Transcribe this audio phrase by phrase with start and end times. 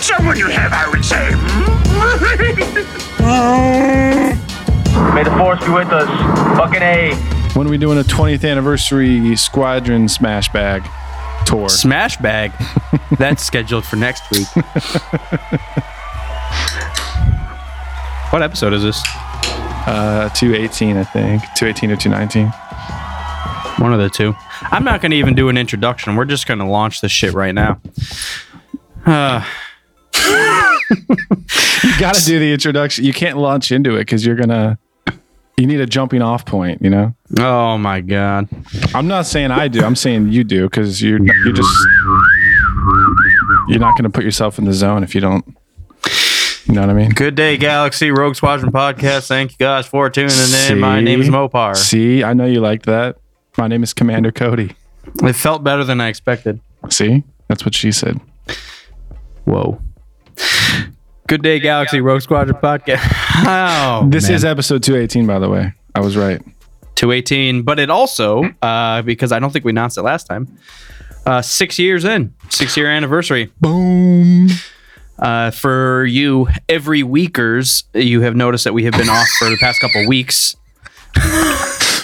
[0.00, 1.20] Found someone you have, I would say.
[5.14, 6.08] May the force be with us.
[6.56, 7.14] Fucking A.
[7.54, 10.88] When are we doing a 20th anniversary Squadron Smash Bag
[11.44, 11.68] tour?
[11.68, 12.52] Smash bag.
[13.18, 14.46] That's scheduled for next week.
[18.30, 19.02] what episode is this?
[19.86, 21.42] Uh, 218, I think.
[21.56, 22.46] 218 or 219.
[23.84, 24.34] One of the two.
[24.62, 26.16] I'm not going to even do an introduction.
[26.16, 27.82] We're just going to launch this shit right now.
[29.04, 29.44] Uh,
[31.82, 33.04] You got to do the introduction.
[33.04, 34.78] You can't launch into it because you're to.
[35.56, 37.14] You need a jumping off point, you know?
[37.38, 38.48] oh my god.
[38.94, 39.84] I'm not saying I do.
[39.84, 41.70] I'm saying you do because you're, you're just.
[43.68, 45.44] You're not going to put yourself in the zone if you don't.
[46.66, 47.10] You know what I mean?
[47.10, 49.28] Good day, Galaxy Rogue Squadron podcast.
[49.28, 50.30] Thank you guys for tuning
[50.68, 50.78] in.
[50.78, 51.76] My name is Mopar.
[51.76, 53.16] See, I know you liked that.
[53.58, 54.74] My name is Commander Cody.
[55.22, 56.60] It felt better than I expected.
[56.88, 58.20] See, that's what she said.
[59.44, 59.80] Whoa.
[61.28, 63.00] Good day, Galaxy Rogue Squadron podcast.
[63.46, 64.34] Oh, This man.
[64.34, 65.72] is episode 218, by the way.
[65.94, 66.40] I was right.
[66.96, 70.48] 218, but it also, uh, because I don't think we announced it last time,
[71.26, 73.52] uh, six years in, six year anniversary.
[73.60, 74.48] Boom.
[75.18, 79.56] Uh, for you, every weekers, you have noticed that we have been off for the
[79.60, 80.56] past couple weeks.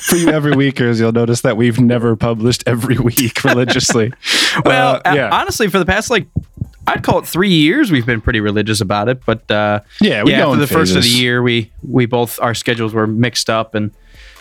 [0.06, 4.12] For you every weekers, you'll notice that we've never published every week religiously.
[4.64, 5.30] Well, uh, yeah.
[5.32, 6.26] honestly, for the past like,
[6.86, 9.24] I'd call it three years, we've been pretty religious about it.
[9.24, 12.40] But uh, Yeah, we yeah, go after the first of the year, we we both
[12.40, 13.90] our schedules were mixed up, and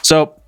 [0.02, 0.40] so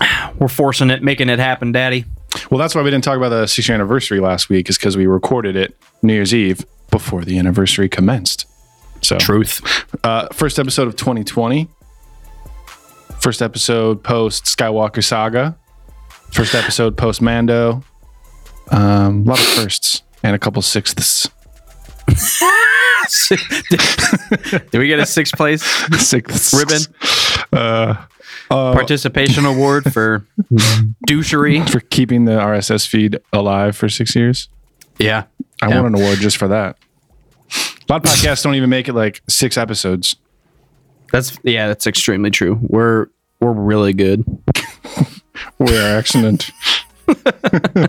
[0.38, 2.04] we're forcing it, making it happen, Daddy.
[2.50, 4.96] Well, that's why we didn't talk about the six year anniversary last week, is because
[4.96, 8.46] we recorded it New Year's Eve before the anniversary commenced.
[9.02, 9.84] So, Truth.
[10.04, 11.68] uh, first episode of 2020.
[13.20, 15.56] First episode post Skywalker Saga.
[16.32, 17.82] First episode post Mando.
[18.70, 21.28] Um, a lot of firsts and a couple sixths.
[24.70, 25.62] Did we get a sixth place
[25.98, 26.52] Sixths.
[26.54, 26.80] ribbon
[27.52, 27.94] Uh,
[28.48, 30.26] participation award for
[31.08, 31.68] douchery?
[31.68, 34.48] for keeping the RSS feed alive for six years.
[34.98, 35.24] Yeah,
[35.62, 35.80] I Yeah.
[35.80, 36.76] want an award just for that.
[37.88, 40.16] A lot of podcasts don't even make it like six episodes.
[41.12, 42.58] that's yeah, that's extremely true.
[42.62, 43.06] We're
[43.40, 44.24] we're really good.
[45.58, 46.50] We are excellent.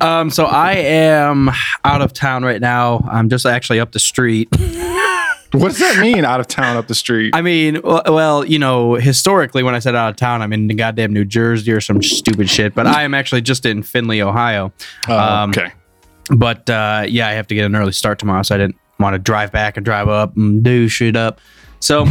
[0.00, 1.50] Um, so I am
[1.84, 3.08] out of town right now.
[3.10, 4.48] I'm just actually up the street.
[5.52, 6.24] what does that mean?
[6.24, 7.34] Out of town, up the street.
[7.34, 10.74] I mean, well, you know, historically, when I said out of town, I'm in the
[10.74, 12.74] goddamn New Jersey or some stupid shit.
[12.74, 14.72] But I am actually just in Findlay, Ohio.
[15.08, 15.72] um, okay.
[16.30, 19.14] But uh, yeah, I have to get an early start tomorrow, so I didn't want
[19.14, 21.40] to drive back and drive up and do shit up.
[21.80, 22.06] So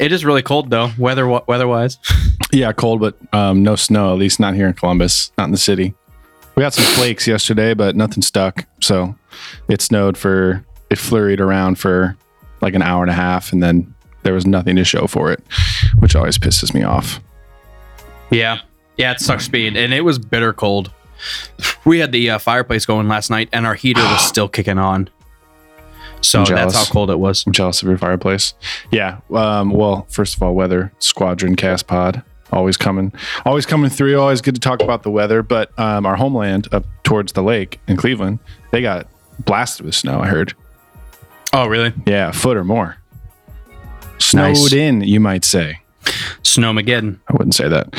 [0.00, 1.98] it is really cold though, weather weather wise.
[2.50, 4.14] Yeah, cold, but um, no snow.
[4.14, 5.92] At least not here in Columbus, not in the city.
[6.56, 8.64] We got some flakes yesterday, but nothing stuck.
[8.80, 9.14] So
[9.68, 12.16] it snowed for it flurried around for
[12.62, 15.42] like an hour and a half, and then there was nothing to show for it,
[15.98, 17.20] which always pisses me off.
[18.30, 18.60] Yeah,
[18.96, 20.90] yeah, it sucks speed, and it was bitter cold.
[21.84, 25.10] We had the uh, fireplace going last night, and our heater was still kicking on.
[26.20, 27.46] So that's how cold it was.
[27.46, 28.54] I'm jealous of your fireplace.
[28.90, 29.20] Yeah.
[29.30, 33.12] Um, well, first of all, weather squadron cast pod always coming,
[33.44, 34.18] always coming through.
[34.18, 35.42] Always good to talk about the weather.
[35.42, 38.38] But um, our homeland up towards the lake in Cleveland,
[38.70, 39.08] they got
[39.44, 40.20] blasted with snow.
[40.20, 40.54] I heard.
[41.52, 41.92] Oh, really?
[42.06, 42.96] Yeah, a foot or more.
[44.18, 44.72] Snowed Nice.
[44.72, 45.80] in, you might say.
[46.42, 47.18] Snowmageddon.
[47.28, 47.94] I wouldn't say that.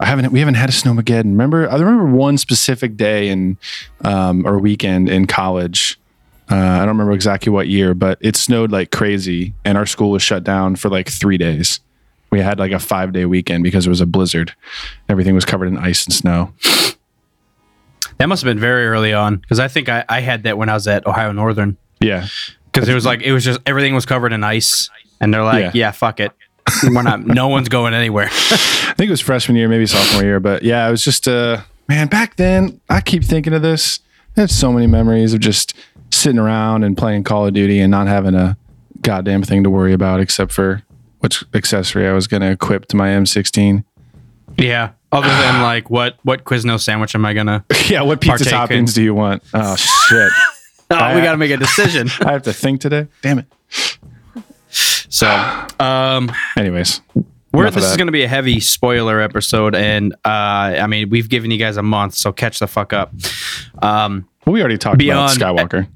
[0.00, 0.32] I haven't.
[0.32, 1.24] We haven't had a snowmageddon.
[1.24, 1.70] Remember?
[1.70, 3.58] I remember one specific day in
[4.02, 5.98] um, or weekend in college.
[6.50, 10.10] Uh, I don't remember exactly what year, but it snowed like crazy, and our school
[10.10, 11.80] was shut down for like three days.
[12.30, 14.52] We had like a five day weekend because it was a blizzard.
[15.08, 16.52] Everything was covered in ice and snow.
[18.18, 20.68] That must have been very early on because I think I, I had that when
[20.68, 22.26] I was at Ohio Northern Yeah,
[22.72, 24.88] because it was like it was just everything was covered in ice,
[25.20, 25.70] and they're like, Yeah.
[25.74, 26.30] yeah, fuck it,
[26.84, 28.28] we're not, no one's going anywhere.
[28.30, 31.62] I think it was freshman year, maybe sophomore year, but yeah, it was just uh
[31.88, 34.00] man, back then I keep thinking of this.
[34.36, 35.74] I had so many memories of just
[36.14, 38.56] sitting around and playing Call of Duty and not having a
[39.02, 40.82] goddamn thing to worry about except for
[41.20, 43.84] which accessory I was gonna equip to my M16.
[44.58, 44.90] yeah.
[45.12, 47.64] Other than like what what Quizno sandwich am I gonna?
[47.88, 49.42] yeah, what pizza Partake in- toppings do you want?
[49.54, 50.32] Oh shit.
[50.90, 52.08] Oh, we got to make a decision.
[52.20, 53.08] I have to think today.
[53.22, 53.46] Damn it.
[54.68, 55.26] So,
[55.80, 57.00] um, Anyways,
[57.52, 61.28] we're, this is going to be a heavy spoiler episode, and uh, I mean, we've
[61.28, 63.12] given you guys a month, so catch the fuck up.
[63.82, 65.88] Um, we already talked Beyond- about Skywalker.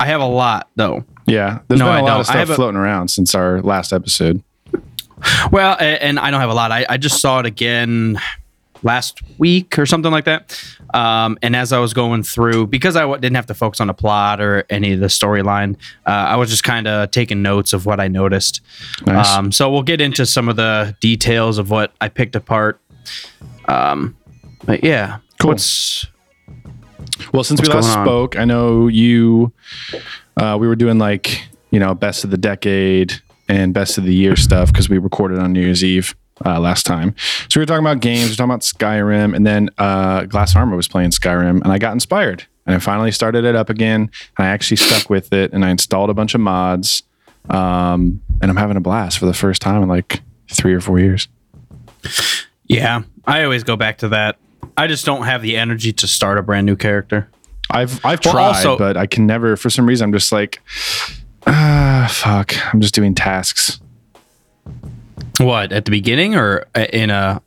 [0.00, 1.04] I have a lot though.
[1.26, 2.20] Yeah, there's No, been I a lot don't.
[2.20, 4.42] of I have stuff a- floating around since our last episode.
[5.50, 6.70] Well, a- and I don't have a lot.
[6.72, 8.20] I, I just saw it again
[8.82, 10.62] last week or something like that.
[10.94, 13.88] Um, and as I was going through, because I w- didn't have to focus on
[13.90, 15.76] a plot or any of the storyline,
[16.06, 18.60] uh, I was just kind of taking notes of what I noticed.
[19.06, 19.28] Nice.
[19.34, 22.78] Um, so we'll get into some of the details of what I picked apart.
[23.66, 24.16] Um,
[24.64, 25.50] but yeah, Cool.
[25.52, 26.06] What's
[27.32, 29.52] Well, since we last spoke, I know you.
[30.36, 33.14] Uh, we were doing like you know best of the decade
[33.48, 36.14] and best of the year stuff because we recorded on New Year's Eve
[36.44, 37.14] uh, last time.
[37.48, 40.54] So we were talking about games, we were talking about Skyrim, and then uh, Glass
[40.56, 44.10] Armor was playing Skyrim, and I got inspired, and I finally started it up again,
[44.36, 47.02] and I actually stuck with it, and I installed a bunch of mods,
[47.48, 50.20] um, and I'm having a blast for the first time in like
[50.50, 51.28] three or four years.
[52.66, 54.36] yeah, I always go back to that.
[54.76, 57.28] I just don't have the energy to start a brand new character.
[57.70, 59.56] I've I've Well, tried, also- but I can never.
[59.56, 60.60] For some reason, I'm just like,
[61.46, 62.54] ah, fuck.
[62.74, 63.80] I'm just doing tasks.
[65.38, 67.42] What at the beginning or in a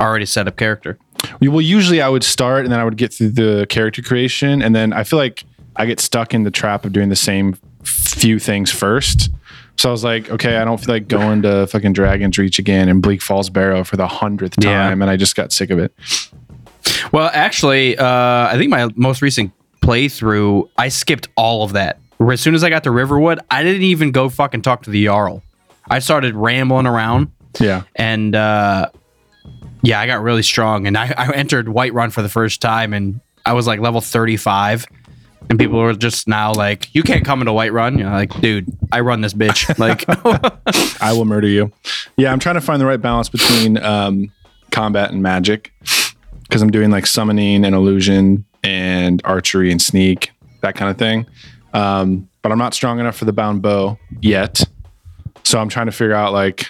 [0.00, 0.98] already set up character?
[1.40, 4.74] Well, usually I would start and then I would get through the character creation, and
[4.74, 5.44] then I feel like
[5.76, 9.30] I get stuck in the trap of doing the same few things first.
[9.76, 12.88] So I was like, okay, I don't feel like going to fucking Dragon's Reach again
[12.88, 14.92] and Bleak Falls Barrow for the hundredth time, Yeah.
[14.92, 15.92] and I just got sick of it.
[17.12, 21.98] Well, actually, uh, I think my most recent playthrough, I skipped all of that.
[22.20, 25.04] As soon as I got to Riverwood, I didn't even go fucking talk to the
[25.06, 25.42] Jarl.
[25.90, 28.88] I started rambling around, Yeah, and uh,
[29.82, 30.86] yeah, I got really strong.
[30.86, 34.86] And I, I entered Whiterun for the first time, and I was like level thirty-five.
[35.50, 39.00] And people were just now like, "You can't come into Whiterun." You're like, "Dude, I
[39.00, 40.04] run this bitch." Like,
[41.02, 41.72] I will murder you.
[42.16, 44.30] Yeah, I'm trying to find the right balance between um,
[44.70, 45.72] combat and magic
[46.52, 51.24] because I'm doing like summoning and illusion and archery and sneak that kind of thing.
[51.72, 54.62] Um, but I'm not strong enough for the bound bow yet,
[55.44, 56.66] so I'm trying to figure out like,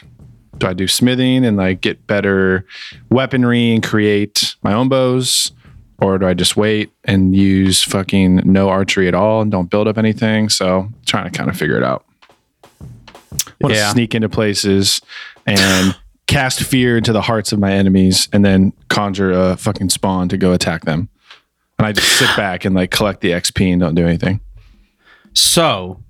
[0.58, 2.64] do I do smithing and like get better
[3.10, 5.50] weaponry and create my own bows,
[6.00, 9.88] or do I just wait and use fucking no archery at all and don't build
[9.88, 10.48] up anything?
[10.48, 12.04] So trying to kind of figure it out
[13.60, 13.90] want to Yeah.
[13.92, 15.00] sneak into places
[15.44, 15.96] and
[16.32, 20.38] cast fear into the hearts of my enemies and then conjure a fucking spawn to
[20.38, 21.10] go attack them.
[21.78, 24.40] And I just sit back and like collect the XP and don't do anything.
[25.34, 26.02] So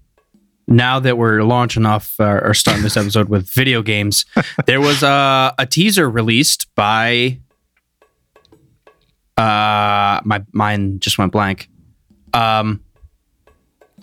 [0.68, 4.24] now that we're launching off uh, or starting this episode with video games,
[4.66, 7.38] there was uh, a teaser released by
[9.38, 11.68] uh my mine just went blank.
[12.32, 12.82] Um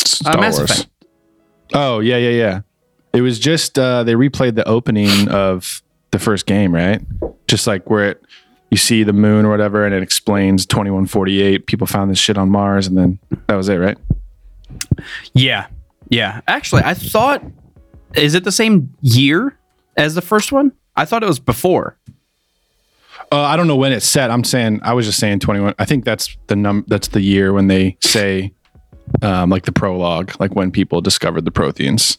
[0.04, 0.72] Star Mass Wars.
[0.72, 0.90] Effect.
[1.74, 2.62] Oh, yeah, yeah, yeah.
[3.14, 7.02] It was just uh they replayed the opening of the first game, right?
[7.48, 8.24] Just like where it
[8.70, 12.50] you see the moon or whatever and it explains 2148 people found this shit on
[12.50, 13.98] Mars and then that was it, right?
[15.34, 15.68] Yeah.
[16.10, 16.42] Yeah.
[16.48, 17.44] Actually, I thought
[18.16, 19.58] is it the same year
[19.98, 20.72] as the first one?
[20.96, 21.98] I thought it was before.
[23.32, 24.32] Uh, I don't know when it's set.
[24.32, 25.76] I'm saying I was just saying 21.
[25.78, 26.84] I think that's the num.
[26.88, 28.54] That's the year when they say,
[29.22, 32.18] um, like the prologue, like when people discovered the Protheans.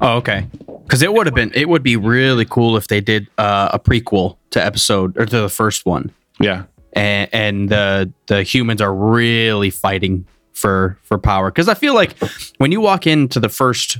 [0.00, 0.46] Oh, okay.
[0.84, 3.78] Because it would have been, it would be really cool if they did uh, a
[3.78, 6.10] prequel to episode or to the first one.
[6.40, 11.94] Yeah, and, and the the humans are really fighting for for power because I feel
[11.94, 12.16] like
[12.58, 13.98] when you walk into the first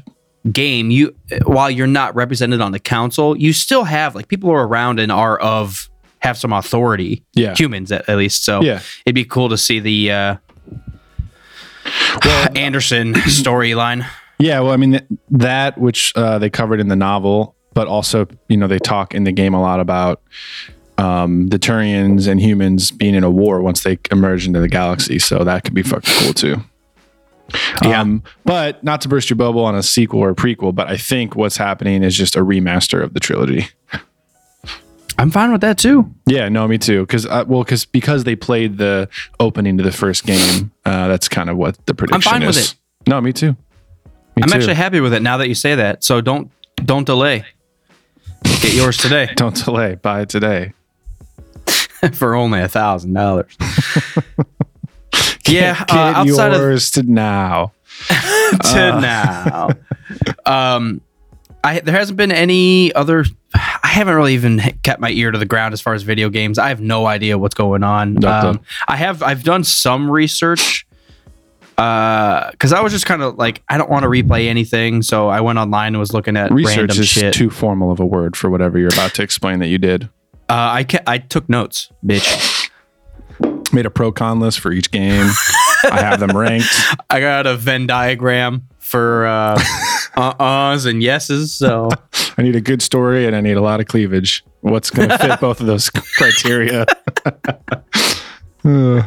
[0.50, 4.66] game, you while you're not represented on the council, you still have like people are
[4.66, 7.22] around and are of have some authority.
[7.34, 7.54] Yeah.
[7.54, 8.44] humans at, at least.
[8.44, 8.80] So Yeah.
[9.04, 10.36] it'd be cool to see the uh,
[12.24, 14.06] well, Anderson storyline.
[14.38, 14.60] Yeah.
[14.60, 18.56] Well, I mean th- that which uh, they covered in the novel, but also you
[18.56, 20.22] know they talk in the game a lot about
[20.98, 25.18] um, the Turians and humans being in a war once they emerge into the galaxy.
[25.18, 26.56] So that could be fucking cool too.
[27.82, 28.00] Yeah.
[28.00, 30.96] Um, but not to burst your bubble on a sequel or a prequel, but I
[30.98, 33.68] think what's happening is just a remaster of the trilogy.
[35.18, 36.14] I'm fine with that too.
[36.26, 37.00] Yeah, no, me too.
[37.00, 39.08] Because uh, well, because because they played the
[39.40, 40.70] opening to the first game.
[40.84, 42.72] Uh, that's kind of what the prediction fine with is.
[42.72, 42.78] it.
[43.08, 43.56] No, me too.
[44.38, 44.54] Me I'm too.
[44.56, 46.04] actually happy with it now that you say that.
[46.04, 47.44] So don't don't delay.
[48.44, 49.96] Get yours today Don't delay.
[49.96, 50.72] Buy it today.
[52.12, 53.56] for only a thousand dollars.
[55.48, 57.72] Yeah, Get uh, outside of yours to now.
[58.08, 59.70] to now.
[60.44, 61.00] Um,
[61.64, 63.24] I there hasn't been any other.
[63.54, 66.58] I haven't really even kept my ear to the ground as far as video games.
[66.58, 68.22] I have no idea what's going on.
[68.26, 70.86] Um, I have I've done some research
[71.78, 75.40] because I was just kind of like, I don't want to replay anything, so I
[75.40, 77.32] went online and was looking at Research is shit.
[77.32, 80.04] too formal of a word for whatever you're about to explain that you did.
[80.48, 82.68] uh, I ca- I took notes, bitch.
[83.72, 85.26] Made a pro con list for each game.
[85.84, 86.66] I have them ranked.
[87.08, 89.62] I got a Venn diagram for uh,
[90.16, 91.54] uh-uhs and yeses.
[91.54, 91.90] So
[92.36, 94.42] I need a good story and I need a lot of cleavage.
[94.62, 96.84] What's going to fit both of those criteria?
[98.64, 99.02] Uh,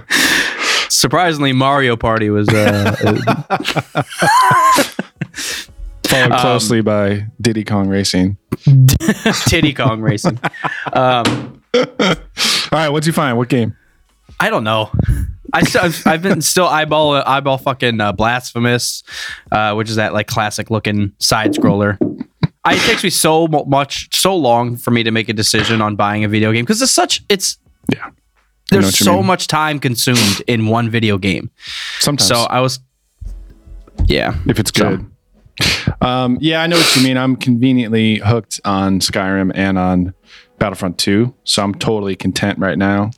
[0.92, 2.50] surprisingly, Mario Party was.
[2.50, 2.96] Uh,
[6.12, 8.38] followed closely by Diddy Kong Racing.
[9.48, 10.40] Diddy Kong racing.
[10.94, 12.16] Um, All
[12.72, 13.38] right, what'd you find?
[13.38, 13.76] What game?
[14.40, 14.92] I don't know.
[15.54, 19.04] I still, I've, I've been still eyeball eyeball fucking uh, blasphemous,
[19.52, 21.98] uh, which is that like classic looking side scroller.
[22.64, 25.96] I, it takes me so much, so long for me to make a decision on
[25.96, 27.58] buying a video game because it's such it's
[27.92, 28.10] Yeah.
[28.72, 29.26] There's so mean.
[29.28, 31.52] much time consumed in one video game.
[32.00, 32.28] Sometimes.
[32.28, 32.80] So I was,
[34.06, 35.08] yeah, if it's So- good.
[36.02, 37.18] Um, yeah, I know what you mean.
[37.18, 40.14] I'm conveniently hooked on Skyrim and on
[40.58, 43.12] Battlefront 2, so I'm totally content right now.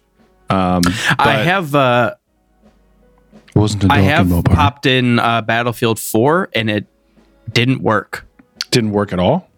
[0.49, 0.81] Um,
[1.19, 2.15] I have uh,
[3.55, 6.87] wasn't I have popped in uh, Battlefield 4 and it
[7.51, 8.25] didn't work.
[8.71, 9.49] Didn't work at all.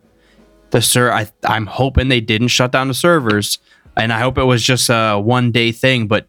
[0.71, 3.59] the sir I I'm hoping they didn't shut down the servers
[3.97, 6.27] and I hope it was just a one day thing but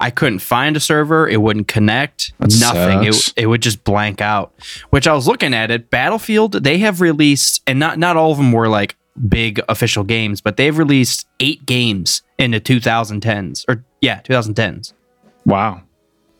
[0.00, 3.28] I couldn't find a server it wouldn't connect That nothing sucks.
[3.36, 4.52] it, it would just blank out
[4.90, 8.36] which I was looking at it Battlefield they have released and not not all of
[8.38, 8.96] them were like
[9.28, 14.92] big official games but they've released 8 games in the 2010s or yeah 2010s
[15.46, 15.82] Wow.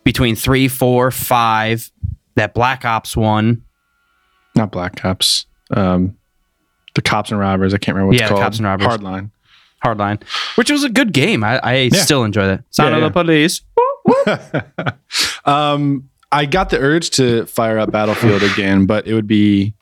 [0.04, 1.90] between three, four, five.
[2.34, 3.64] that Black Ops one
[4.54, 5.46] Not Black Ops.
[5.70, 6.16] Um,
[6.94, 7.72] the Cops and Robbers.
[7.74, 8.42] I can't remember what Yeah, it's called.
[8.42, 8.86] Cops and Robbers.
[8.86, 9.30] Hardline.
[9.84, 10.22] Hardline
[10.56, 13.62] which was a good game I, I still enjoy that Sound Yeah, of the Police
[15.44, 19.74] Um, I got the urge to fire up Battlefield again, but it would be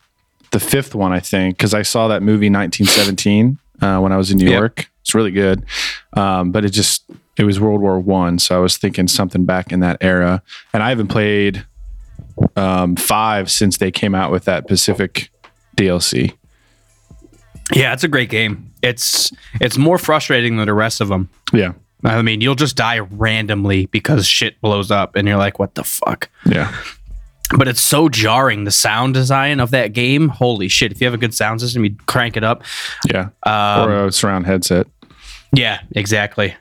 [0.51, 4.31] the fifth one, I think, because I saw that movie 1917 uh, when I was
[4.31, 4.57] in New Yep.
[4.59, 4.89] York.
[5.01, 5.65] It's really good,
[6.13, 7.03] um, but it just
[7.37, 10.41] it was World War One, so I was thinking something back in that era.
[10.73, 11.65] And I haven't played
[12.55, 15.29] um, five since they came out with that Pacific
[15.77, 16.33] DLC.
[17.73, 18.71] Yeah, it's a great game.
[18.81, 21.29] It's it's more frustrating than the rest of them.
[21.53, 25.75] Yeah, I mean, you'll just die randomly because shit blows up, and you're like, "What
[25.75, 26.73] the fuck?" yeah,
[27.57, 28.63] But it's so jarring.
[28.65, 30.91] The sound design of that game, holy shit!
[30.91, 32.63] If you have a good sound system, you crank it up.
[33.11, 33.29] yeah.
[33.43, 34.87] Um, or a surround headset.
[35.53, 36.55] Yeah, exactly.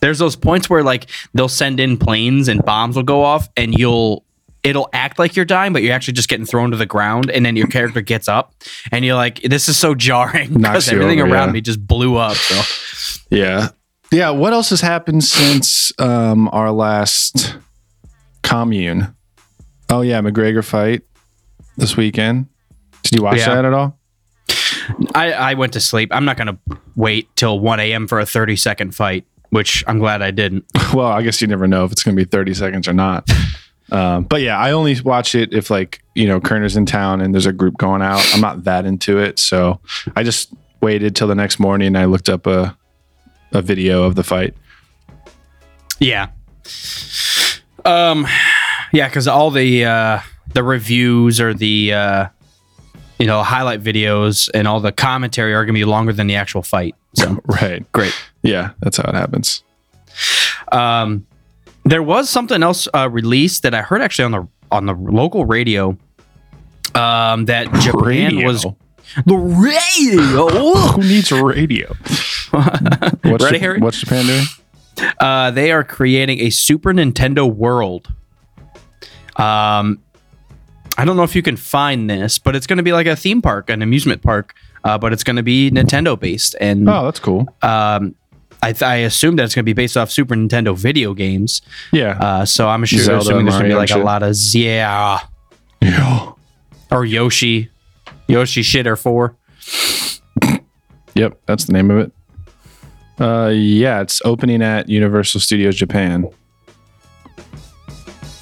[0.00, 3.74] There's those points where like they'll send in planes and bombs will go off, and
[3.74, 4.24] you'll
[4.66, 7.46] it'll act like you're dying, but you're actually just getting thrown to the ground, and
[7.46, 8.54] then your character gets up,
[8.90, 11.52] and you're like, "This is so jarring because everything over, around yeah.
[11.52, 12.62] me just blew up." So.
[13.30, 13.68] Yeah.
[14.12, 14.30] Yeah.
[14.30, 17.56] What else has happened since um, our last
[18.42, 19.14] commune?
[19.90, 20.20] Oh, yeah.
[20.20, 21.02] McGregor fight
[21.76, 22.46] this weekend.
[23.02, 23.54] Did you watch Yeah.
[23.56, 23.98] that at all?
[25.14, 26.10] I, I went to sleep.
[26.12, 28.06] I'm not going to wait till 1 a.m.
[28.06, 30.64] for a 30 second fight, which I'm glad I didn't.
[30.94, 33.28] Well, I guess you never know if it's going to be 30 seconds or not.
[33.92, 37.32] Um, but yeah, I only watch it if like, you know, Kerner's in town and
[37.32, 38.24] there's a group going out.
[38.34, 39.38] I'm not that into it.
[39.38, 39.80] So
[40.16, 42.76] I just waited till the next morning and I looked up a,
[43.52, 44.54] a video of the fight.
[46.00, 46.28] Yeah.
[47.84, 48.26] Um,
[48.92, 50.20] yeah, because all the uh,
[50.52, 52.26] the reviews or the uh,
[53.18, 56.34] you know highlight videos and all the commentary are going to be longer than the
[56.34, 56.94] actual fight.
[57.14, 57.90] So Right.
[57.92, 58.14] great.
[58.42, 58.70] Yeah.
[58.80, 59.62] That's how it happens.
[60.72, 61.26] Um,
[61.86, 65.44] there was something else uh, released that I heard actually on the on the local
[65.44, 65.96] radio.
[66.94, 68.46] Um, that Japan Radio.
[68.46, 68.62] was
[69.26, 70.48] the radio.
[70.92, 71.88] Who needs radio?
[73.22, 73.78] what's, Ready, Harry?
[73.80, 74.44] what's Japan doing?
[75.20, 78.08] uh, they are creating a Super Nintendo World.
[79.36, 80.00] Um,
[80.98, 83.16] I don't know if you can find this, but it's going to be like a
[83.16, 87.04] theme park, an amusement park, uh, but it's going to be Nintendo based, and Oh,
[87.04, 87.46] that's cool.
[87.60, 88.14] um,
[88.66, 91.62] I, th- I assume that it's going to be based off Super Nintendo video games.
[91.92, 92.18] Yeah.
[92.18, 94.34] Uh, so I'm sure Zelda, assuming there's going to be Mario like a lot of
[94.54, 95.20] yeah
[95.80, 96.32] yeah.
[96.90, 97.70] or Yoshi,
[98.26, 99.36] Yoshi shitter four.
[101.14, 102.12] Yep, that's the name of it.
[103.20, 106.28] Uh, yeah, it's opening at Universal Studios Japan.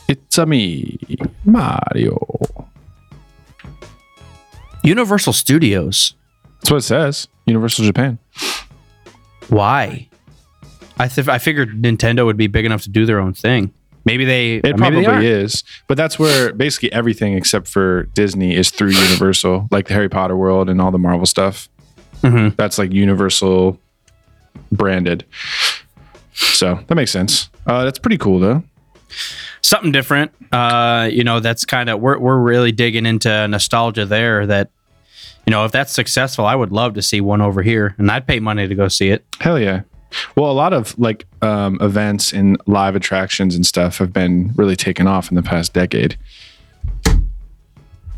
[0.08, 0.98] It's a me,
[1.44, 2.18] Mario.
[4.82, 6.14] Universal Studios.
[6.60, 7.28] That's what it says.
[7.44, 8.18] Universal Japan.
[9.48, 10.08] Why?
[10.98, 13.72] I th- I figured Nintendo would be big enough to do their own thing.
[14.04, 14.56] Maybe they.
[14.56, 15.24] It maybe probably aren't.
[15.24, 20.08] is, but that's where basically everything except for Disney is through Universal, like the Harry
[20.08, 21.68] Potter world and all the Marvel stuff.
[22.22, 22.54] Mhm.
[22.56, 23.78] That's like Universal
[24.70, 25.24] branded.
[26.34, 27.48] So that makes sense.
[27.66, 28.62] Uh, that's pretty cool though.
[29.62, 30.32] something different.
[30.52, 34.46] Uh, you know, that's kind of we're we're really digging into nostalgia there.
[34.46, 34.70] That
[35.46, 38.26] you know, if that's successful, I would love to see one over here, and I'd
[38.26, 39.24] pay money to go see it.
[39.40, 39.82] Hell yeah.
[40.36, 44.76] Well, a lot of like um, events and live attractions and stuff have been really
[44.76, 46.16] taken off in the past decade.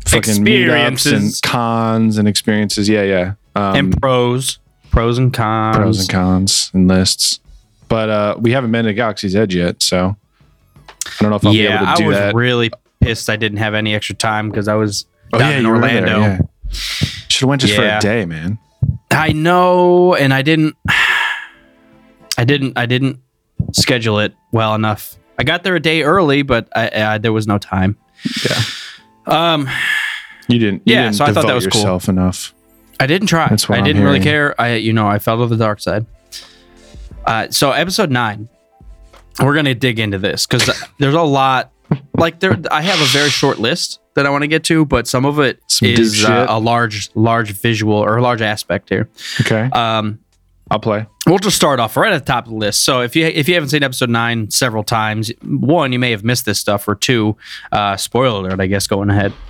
[0.05, 1.11] Fucking meetups Experiences.
[1.13, 2.87] and cons and experiences.
[2.87, 3.33] Yeah, yeah.
[3.55, 4.59] Um, and pros,
[4.91, 5.75] pros and cons.
[5.77, 7.39] pros and cons and lists.
[7.89, 10.15] But uh, we haven't been to Galaxy's Edge yet, so
[10.87, 12.01] I don't know if I'll be able to do that.
[12.03, 12.35] I was that.
[12.35, 15.63] really pissed I didn't have any extra time because I was Oh, down yeah, in
[15.65, 16.19] you were there, Orlando.
[16.19, 16.39] yeah.
[17.27, 18.59] Should have went just for a day, man.
[19.11, 20.75] I know, and I didn't.
[22.37, 22.77] I didn't.
[22.77, 23.19] I didn't
[23.73, 25.15] schedule it well enough.
[25.39, 27.97] I got there a day early, but I, I there was no time.
[28.47, 28.61] Yeah.
[29.53, 29.67] Um,
[30.47, 30.83] You didn't.
[30.85, 31.81] You Yeah, didn't so I thought that was cool.
[31.81, 32.53] yourself enough.
[32.99, 33.47] I didn't try.
[33.49, 34.59] That's what I I'm didn't really care.
[34.59, 36.05] I, you know, I fell to the dark side.
[37.25, 38.47] Uh, so episode nine,
[39.43, 41.71] we're gonna dig into this because there's a lot.
[42.15, 45.07] Like there, I have a very short list that I want to get to, but
[45.07, 49.09] some of it Some is uh, a large, large visual or a large aspect here.
[49.41, 50.19] Okay, Um,
[50.69, 51.05] I'll play.
[51.25, 52.83] we'll just start off right at the top of the list.
[52.83, 56.23] So if you if you haven't seen episode nine several times, one you may have
[56.23, 57.37] missed this stuff, or two,
[57.71, 59.33] uh, spoiler alert, I guess going ahead.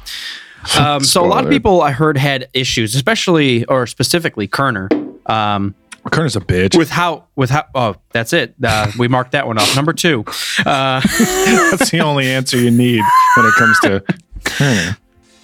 [0.78, 4.90] Um, so a lot of people I heard had issues, especially or specifically Kerner,
[5.28, 5.76] um,
[6.12, 6.78] Kerner's a bitch.
[6.78, 7.66] with how with how.
[7.74, 8.56] Oh, that's it.
[8.62, 9.76] Uh, we marked that one off.
[9.78, 10.26] Number two.
[10.66, 11.00] Uh,
[11.72, 13.02] That's the only answer you need
[13.38, 14.04] when it comes to
[14.44, 14.98] Kerner.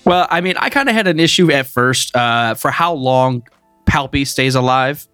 [0.03, 3.43] Well, I mean, I kind of had an issue at first uh, for how long
[3.85, 5.07] Palpy stays alive,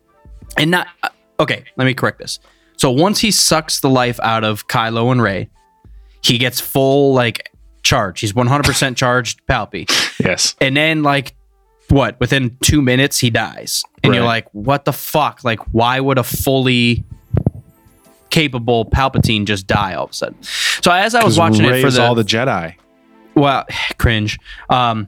[0.57, 0.87] and not.
[1.03, 2.39] Uh, okay, let me correct this.
[2.77, 5.49] So once he sucks the life out of Kylo and Rey,
[6.23, 7.51] he gets full like
[7.83, 8.19] charge.
[8.21, 9.85] He's one hundred percent charged, Palpy,
[10.19, 10.55] Yes.
[10.61, 11.35] and then like
[11.89, 12.19] what?
[12.19, 15.43] Within two minutes, he dies, and you're like, what the fuck?
[15.43, 17.03] Like, why would a fully
[18.29, 20.43] capable Palpatine just die all of a sudden?
[20.43, 22.75] So as I was watching it for the all the Jedi.
[23.35, 23.65] well,
[23.97, 24.39] cringe.
[24.69, 25.07] Um,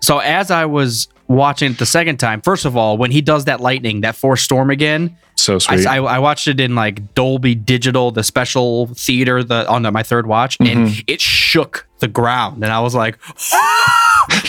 [0.00, 3.44] so as I was watching it the second time, first of all, when he does
[3.46, 5.86] that lightning, that force storm again, So I, sweet.
[5.86, 10.02] I, I watched it in like Dolby Digital, the special theater, the on the, my
[10.02, 11.00] third watch, and Mm-hmm.
[11.06, 13.18] it shook the ground, and I was like,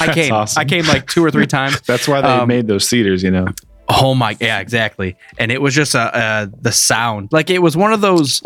[0.02, 0.60] I came, awesome.
[0.60, 1.80] I came like two or three times.
[1.82, 3.48] That's why they Um, made those theaters, you know.
[3.90, 5.16] Oh my, yeah, exactly.
[5.38, 8.42] And it was just a uh, the sound, like it was one of those,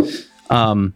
[0.50, 0.94] um,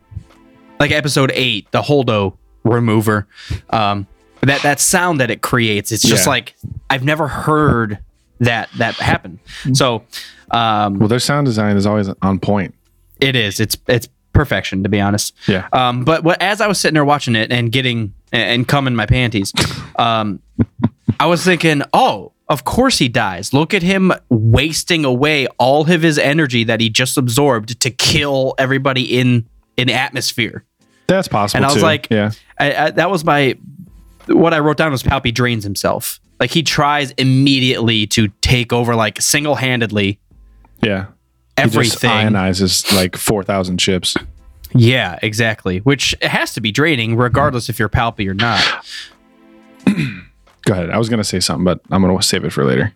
[0.80, 3.28] like episode eight, the Holdo maneuver,
[3.70, 4.08] um,
[4.42, 5.92] that that sound that it creates.
[5.92, 6.30] It's just Yeah.
[6.32, 6.56] like
[6.90, 8.00] I've never heard
[8.40, 9.40] that that happen.
[9.74, 10.04] So,
[10.52, 12.74] um, Well, their sound design is always on point.
[13.20, 13.60] it is.
[13.60, 15.34] It's it's perfection to be honest.
[15.48, 15.68] Yeah.
[15.74, 19.06] Um, but what, as I was sitting there watching it and getting and coming my
[19.06, 19.52] panties,
[19.98, 20.40] um,
[21.20, 23.54] I was thinking, oh, of course he dies.
[23.54, 28.54] Look at him wasting away all of his energy that he just absorbed to kill
[28.58, 30.64] everybody in in atmosphere.
[31.08, 31.58] That's possible.
[31.58, 31.82] And I was too.
[31.82, 32.32] like, yeah.
[32.60, 33.58] I, I, that was my
[34.30, 36.20] what I wrote down was Palpy drains himself.
[36.40, 40.20] Like he tries immediately to take over, like single handedly
[40.82, 41.08] Yeah.
[41.58, 42.10] He just everything.
[42.34, 44.16] ionizes like 4,000 ships.
[44.74, 45.80] Yeah, exactly.
[45.80, 48.62] Which has to be draining, regardless if you're Palpy or not.
[49.86, 50.90] Go ahead.
[50.92, 52.94] I was going to say something, but I'm going to save it for later.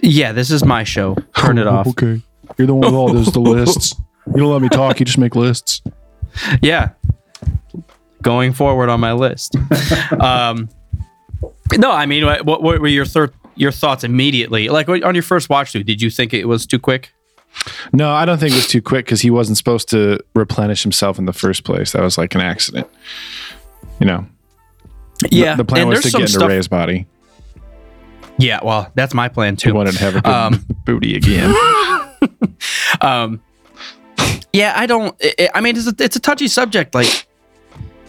[0.00, 1.16] Yeah, this is my show.
[1.36, 1.86] Turn it off.
[1.88, 2.22] Okay.
[2.56, 3.94] You're the one with all those the lists.
[4.28, 4.98] You don't let me talk.
[5.00, 5.82] You just make lists.
[6.62, 6.90] Yeah.
[8.26, 9.54] Going forward on my list.
[10.20, 10.68] um,
[11.78, 14.68] no, I mean, what, what were your thir- your thoughts immediately?
[14.68, 17.12] Like on your first watch through, did you think it was too quick?
[17.92, 21.20] No, I don't think it was too quick because he wasn't supposed to replenish himself
[21.20, 21.92] in the first place.
[21.92, 22.88] That was like an accident.
[24.00, 24.26] You know,
[25.30, 27.06] Yeah, the plan and was to get into stuff- Rey's body.
[28.38, 29.74] Yeah, well, that's my plan He too.
[29.74, 31.54] wanted to have a good Um, booty again.
[33.00, 33.40] Um,
[34.52, 35.14] yeah, I don't.
[35.38, 36.94] I I mean, it's a, it's a touchy subject.
[36.94, 37.25] Like,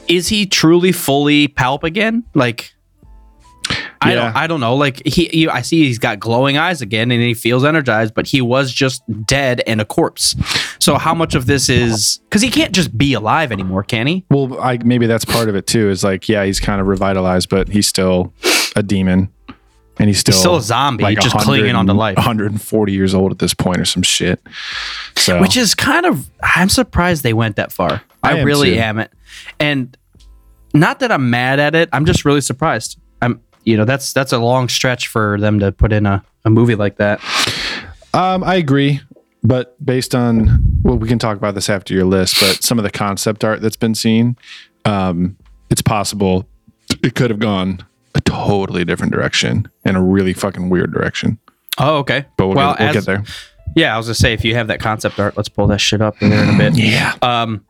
[0.07, 2.23] is he truly fully Palp again?
[2.33, 2.73] Like,
[4.01, 4.35] I don't.
[4.35, 4.75] I don't know.
[4.75, 8.27] Like he, you, I see he's got glowing eyes again, and he feels energized, but
[8.27, 10.35] he was just dead and a corpse.
[10.79, 14.25] So how much of this is because he can't just be alive anymore, can he?
[14.29, 15.89] Well, I maybe that's part of it too.
[15.89, 18.33] Is like, yeah, he's kind of revitalized, but he's still
[18.75, 19.29] a demon,
[19.99, 22.17] and he's still He's still a zombie, just clinging onto and- life.
[22.17, 24.39] 140 years old at this point, or some shit.
[25.15, 26.29] So, Which is kind of.
[26.41, 28.01] I'm surprised they went that far.
[28.23, 28.79] I I, am really too.
[28.79, 29.11] am it,
[29.59, 29.95] and
[30.73, 31.89] not that I'm mad at it.
[31.91, 32.99] I'm just really surprised.
[33.21, 33.41] I'm.
[33.63, 36.75] You know, that's that's a long stretch for them to put in a, a movie
[36.75, 37.19] like that.
[38.13, 39.01] um, I agree,
[39.43, 42.39] but based on well, we can talk about this after your list.
[42.39, 44.37] But some of the concept art that's been seen,
[44.85, 45.35] um,
[45.69, 46.47] it's possible
[47.03, 47.83] it could have gone
[48.15, 51.39] a totally different direction and a really fucking weird direction.
[51.77, 52.25] Oh, okay.
[52.37, 53.23] But we'll, well, get, we'll as- get there.
[53.75, 56.01] Yeah, I was gonna say if you have that concept art, let's pull that shit
[56.01, 56.75] up in there in a bit.
[56.77, 57.15] Yeah.
[57.21, 57.63] Um,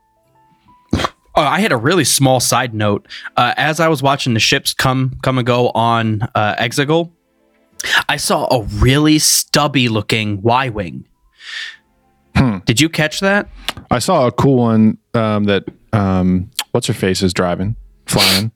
[1.36, 3.06] Oh, I had a really small side note.
[3.36, 7.12] Uh, as I was watching the ships come come and go on uh, Exegol,
[8.08, 11.06] I saw a really stubby looking Y wing.
[12.34, 12.58] Hmm.
[12.64, 13.48] Did you catch that?
[13.88, 18.50] I saw a cool one um, that um, what's her face is driving, flying,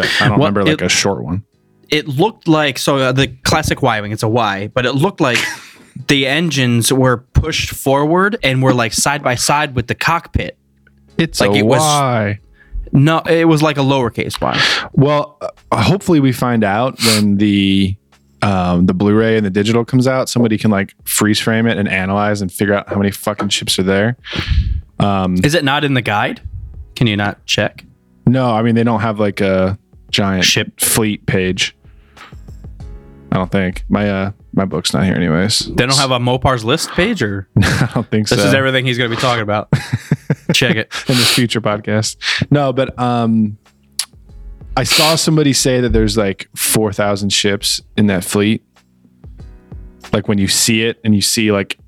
[0.00, 1.44] but I don't Well, remember like it- a short one.
[1.90, 4.12] It looked like so uh, the classic Y wing.
[4.12, 5.38] It's a Y, but it looked like
[6.08, 10.56] the engines were pushed forward and were like side by side with the cockpit.
[11.18, 12.38] It's like a it was- Y.
[12.94, 14.60] No, it was like a lowercase Y.
[14.92, 15.38] Well,
[15.70, 17.96] uh, hopefully we find out when the
[18.42, 20.28] um, the Blu-ray and the digital comes out.
[20.28, 23.78] Somebody can like freeze frame it and analyze and figure out how many fucking ships
[23.78, 24.16] are there.
[25.44, 26.40] Is it not in the guide?
[26.96, 27.84] Can you not check?
[28.26, 29.78] No, I mean they don't have like a
[30.12, 30.80] giant Ship.
[30.80, 31.76] fleet page.
[33.32, 35.60] I don't think my uh my book's not here anyways.
[35.60, 38.36] They don't have a Mopar's list page, or I don't think so.
[38.36, 39.72] this is everything he's going to be talking about.
[40.52, 40.92] check it.
[41.08, 42.16] in this future podcast.
[42.50, 43.56] No, but um,
[44.76, 48.62] I saw somebody say that there's like four thousand ships in that fleet.
[50.12, 51.78] Like when you see it and you see like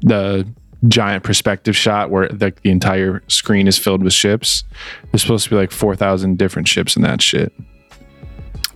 [0.00, 0.52] the
[0.88, 4.64] giant perspective shot where like the entire screen is filled with ships.
[5.12, 7.52] There's supposed to be like four thousand different ships in that shit.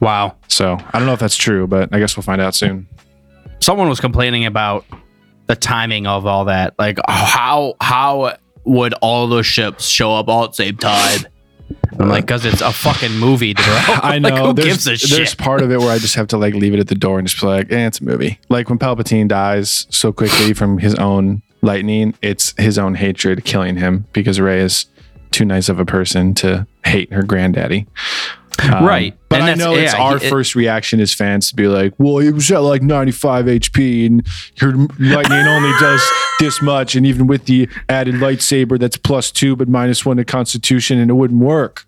[0.03, 0.37] Wow.
[0.49, 2.88] So I don't know if that's true, but I guess we'll find out soon.
[3.61, 4.85] someone was complaining about
[5.47, 6.75] the timing of all that.
[6.77, 11.21] Like how how would all those ships show up all at the same time?
[12.01, 13.65] I'm like, because it's a fucking movie, bro.
[13.67, 14.47] I like, know.
[14.47, 16.75] who there's, gives a there's part of it where I just have to like leave
[16.75, 18.41] it at the door and just be like, eh, it's a movie.
[18.49, 23.77] Like when Palpatine dies so quickly from his own lightning, it's his own hatred killing
[23.77, 24.87] him because Rey is
[25.31, 27.87] too nice of a person to hate her granddaddy.
[28.62, 29.17] Um, Right.
[29.29, 31.95] But And I know it's yeah, our it- first reaction as fans to be like,
[31.99, 34.27] well, it was at like 95 HP and
[34.61, 36.03] your lightning only does
[36.38, 36.95] this much.
[36.95, 41.11] And even with the added lightsaber, that's plus two, but minus one to constitution, and
[41.11, 41.87] it wouldn't work.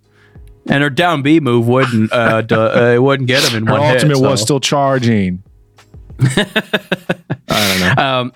[0.68, 3.72] and her down B move wouldn't uh, d- uh it wouldn't get him in Her
[3.74, 3.94] one hit.
[4.02, 5.42] ultimate was still charging.
[6.20, 8.02] I don't know.
[8.02, 8.32] Um,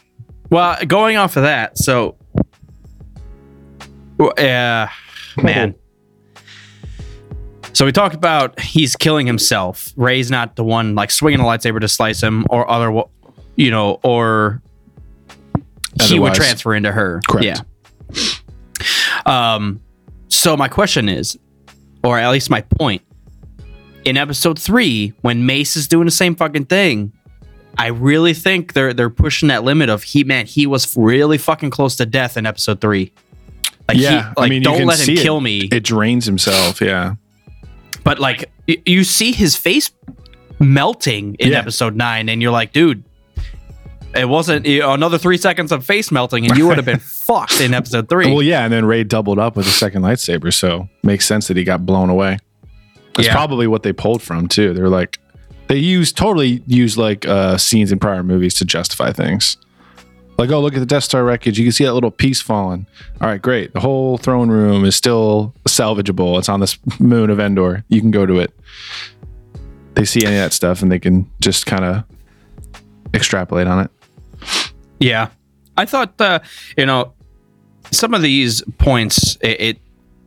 [0.50, 2.16] well, going off of that, so,
[4.38, 4.90] yeah,
[5.42, 5.74] man.
[7.78, 9.92] So we talked about he's killing himself.
[9.94, 13.04] Rey's not the one like swinging a lightsaber to slice him, or other,
[13.54, 14.60] you know, or
[16.02, 17.20] he would transfer into her.
[17.28, 17.62] Correct.
[19.24, 19.54] Yeah.
[19.54, 19.80] Um.
[20.26, 21.38] So my question is,
[22.02, 23.02] or at least my point,
[24.04, 27.12] in episode three, when Mace is doing the same fucking thing,
[27.78, 31.70] I really think they're they're pushing that limit of he man he was really fucking
[31.70, 33.12] close to death in episode three.
[33.86, 35.22] Like he- yeah, like I mean, don't let him see it.
[35.22, 35.68] kill me.
[35.70, 36.80] It drains himself.
[36.80, 37.14] Yeah,
[38.08, 39.90] but like y- you see his face
[40.58, 41.58] melting in Yeah.
[41.58, 43.04] episode nine, and you're like, dude,
[44.14, 46.98] it wasn't you know, another three seconds of face melting, and you would have been
[47.28, 48.32] fucked in episode three.
[48.32, 51.56] well, yeah, and then Rey doubled up with a second lightsaber, so makes sense that
[51.56, 52.38] he got blown away.
[53.14, 53.34] That's Yeah.
[53.34, 54.72] probably what they pulled from too.
[54.72, 55.18] They're like,
[55.68, 59.58] they use totally use like uh, scenes in prior movies to justify things.
[60.38, 61.58] Like, oh, look at the Death Star wreckage.
[61.58, 62.86] You can see that little piece falling.
[63.20, 63.72] All right, great.
[63.72, 66.38] The whole throne room is still salvageable.
[66.38, 67.84] It's on this moon of Endor.
[67.88, 68.56] You can go to it.
[69.94, 72.04] They see any of that stuff and they can just kind of
[73.12, 73.90] extrapolate on it.
[75.00, 75.30] Yeah,
[75.76, 76.38] I thought uh,
[76.76, 77.14] you know
[77.90, 79.36] some of these points.
[79.40, 79.78] It, it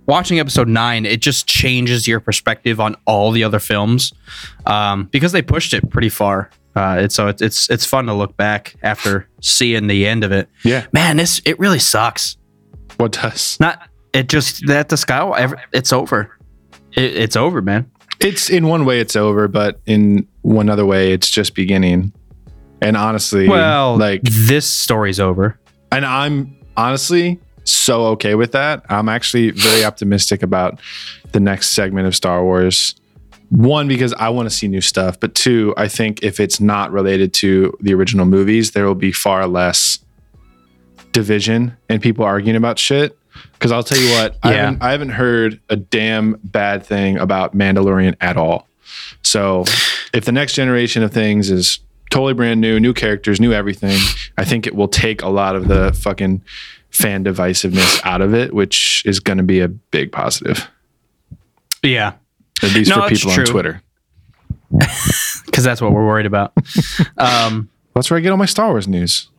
[0.07, 4.13] watching episode nine, it just changes your perspective on all the other films
[4.65, 6.49] um, because they pushed it pretty far.
[6.75, 10.31] Uh, it's so it's, it's it's fun to look back after seeing the end of
[10.31, 10.49] it.
[10.63, 10.85] Yeah.
[10.93, 12.37] Man, this it really sucks.
[12.97, 13.59] What does?
[13.59, 13.81] Not
[14.13, 15.51] it just that the sky.
[15.73, 16.37] It's over.
[16.93, 17.89] It, it's over, man.
[18.19, 22.13] It's in one way it's over, but in one other way it's just beginning.
[22.81, 25.59] And honestly, Well, like this story's over.
[25.91, 28.83] and I'm honestly so okay with that.
[28.89, 30.79] I'm actually very optimistic about
[31.31, 32.95] the next segment of Star Wars.
[33.51, 36.91] One, because I want to see new stuff, but two, I think if it's not
[36.91, 39.99] related to the original movies, there will be far less
[41.11, 43.17] division and people arguing about shit.
[43.53, 44.57] Because I'll tell you what, I, Yeah.
[44.57, 48.67] haven't, I haven't heard a damn bad thing about Mandalorian at all.
[49.21, 49.65] So
[50.13, 53.97] if the next generation of things is totally brand new, new characters, new everything,
[54.37, 56.41] I think it will take a lot of the fucking
[56.89, 60.69] fan divisiveness out of it, which is going to be a big positive,
[61.83, 62.13] Yeah,
[62.63, 63.81] at least No, for people on Twitter.
[65.45, 66.53] because that's what we're worried about.
[67.17, 69.29] um, That's where I get all my Star Wars news.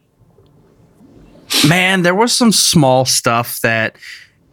[1.69, 3.97] man, there was some small stuff that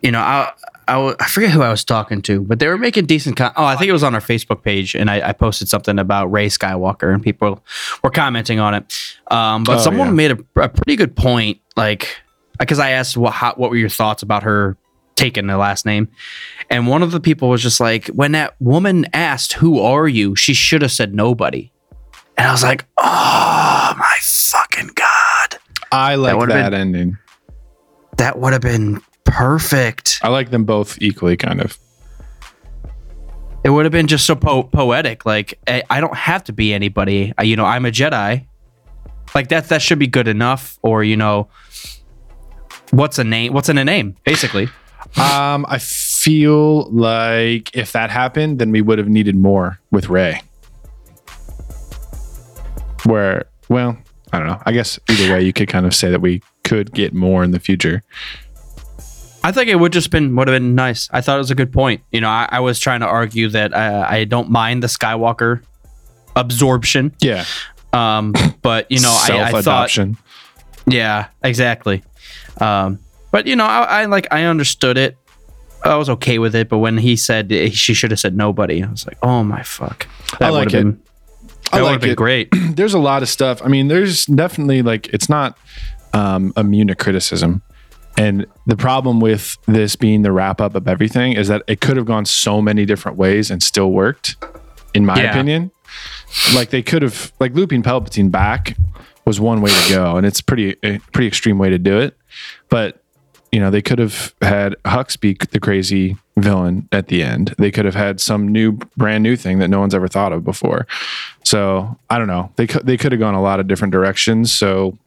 [0.02, 0.54] you know I
[0.88, 3.36] I forget who I was talking to, but they were making decent.
[3.38, 6.00] Con- oh, I think it was on our Facebook page, and I, I posted something
[6.00, 7.64] about Rey Skywalker, and people
[8.04, 8.94] were commenting on it.
[9.30, 10.14] Um, but Oh, someone yeah.
[10.14, 12.16] made a, a pretty good point, like
[12.58, 14.78] because I asked what how, what were your thoughts about her
[15.20, 16.08] taken the last name.
[16.70, 20.36] And one of the people was just like, when that woman asked, Who are you?
[20.36, 21.72] She should have said nobody.
[22.38, 25.60] And I was like, Oh my fucking God.
[25.92, 27.18] I like would've that, been- ending.
[28.18, 30.20] That would have been perfect.
[30.22, 31.78] I like them both equally, kind of.
[33.64, 35.26] It would have been just so po- poetic.
[35.26, 37.34] Like, I, I don't have to be anybody.
[37.38, 38.46] I, you know, I'm a Jedi.
[39.36, 40.78] Like that, that should be good enough.
[40.82, 41.50] Or, you know,
[42.92, 43.54] what's a name?
[43.54, 44.70] What's in a name, basically.
[45.18, 50.42] Um, I feel like if that happened, then we would have needed more with Rey.
[53.06, 53.98] Where, well,
[54.32, 54.62] I don't know.
[54.66, 57.52] I guess either way, you could kind of say that we could get more in
[57.52, 58.04] the future.
[59.44, 61.10] I think it would just been would have been nice.
[61.12, 62.02] I thought it was a good point.
[62.12, 65.64] You know, I, I was trying to argue that uh, I don't mind the Skywalker
[66.36, 67.46] absorption, Yeah,
[67.94, 69.98] um, but you know, I, I thought,
[70.88, 72.04] yeah, exactly.
[72.60, 73.00] Um,
[73.32, 75.18] but you know, I, I like I understood it.
[75.84, 78.90] I was okay with it, but when he said she should have said nobody, I
[78.90, 80.08] was like, oh my fuck,
[80.40, 80.72] that like it.
[80.74, 81.02] been
[81.72, 82.18] I like it.
[82.18, 82.50] great.
[82.76, 83.62] there's a lot of stuff.
[83.64, 85.58] I mean, there's definitely like it's not
[86.14, 87.62] um, immune to criticism.
[88.18, 91.96] And the problem with this being the wrap up of everything is that it could
[91.96, 94.36] have gone so many different ways and still worked,
[94.94, 95.30] in my Yeah.
[95.32, 95.72] opinion.
[96.54, 98.76] Like they could have like looping Palpatine back
[99.26, 102.18] was one way to go, and it's pretty a pretty extreme way to do it.
[102.70, 103.02] But
[103.52, 107.56] you know, they could have had Hux be the crazy villain at the end.
[107.58, 110.44] They could have had some new, brand new thing that no one's ever thought of
[110.44, 110.88] before.
[111.44, 112.52] So I don't know.
[112.58, 114.54] They could they could have gone a lot of different directions.
[114.54, 114.98] So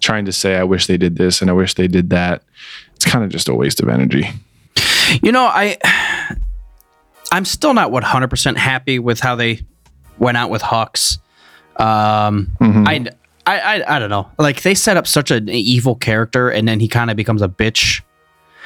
[0.00, 2.42] trying to say I wish they did this and I wish they did that,
[2.94, 4.28] it's kind of just a waste of energy.
[5.22, 5.78] You know, I
[7.32, 9.60] I'm still not 100% happy with how they
[10.18, 11.18] went out with Hux.
[11.80, 13.06] Um, I,
[13.48, 14.30] I, I, I don't know.
[14.38, 17.48] Like they set up such an evil character, and then he kind of becomes a
[17.48, 18.02] bitch,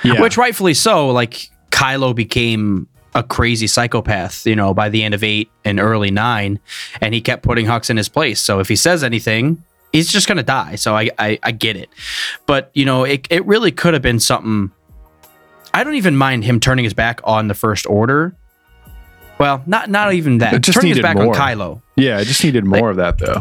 [0.03, 0.21] Yeah.
[0.21, 1.09] which rightfully so.
[1.11, 6.11] Like Kylo became a crazy psychopath, you know, by the end of eight and early
[6.11, 6.59] nine,
[7.01, 8.41] and he kept putting Hux in his place.
[8.41, 10.75] So if he says anything, he's just gonna die.
[10.77, 11.89] So I, I, I get it,
[12.47, 14.71] but you know, it, it really could have been something.
[15.75, 18.35] I don't even mind him turning his back on the First Order.
[19.39, 20.55] Well, not not even that.
[20.55, 21.35] It just turning his back more.
[21.35, 21.83] on Kylo.
[21.97, 23.41] yeah, I just needed more of that though.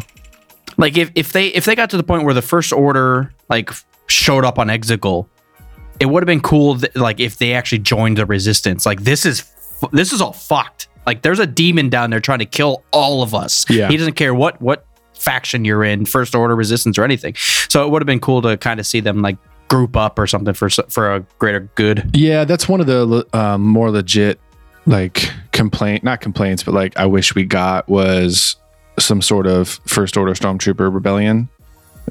[0.78, 3.70] Like if, if they if they got to the point where the First Order like
[4.08, 5.28] showed up on Exegol,
[6.00, 6.80] it would have been cool.
[6.80, 8.86] Th- like if they actually joined the Resistance.
[8.86, 10.88] Like this is fu- this is all fucked.
[11.06, 13.66] Like there's a demon down there trying to kill all of us.
[13.70, 13.90] Yeah.
[13.90, 17.36] He doesn't care what what faction you're in, First Order, Resistance, or anything.
[17.36, 20.28] So it would have been cool to kind of see them like group up or
[20.28, 22.12] something for for a greater good.
[22.14, 24.40] Yeah, that's one of the um, more legit
[24.86, 28.56] like complaint, not complaints, but like I wish we got was
[29.00, 31.50] some sort of first order stormtrooper rebellion.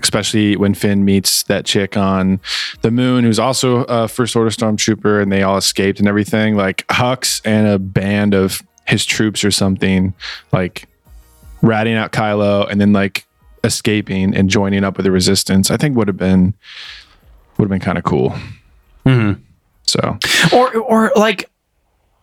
[0.03, 2.41] Especially when Finn meets that chick on
[2.81, 6.57] the moon, who's also a first order stormtrooper, and they all escaped and everything.
[6.57, 10.15] Like Hux and a band of his troops or something,
[10.53, 10.89] like
[11.61, 13.27] ratting out Kylo and then like
[13.65, 15.71] escaping and joining up with the resistance.
[15.71, 16.55] I think would have been
[17.59, 18.31] would have been kind of cool.
[19.05, 19.43] Mm-hmm.
[19.83, 20.19] So
[20.53, 21.51] Or or like,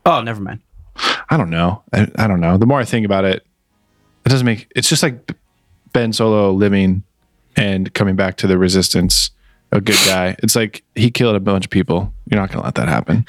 [0.06, 0.62] oh, never mind.
[1.30, 1.84] I don't know.
[1.94, 2.58] I, I don't know.
[2.58, 3.46] The more I think about it,
[4.28, 4.70] it doesn't make.
[4.76, 5.32] It's just like
[5.94, 7.04] Ben Solo living
[7.56, 9.32] and coming back to the Resistance,
[9.72, 10.36] a good guy.
[10.44, 12.14] It's like he killed a bunch of people.
[12.30, 13.26] You're not gonna let that happen.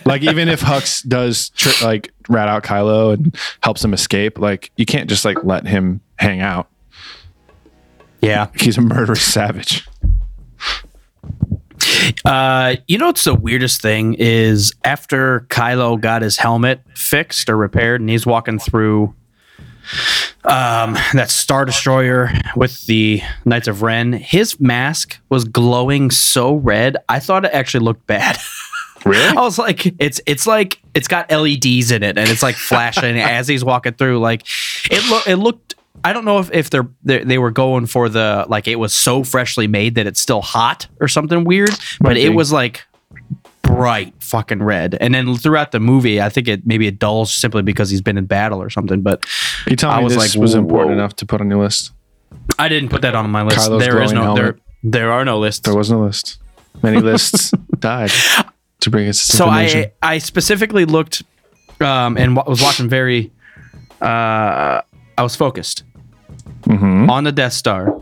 [0.06, 4.70] like even if Hux does tr- like rat out Kylo and helps him escape, like
[4.76, 6.70] you can't just like let him hang out.
[8.22, 8.48] Yeah.
[8.58, 9.86] He's a murderous savage.
[12.24, 17.58] Uh, you know what's the weirdest thing is after Kylo got his helmet fixed or
[17.58, 19.14] repaired, and he's walking through
[20.44, 26.96] um that Star Destroyer with the Knights of Ren, his mask was glowing so red,
[27.08, 28.36] I thought it actually looked bad.
[29.04, 29.36] Really?
[29.36, 33.18] I was like, it's it's like it's got LEDs in it, and it's like flashing
[33.20, 34.18] as he's walking through.
[34.18, 34.42] Like
[34.90, 35.76] it look it looked.
[36.02, 38.92] I don't know if if they're, they they were going for the like it was
[38.92, 41.70] so freshly made that it's still hot or something weird,
[42.00, 42.82] but it was like
[43.76, 44.96] bright fucking red.
[45.00, 48.18] And then throughout the movie, I think it maybe it dulls simply because he's been
[48.18, 49.02] in battle or something.
[49.02, 49.24] But
[49.66, 50.94] You tell I me was this like, was important whoa.
[50.98, 51.92] enough to put on your list.
[52.58, 53.58] I didn't put that on my list.
[53.58, 54.44] Kylo's there is no there.
[54.44, 54.62] helmet.
[54.82, 55.60] There are no lists.
[55.66, 56.38] There was no list.
[56.82, 58.10] Many lists died
[58.80, 59.90] to bring us this so information.
[60.02, 61.22] I I specifically looked
[61.80, 63.30] um, and wa- was watching very.
[64.00, 64.80] Uh,
[65.18, 65.82] I was focused
[66.64, 67.08] Mhm.
[67.08, 68.00] on the Death Star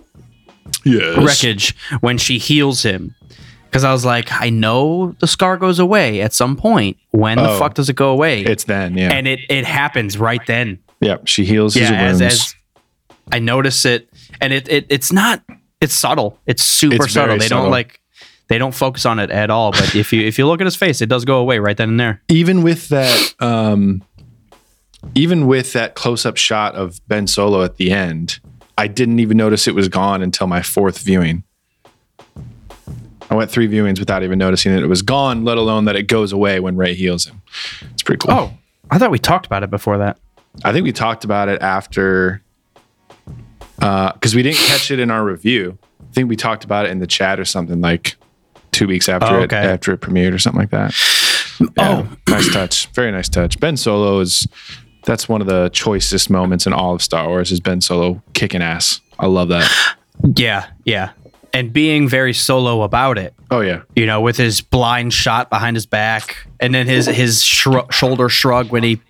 [0.84, 1.16] yes.
[1.18, 3.14] wreckage when she heals him,
[3.74, 6.96] because I was like, I know the scar goes away at some point.
[7.10, 7.58] When the Oh.
[7.58, 8.42] fuck does it go away?
[8.42, 9.12] It's then, yeah.
[9.12, 10.78] and it it happens right then.
[11.00, 12.34] yeah, she heals his yeah, as, wounds.
[12.34, 12.54] as
[13.32, 14.08] I notice it,
[14.40, 15.42] and it, it it's not.
[15.80, 16.38] It's subtle.
[16.46, 17.36] It's super It's subtle.
[17.36, 17.64] They subtle.
[17.64, 18.00] don't like.
[18.48, 19.72] they don't focus on it at all.
[19.72, 21.88] But if you if you look at his face, it does go away right then
[21.90, 22.22] and there.
[22.28, 24.04] even with that um
[25.14, 28.38] even with that close-up shot of Ben Solo at the end,
[28.78, 31.43] I didn't even notice it was gone until my fourth viewing.
[33.34, 36.04] I went three viewings without even noticing that it was gone, let alone that it
[36.04, 37.42] goes away when Rey heals him.
[37.92, 38.32] It's pretty cool.
[38.34, 38.52] Oh,
[38.90, 40.18] I thought we talked about it before that.
[40.64, 42.40] I think we talked about it after
[43.80, 45.76] uh because we didn't catch it in our review.
[46.00, 48.16] I think we talked about it in the chat or something like
[48.70, 50.94] two weeks after Oh, it after it premiered or something like that.
[51.78, 53.58] oh, nice touch, very nice touch.
[53.58, 54.46] Ben Solo is
[55.04, 58.62] that's one of the choicest moments in all of Star Wars is Ben Solo kicking
[58.62, 59.00] ass.
[59.18, 59.68] I love that.
[60.36, 61.10] Yeah, yeah,
[61.54, 63.32] and being very solo about it.
[63.50, 67.40] Oh yeah, You know, with his blind shot behind his back, and then his his
[67.40, 69.00] shru- shoulder shrug when he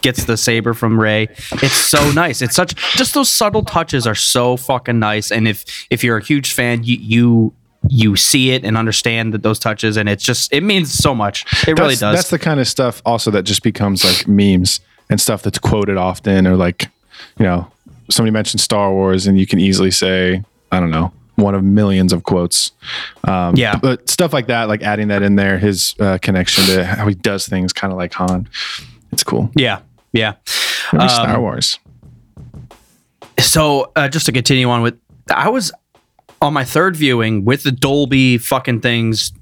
[0.00, 1.28] gets the saber from Rey.
[1.52, 2.42] It's so nice.
[2.42, 5.30] It's such just those subtle touches are so fucking nice.
[5.30, 7.52] And if if you're a huge fan, you you
[7.88, 11.44] you see it and understand that those touches, and it's just it means so much.
[11.68, 12.16] It really that's, does.
[12.16, 15.98] That's the kind of stuff also that just becomes like memes and stuff that's quoted
[15.98, 16.88] often, or like
[17.38, 17.70] you know
[18.08, 22.12] somebody mentioned Star Wars, and you can easily say I don't know one of millions
[22.12, 22.72] of quotes.
[23.24, 23.76] Um, Yeah.
[23.76, 27.14] but stuff like that, like adding that in there, his uh, connection to how he
[27.14, 28.48] does things, kind of like Han.
[29.12, 29.50] It's cool.
[29.54, 29.80] yeah,
[30.12, 30.34] yeah.
[30.92, 31.78] Um, Star Wars.
[33.38, 34.98] So uh, just to continue on with,
[35.34, 35.72] I was
[36.42, 39.32] on my third viewing with the Dolby fucking things.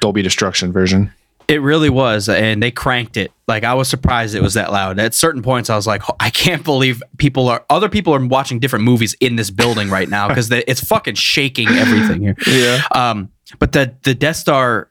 [0.00, 1.12] Dolby Destruction version.
[1.48, 3.30] It really was, and they cranked it.
[3.46, 4.98] Like I was surprised it was that loud.
[4.98, 8.58] At certain points, I was like, I can't believe people are other people are watching
[8.58, 12.36] different movies in this building right now because it's fucking shaking everything here.
[12.46, 12.82] Yeah.
[12.92, 14.90] Um, but the the Death Star,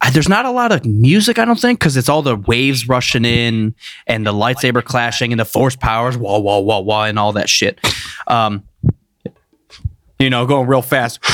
[0.00, 2.88] uh, there's not a lot of music, I don't think, because it's all the waves
[2.88, 3.74] rushing in
[4.06, 7.48] and the lightsaber clashing and the force powers, wah wah wah wah, and all that
[7.48, 7.80] shit.
[8.28, 8.62] Um,
[10.20, 11.18] you know, going real fast.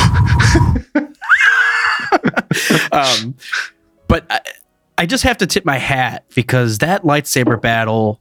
[2.92, 3.34] um,
[4.08, 4.40] but I,
[4.98, 8.20] I just have to tip my hat because that lightsaber battle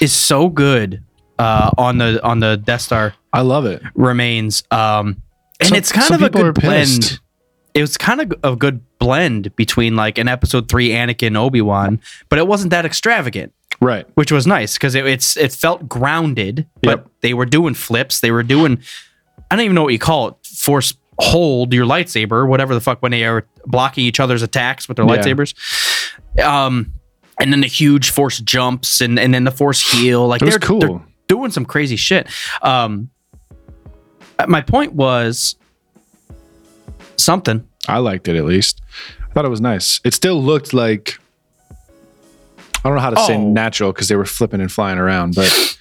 [0.00, 1.02] is so good
[1.38, 3.82] uh, on the on the Death Star I love it.
[3.94, 4.62] remains.
[4.70, 5.22] Um,
[5.60, 7.18] and Some- it's kind of a good blend.
[7.74, 12.00] It was kind of a good blend between like an episode three Anakin Obi Wan,
[12.28, 14.06] but it wasn't that extravagant, Right.
[14.14, 16.66] which was nice because it, it's it felt grounded.
[16.82, 17.06] But Yep.
[17.22, 18.20] they were doing flips.
[18.20, 18.78] They were doing
[19.50, 20.34] I don't even know what you call it.
[20.46, 24.96] Force hold your lightsaber, whatever the fuck when they are blocking each other's attacks with
[24.98, 25.16] their Yeah.
[25.16, 25.54] lightsabers.
[26.42, 26.92] Um,
[27.40, 30.26] and then the huge force jumps and and then the force heal.
[30.28, 30.80] Like they're, cool.
[30.80, 32.28] they're doing some crazy shit.
[32.62, 33.10] Um,
[34.38, 35.56] uh, my point was
[37.16, 37.66] something.
[37.88, 38.80] I liked it at least.
[39.28, 40.00] I thought it was nice.
[40.04, 41.18] It still looked like
[41.70, 43.48] I don't know how to say Oh.
[43.50, 45.78] natural because they were flipping and flying around, but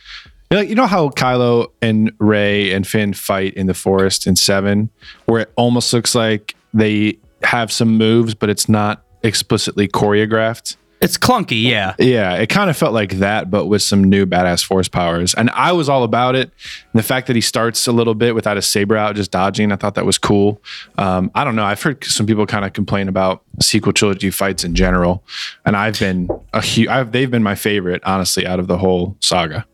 [0.52, 4.36] you know, you know how Kylo and Rey and Finn fight in the forest in
[4.36, 4.90] Seven,
[5.26, 10.78] where it almost looks like they have some moves, but it's not explicitly choreographed.
[11.02, 11.96] It's clunky, yeah.
[11.98, 15.34] Yeah, it kind of felt like that, but with some new badass force powers.
[15.34, 16.52] And I was all about it.
[16.94, 19.72] And the fact that he starts a little bit without a saber out, just dodging,
[19.72, 20.62] I thought that was cool.
[21.00, 21.64] Um, I don't know.
[21.64, 25.24] I've heard some people kind of complain about sequel trilogy fights in general,
[25.66, 26.88] and I've been a huge.
[27.12, 29.66] They've been my favorite, honestly, out of the whole saga.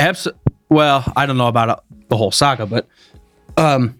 [0.00, 0.26] Abs-
[0.68, 1.76] well, I don't know about uh,
[2.08, 2.88] the whole saga, but
[3.56, 3.96] um,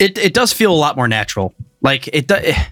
[0.00, 1.54] it it does feel a lot more natural.
[1.82, 2.64] Like it, eh,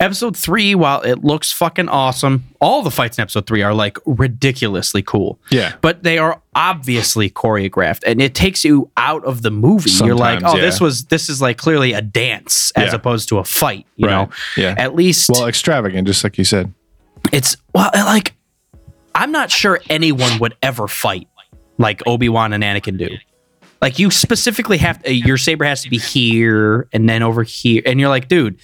[0.00, 3.98] episode three, while it looks fucking awesome, all the fights in episode three are like
[4.06, 5.38] ridiculously cool.
[5.50, 5.74] Yeah.
[5.80, 9.90] but they are obviously choreographed, and it takes you out of the movie.
[9.90, 12.96] You're like, Sometimes, oh, this was this is like clearly a dance as Yeah.
[12.96, 13.86] opposed to a fight.
[13.96, 14.12] You Right.
[14.14, 14.74] know, Yeah.
[14.78, 16.72] At least Well, extravagant, just like you said.
[17.32, 18.32] it's well like
[19.14, 21.26] i'm not sure anyone would ever fight
[21.76, 23.08] like obi-wan and anakin do
[23.82, 27.82] like you specifically have to, your saber has to be here and then over here
[27.84, 28.56] and you're like dude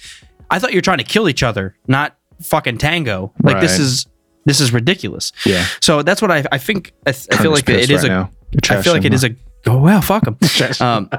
[0.49, 3.31] i thought you were trying to kill each other not fucking tango.
[3.41, 4.07] Like this is
[4.43, 5.31] this is ridiculous.
[5.45, 5.65] Yeah.
[5.81, 8.29] so that's what i, I think i, I feel like it pissed right a
[8.69, 9.35] I feel like it is a
[9.67, 10.37] oh well fuck them
[10.81, 11.09] um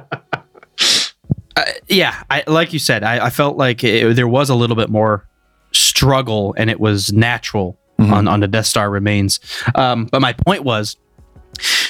[1.89, 4.91] yeah I, like you said I, I felt like it, there was a little bit
[4.91, 5.27] more
[5.73, 8.13] struggle and it was natural Mm-hmm.
[8.13, 9.41] on, on the death star remains.
[9.75, 10.99] Um, but my point was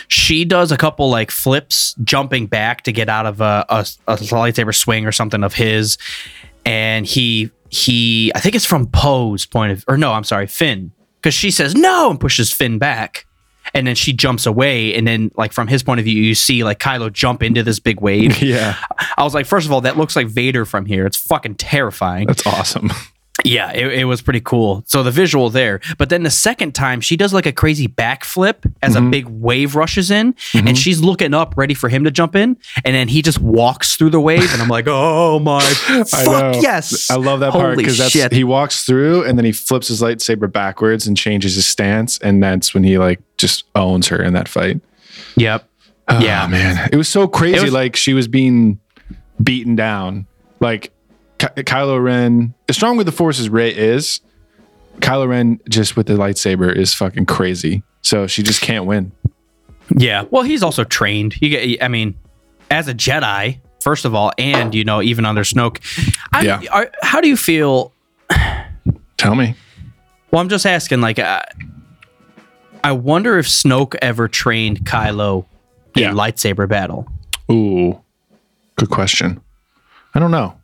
[0.06, 4.16] she does a couple like flips jumping back to get out of a, a, a
[4.16, 5.98] lightsaber swing or something of his
[6.66, 10.92] and he he i think it's from poe's point of or no i'm sorry finn.
[11.22, 13.26] Because she says no and pushes finn back.
[13.74, 14.94] And then she jumps away.
[14.94, 17.80] And then like from his point of view you see like kylo jump into this
[17.80, 18.40] big wave.
[18.42, 18.76] Yeah.
[19.16, 21.04] i was like first of all that looks like vader from here.
[21.04, 22.28] It's fucking terrifying.
[22.28, 22.90] That's awesome.
[23.44, 24.82] Yeah, it, it was pretty cool.
[24.86, 28.72] So the visual there, but then the second time she does like a crazy backflip
[28.82, 29.06] as Mm-hmm.
[29.06, 32.56] a big wave rushes in, and she's looking up, ready for him to jump in,
[32.84, 35.60] and then he just walks through the wave, and I'm like, oh my
[36.08, 36.60] fuck know.
[36.60, 37.10] yes!
[37.10, 38.32] I love that part because that's shit.
[38.32, 42.42] he walks through and then he flips his lightsaber backwards and changes his stance, and
[42.42, 44.80] that's when he like just owns her in that fight.
[45.36, 45.68] Yep.
[46.08, 46.46] Oh, Yeah.
[46.46, 47.64] man, it was so crazy.
[47.64, 48.80] Was- like she was being
[49.42, 50.26] beaten down.
[50.60, 50.90] Like
[51.38, 54.20] Ky- Kylo Ren, as strong with the Force as Rey is,
[55.00, 57.82] Kylo Ren just with the lightsaber is fucking crazy.
[58.02, 59.12] So she just can't win.
[59.96, 60.24] Yeah.
[60.30, 61.36] Well, he's also trained.
[61.42, 62.16] You get, I mean,
[62.70, 65.78] as a Jedi, first of all, and you know, even under Snoke.
[66.32, 66.60] I'm, Yeah.
[66.72, 67.92] Are, how do you feel?
[69.16, 69.54] Tell me.
[70.30, 71.00] Well, I'm just asking.
[71.00, 71.42] Like, uh,
[72.84, 75.46] I wonder if Snoke ever trained Kylo
[75.96, 76.10] in Yeah.
[76.12, 77.08] lightsaber battle,
[77.50, 78.00] Ooh,
[78.76, 79.40] good question.
[80.14, 80.56] I don't know.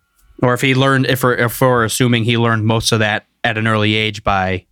[0.42, 1.06] Or if he learned.
[1.06, 4.66] If we're, if we're assuming he learned most of that at an early age by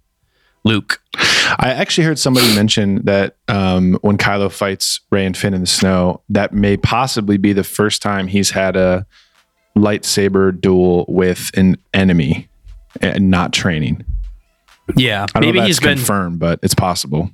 [0.64, 1.02] Luke.
[1.58, 5.66] I actually heard somebody mention that um, when Kylo fights Rey and Finn in the
[5.66, 9.06] snow, that may possibly be the first time he's had a
[9.76, 12.48] lightsaber duel with an enemy
[13.00, 14.04] and not training.
[14.96, 15.26] Yeah.
[15.38, 15.96] Maybe he's been.
[15.96, 17.30] confirmed, but it's possible.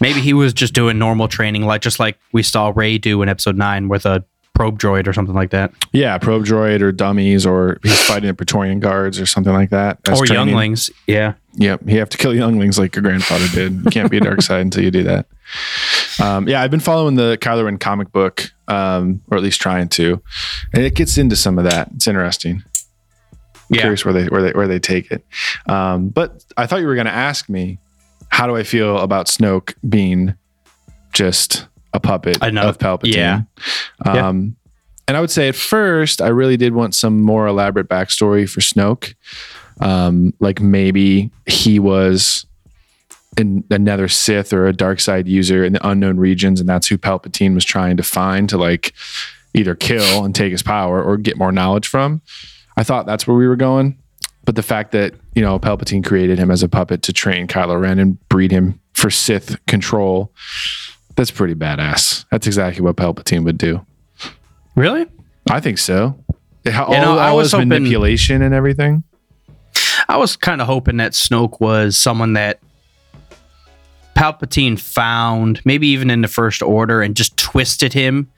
[0.00, 3.28] Maybe he was just doing normal training, like just like we saw Rey do in
[3.28, 4.24] Episode Nine with a
[4.60, 8.34] probe droid or something like that, Yeah, probe droid or dummies, or he's fighting the
[8.34, 9.96] Praetorian guards or something like that.
[10.06, 10.34] or training.
[10.48, 10.90] younglings.
[11.06, 11.32] Yeah.
[11.54, 13.72] Yep, you have to kill younglings like your grandfather did.
[13.84, 15.26] You can't be a dark side until you do that.
[16.22, 19.88] Um, yeah, I've been following the Kylo Ren comic book, um, or at least trying
[19.88, 20.20] to,
[20.74, 21.88] and it gets into some of that.
[21.94, 22.62] It's interesting.
[23.70, 23.80] Yeah.
[23.80, 25.24] Curious where they where they where they take it.
[25.66, 27.78] Um, but I thought you were going to ask me,
[28.28, 30.34] how do I feel about Snoke being
[31.14, 33.14] just a puppet of Palpatine?
[33.14, 33.42] Yeah.
[34.04, 34.28] Yeah.
[34.28, 34.56] Um,
[35.08, 38.60] and I would say at first, I really did want some more elaborate backstory for
[38.60, 39.14] Snoke.
[39.80, 42.46] Um, like maybe he was
[43.36, 46.98] in another Sith or a dark side user in the unknown regions, and that's who
[46.98, 48.92] Palpatine was trying to find to like
[49.54, 52.22] either kill and take his power or get more knowledge from.
[52.76, 53.98] I thought that's where we were going.
[54.44, 57.80] But the fact that, you know, Palpatine created him as a puppet to train Kylo
[57.80, 60.32] Ren and breed him for Sith control,
[61.16, 62.24] that's pretty badass.
[62.30, 63.84] That's exactly what Palpatine would do.
[64.74, 65.06] Really?
[65.50, 66.22] I think so.
[66.66, 69.02] How, all, You know, I all was hoping- manipulation and everything.
[70.08, 72.60] I was kind of hoping that Snoke was someone that
[74.16, 78.28] Palpatine found, maybe even in the First Order, and just twisted him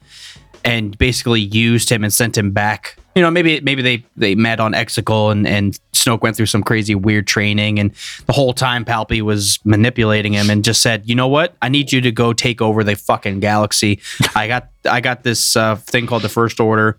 [0.63, 2.97] and basically used him and sent him back.
[3.15, 6.63] You know, maybe maybe they they met on Exegol and and Snoke went through some
[6.63, 7.91] crazy weird training, and
[8.25, 11.55] the whole time Palpy was manipulating him and just said, "You know what?
[11.61, 13.99] I need you to go take over the fucking galaxy.
[14.35, 16.97] I got I got this uh, thing called the First Order."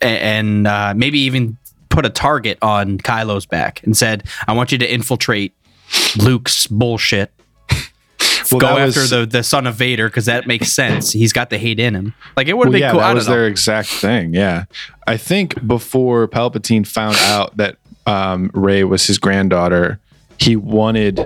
[0.00, 1.56] and uh, maybe even
[1.88, 5.54] put a target on Kylo's back and said, "I want you to infiltrate
[6.16, 7.32] Luke's bullshit.
[8.52, 11.12] Well, Go after was- the the son of Vader because that makes sense.
[11.12, 12.14] He's got the hate in him.
[12.36, 13.00] Like it would have Well, been yeah, cool.
[13.00, 13.34] That was know.
[13.34, 14.34] their exact thing.
[14.34, 14.64] Yeah,
[15.06, 17.76] I think before Palpatine found out that
[18.06, 19.98] um, Rey was his granddaughter,
[20.38, 21.24] he wanted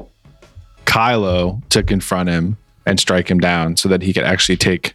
[0.84, 4.94] Kylo to confront him and strike him down so that he could actually take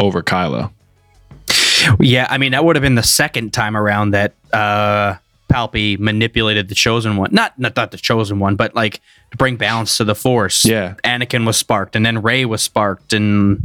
[0.00, 0.70] over Kylo.
[2.00, 5.16] Yeah, I mean that would have been the second time around that uh
[5.54, 7.30] Palpy manipulated the chosen one.
[7.32, 9.00] Not not not the chosen one, but like
[9.30, 10.64] to bring balance to the force.
[10.64, 10.94] Yeah.
[11.04, 13.64] Anakin was sparked and then Rey was sparked and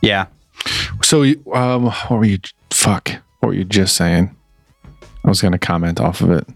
[0.00, 0.26] yeah.
[1.02, 2.38] So, um, what were you?
[2.70, 4.34] Fuck, what were you just saying?
[5.24, 6.46] I was going to comment off of it.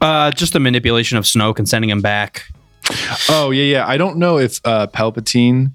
[0.00, 2.44] Uh just the manipulation of Snoke and sending him back.
[3.28, 3.86] Oh yeah, yeah.
[3.88, 5.72] I don't know if uh, Palpatine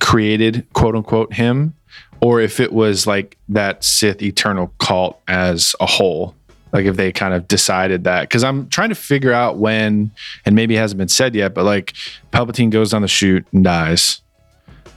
[0.00, 1.74] created quote unquote him,
[2.20, 6.34] or if it was like that Sith Eternal cult as a whole.
[6.72, 10.10] Like if they kind of decided that, because I'm trying to figure out when,
[10.44, 11.94] and maybe it hasn't been said yet, but like
[12.32, 14.20] Palpatine goes down the chute and dies,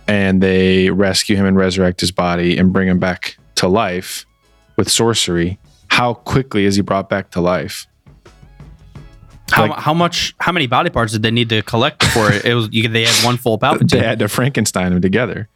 [0.08, 4.26] and they rescue him and resurrect his body and bring him back to life
[4.78, 5.60] with sorcery.
[5.88, 7.86] How quickly is he brought back to life?
[9.52, 10.36] How, Like- how much?
[10.40, 12.70] How many body parts did they need to collect before it, it was?
[12.72, 13.90] You, they had one full Palpatine?
[13.90, 15.48] they had to Frankenstein him together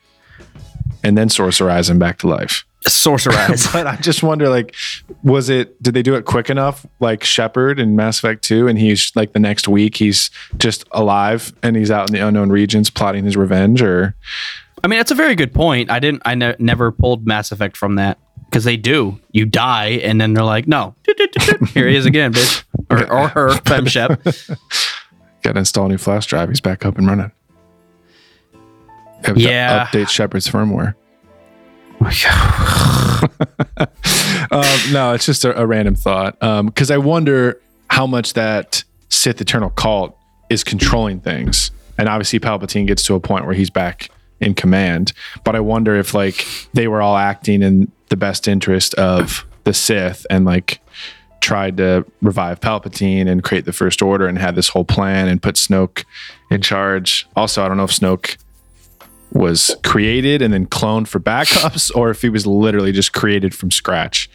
[1.03, 2.66] and then sorcerize him back to life.
[2.86, 3.70] Sorcerize.
[3.74, 4.76] But I just wonder, like,
[5.24, 8.68] was it, did they do it quick enough, like Shepard in Mass Effect 2?
[8.68, 12.50] And he's like the next week, he's just alive and he's out in the unknown
[12.50, 13.82] regions plotting his revenge?
[13.82, 14.16] Or,
[14.84, 15.90] I mean, that's a very good point.
[15.90, 16.22] I didn't.
[16.26, 19.18] I ne- never pulled Mass Effect from that because they do.
[19.32, 20.94] You die, and then they're like, "No,
[21.74, 24.22] here he is again, bitch," or, or her, Fem Shep.
[25.42, 26.50] got to install a new flash drive.
[26.50, 27.32] He's back up and running.
[29.24, 29.86] Have Yeah.
[29.88, 30.96] update Shepard's firmware.
[34.51, 36.39] um, no, it's just a, a random thought.
[36.39, 40.18] Because I wonder how much that Sith Eternal cult
[40.49, 41.72] is controlling things.
[41.97, 45.14] And obviously, Palpatine gets to a point where he's back in command.
[45.43, 49.74] But I wonder if like they were all acting in the best interest of the
[49.74, 50.80] Sith and like
[51.39, 55.41] tried to revive Palpatine and create the First Order and had this whole plan and
[55.41, 56.06] put Snoke
[56.49, 57.28] in charge.
[57.36, 58.38] Also, I don't know if Snoke
[59.34, 63.72] was created and then cloned for backups or if he was literally just created from
[63.72, 64.30] scratch.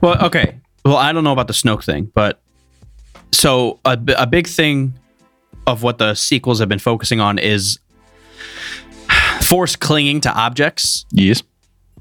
[0.00, 0.60] Well, okay.
[0.84, 2.40] Well, I don't know about the Snoke thing, but
[3.32, 4.94] so a, a big thing
[5.66, 7.78] of what the sequels have been focusing on is
[9.42, 11.04] force clinging to objects.
[11.10, 11.42] Yes.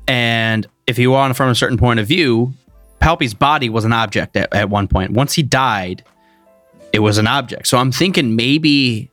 [0.08, 2.54] And if you want from a certain point of view,
[3.00, 5.12] Palpy's body was an object at, at one point.
[5.12, 6.04] Once he died,
[6.94, 7.68] it was an object.
[7.68, 9.12] So I'm thinking maybe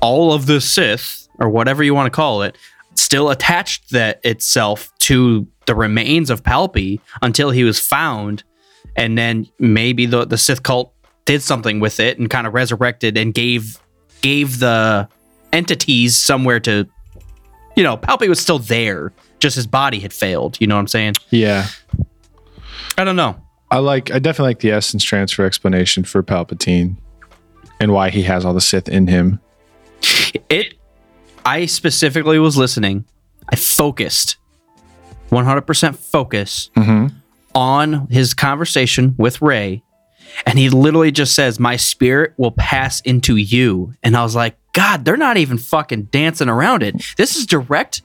[0.00, 2.56] all of the Sith, or whatever you want to call it,
[2.94, 8.44] still attached that itself to the remains of Palpy until he was found.
[8.96, 10.92] And then maybe the, the Sith cult
[11.24, 13.78] did something with it and kind of resurrected and gave
[14.20, 15.08] gave the
[15.52, 16.88] entities somewhere to
[17.76, 20.56] you know, Palpy was still there, just his body had failed.
[20.60, 21.14] You know what I'm saying?
[21.30, 21.66] Yeah.
[22.96, 23.40] I don't know.
[23.70, 26.96] I like I definitely like the essence transfer explanation for Palpatine
[27.80, 29.40] and why he has all the Sith in him.
[30.48, 30.74] It
[31.44, 33.04] I specifically was listening.
[33.48, 34.36] I focused
[35.30, 37.14] 100% focus mm-hmm.
[37.54, 39.82] on his conversation with Rey
[40.46, 44.56] and he literally just says my spirit will pass into you and I was like
[44.72, 47.02] god they're not even fucking dancing around it.
[47.16, 48.02] This is direct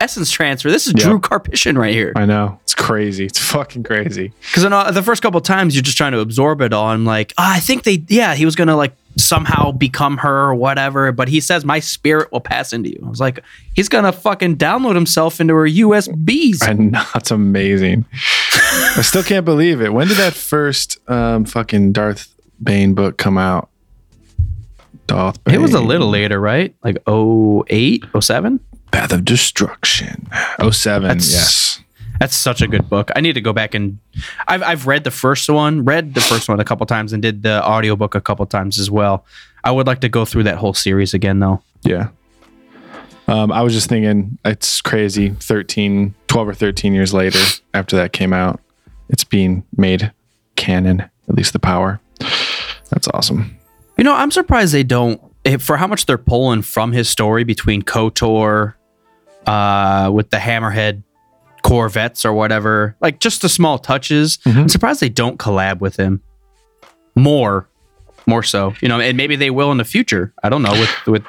[0.00, 0.70] essence transfer.
[0.70, 1.04] This is Yeah.
[1.04, 2.12] Drew Karpyshyn right here.
[2.16, 2.58] I know.
[2.64, 3.24] It's crazy.
[3.24, 4.32] It's fucking crazy.
[4.40, 4.64] Because
[4.94, 6.86] the first couple of times you're just trying to absorb it all.
[6.86, 10.54] I'm like, oh, I think they, yeah, he was gonna like somehow become her or
[10.54, 11.12] whatever.
[11.12, 13.00] But he says my spirit will pass into you.
[13.04, 13.42] I was like,
[13.74, 16.78] he's gonna fucking download himself into her USBs.
[16.78, 17.02] Know.
[17.14, 18.04] It's amazing.
[18.96, 19.92] I still can't believe it.
[19.92, 23.68] When did that first um, fucking Darth Bane book come out?
[25.06, 25.54] Darth Bane.
[25.56, 26.74] It was a little later, right?
[26.84, 28.60] Like 08, 07?
[28.92, 30.26] Path of Destruction.
[30.70, 31.08] 07.
[31.08, 31.81] That's- yes.
[32.22, 33.10] That's such a good book.
[33.16, 33.98] I need to go back and
[34.46, 37.42] I've I've read the first one, read the first one a couple times and did
[37.42, 39.26] the audiobook a couple times as well.
[39.64, 41.60] I would like to go through that whole series again though.
[41.82, 42.10] Yeah.
[43.26, 45.30] Um, I was just thinking, it's crazy.
[45.30, 47.40] 13, 12 or 13 years later,
[47.74, 48.60] after that came out,
[49.08, 50.12] it's being made
[50.54, 51.98] canon, at least the power.
[52.90, 53.58] That's awesome.
[53.98, 55.20] You know, I'm surprised they don't
[55.58, 58.74] for how much they're pulling from his story between KOTOR,
[59.44, 61.02] uh, with the Hammerhead
[61.72, 64.38] Corvettes or whatever, like just the small touches.
[64.44, 66.20] I'm surprised they don't collab with him
[67.16, 67.66] more,
[68.26, 68.74] more so.
[68.82, 70.34] You know, and maybe they will in the future.
[70.42, 71.24] I don't know with with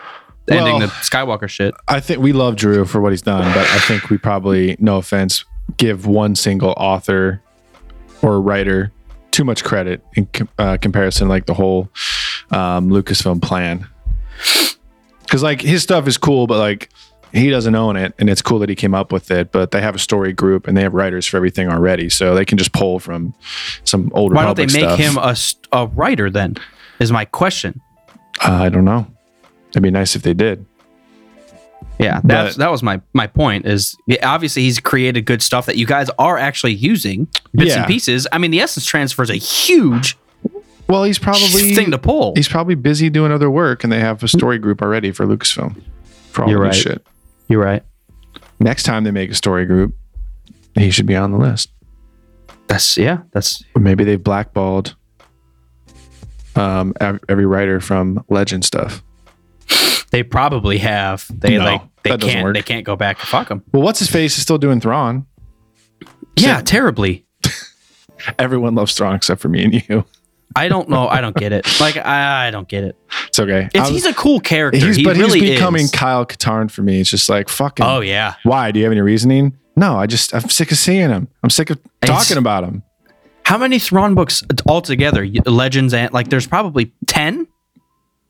[0.49, 1.73] ending the Skywalker shit.
[1.87, 4.97] I think we love Drew for what he's done, but I think we probably, no
[4.97, 5.45] offense,
[5.77, 7.41] give one single author
[8.21, 8.91] or writer
[9.31, 10.27] too much credit in
[10.59, 11.89] uh, comparison, like the whole
[12.51, 13.87] um, Lucasfilm plan.
[15.21, 16.89] Because like his stuff is cool, but like
[17.33, 19.51] he doesn't own it, and it's cool that he came up with it.
[19.51, 22.45] But they have a story group and they have writers for everything already, so they
[22.45, 23.33] can just pull from
[23.83, 24.33] some old.
[24.33, 24.99] Why don't they make stuff.
[24.99, 25.35] him a,
[25.71, 26.55] a writer then?
[26.99, 27.81] Is my question.
[28.43, 29.07] Uh, I don't know.
[29.71, 30.65] It'd be nice if they did.
[31.99, 33.65] Yeah, that's But- that was my my point.
[33.65, 37.79] Is obviously he's created good stuff that you guys are actually using bits Yeah.
[37.79, 38.27] and pieces.
[38.31, 40.17] I mean, the essence transfer is a huge
[40.87, 42.33] Well, he's probably thing to pull.
[42.35, 45.81] he's probably busy doing other work, and they have a story group already for Lucasfilm
[46.31, 46.93] for all You're this right.
[46.93, 47.05] shit.
[47.47, 47.83] You're right.
[48.59, 49.95] Next time they make a story group,
[50.75, 51.71] he should be on the list.
[52.67, 53.19] That's yeah.
[53.31, 54.95] That's Or maybe they've blackballed
[56.55, 59.03] um, ev- every writer from Legend stuff.
[60.11, 61.25] they probably have.
[61.29, 62.55] They No, like they that doesn't can't work.
[62.55, 63.19] they can't go back.
[63.19, 63.63] To fuck them.
[63.71, 65.25] Well, what's his face is still doing Thrawn.
[66.35, 67.25] Yeah, terribly.
[68.39, 70.05] Everyone loves Thrawn except for me and you.
[70.55, 71.07] I don't know.
[71.07, 71.65] I don't get it.
[71.79, 72.95] Like I, I don't get it.
[73.27, 73.67] It's okay.
[73.73, 74.79] It's, was- he's a cool character.
[74.79, 75.91] he's- he but really he's becoming is.
[75.91, 76.99] Kyle Katarn for me.
[77.01, 77.85] It's just like fucking.
[77.85, 78.35] Oh yeah.
[78.43, 78.71] Why?
[78.71, 79.57] Do you have any reasoning?
[79.75, 81.27] No, I just I'm sick of seeing him.
[81.43, 82.83] I'm sick of talking about him.
[83.45, 85.27] How many Thrawn books altogether?
[85.45, 87.47] Legends and like there's probably ten,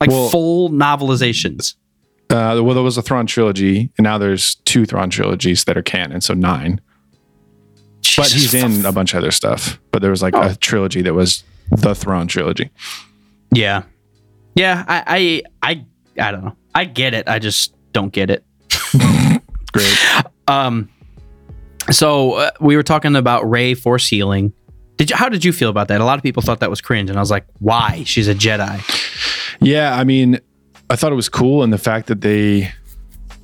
[0.00, 1.74] like Well- full novelizations.
[2.30, 5.82] Uh, well, there was a Thrawn trilogy, and now there's two Thrawn trilogies that are
[5.82, 6.80] canon, so nine.
[8.16, 9.78] But he's in a bunch of other stuff.
[9.90, 10.42] But there was like Oh.
[10.42, 12.70] a trilogy that was the Thrawn trilogy.
[13.52, 13.82] Yeah,
[14.54, 14.84] yeah.
[14.88, 15.84] I, I, I,
[16.26, 16.56] I don't know.
[16.74, 17.28] I get it.
[17.28, 18.44] I just don't get it.
[19.72, 19.96] Great.
[20.48, 20.88] Um,
[21.90, 24.52] so uh, we were talking about Rey force healing.
[24.96, 25.16] Did you?
[25.16, 26.00] How did you feel about that?
[26.00, 28.04] A lot of people thought that was cringe, and I was like, why?
[28.04, 28.80] She's a Jedi.
[29.60, 30.38] Yeah, I mean,
[30.90, 32.72] I thought it was cool, and the fact that they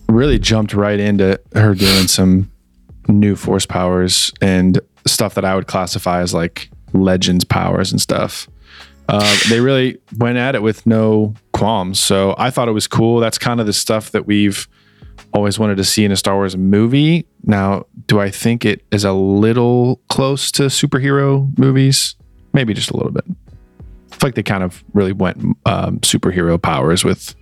[0.09, 2.50] really jumped right into her doing some
[3.11, 8.49] new force powers, and stuff that I would classify as like legends powers and stuff.
[9.09, 11.99] Uh, they really went at it with no qualms.
[11.99, 13.19] So I thought it was cool.
[13.19, 14.69] That's kind of the stuff that we've
[15.33, 17.27] always wanted to see in a Star Wars movie.
[17.43, 22.15] Now, do I think it is a little close to superhero movies?
[22.53, 23.25] Maybe just a little bit.
[24.13, 27.35] I feel like they kind of really went um, superhero powers with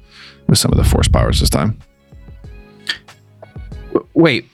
[0.46, 1.78] with some of the Force powers this time.
[4.14, 4.48] Wait,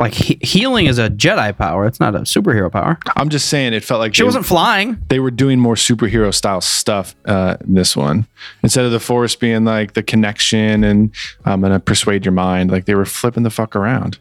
[0.00, 1.86] like he- healing is a Jedi power.
[1.86, 2.98] It's not a superhero power.
[3.16, 4.98] I'm just saying it felt like She they- wasn't flying.
[5.08, 8.26] they were doing more superhero style stuff uh, in this one
[8.62, 12.70] instead of the force being like the connection and I'm gonna persuade your mind.
[12.70, 14.18] Like they were flipping the fuck around,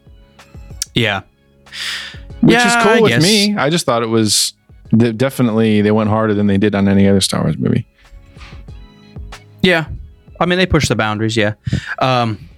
[0.94, 1.22] Yeah.
[2.42, 3.24] which Yeah, is cool I with guess.
[3.24, 3.56] me.
[3.56, 4.54] I just thought it was
[4.98, 7.88] definitely they went harder than they did on any other Star Wars movie.
[9.62, 9.86] Yeah.
[10.40, 11.36] I mean, they push the boundaries.
[11.38, 11.54] Yeah.
[12.00, 12.49] Um,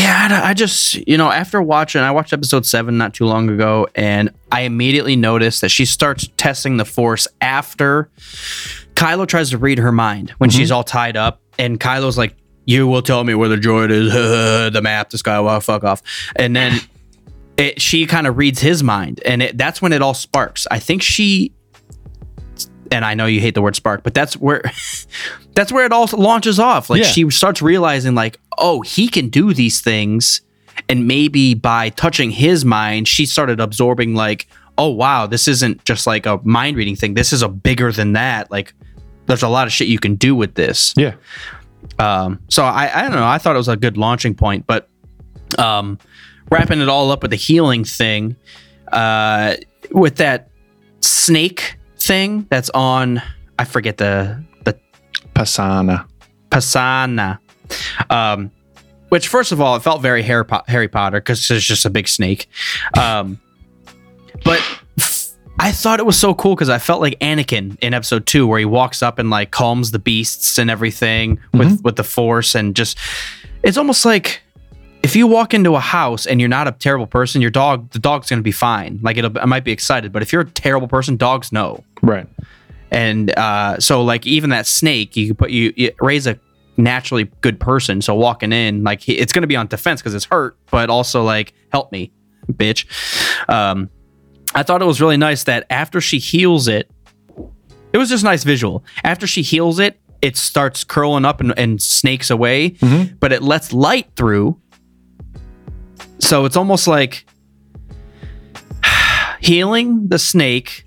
[0.00, 3.86] yeah, I just, you know, after watching, I watched episode seven not too long ago,
[3.94, 8.08] and I immediately noticed that she starts testing the force after
[8.94, 10.58] Kylo tries to read her mind when mm-hmm.
[10.58, 12.34] she's all tied up, and Kylo's like,
[12.64, 14.12] "You will tell me where the droid is,
[14.72, 16.02] the map, the Skywalker, fuck off,"
[16.34, 16.80] and then
[17.58, 20.66] it, she kind of reads his mind, and it, that's when it all sparks.
[20.70, 21.52] I think she,
[22.90, 24.62] and I know you hate the word spark, but that's where.
[25.54, 26.88] that's where it all launches off.
[26.90, 27.08] Like Yeah.
[27.08, 30.40] she starts realizing, like, oh, he can do these things,
[30.88, 34.46] and maybe by touching his mind, she started absorbing, like,
[34.78, 37.14] oh wow, this isn't just like a mind reading thing.
[37.14, 38.50] This is a bigger than that.
[38.50, 38.72] Like,
[39.26, 40.94] there's a lot of shit you can do with this.
[40.96, 41.14] Yeah,
[41.98, 43.26] Um, so I, I don't know.
[43.26, 44.88] I thought it was a good launching point, but
[45.58, 45.98] um,
[46.50, 48.36] wrapping it all up with the healing thing,
[48.92, 49.56] uh,
[49.90, 50.48] with that
[51.00, 51.76] snake
[52.10, 53.22] thing that's on,
[53.56, 54.76] I forget the the
[55.32, 56.08] Pasaana.
[56.50, 57.38] Pasaana.
[58.10, 58.50] Um,
[59.10, 61.90] which, first of all, it felt very Harry, po- Harry Potter because there's just a
[61.90, 62.48] big snake.
[62.98, 63.40] Um,
[64.44, 64.60] but
[65.60, 68.58] I thought it was so cool because I felt like Anakin in episode two, where
[68.58, 72.74] he walks up and like calms the beasts and everything with with the Force, and
[72.74, 72.98] just
[73.62, 74.42] it's almost like
[75.02, 77.98] if you walk into a house and you're not a terrible person, your dog, the
[77.98, 78.98] dog's gonna be fine.
[79.02, 81.82] Like it'll, it might be excited, but if you're a terrible person, dogs know.
[82.02, 82.26] Right.
[82.90, 86.38] and uh, so like even that snake you could put you, you raise a
[86.76, 88.00] naturally good person.
[88.02, 90.88] So walking in like he, it's going to be on defense because it's hurt but
[90.90, 92.12] also like help me
[92.52, 92.86] bitch.
[93.48, 93.90] Um
[94.54, 96.90] i thought it was really nice that after she heals it
[97.92, 98.84] it was just nice visual.
[99.04, 102.74] After she heals it it starts curling up and, and snakes away
[103.20, 104.58] but it lets light through
[106.20, 107.26] so it's almost like
[109.40, 110.86] healing the snake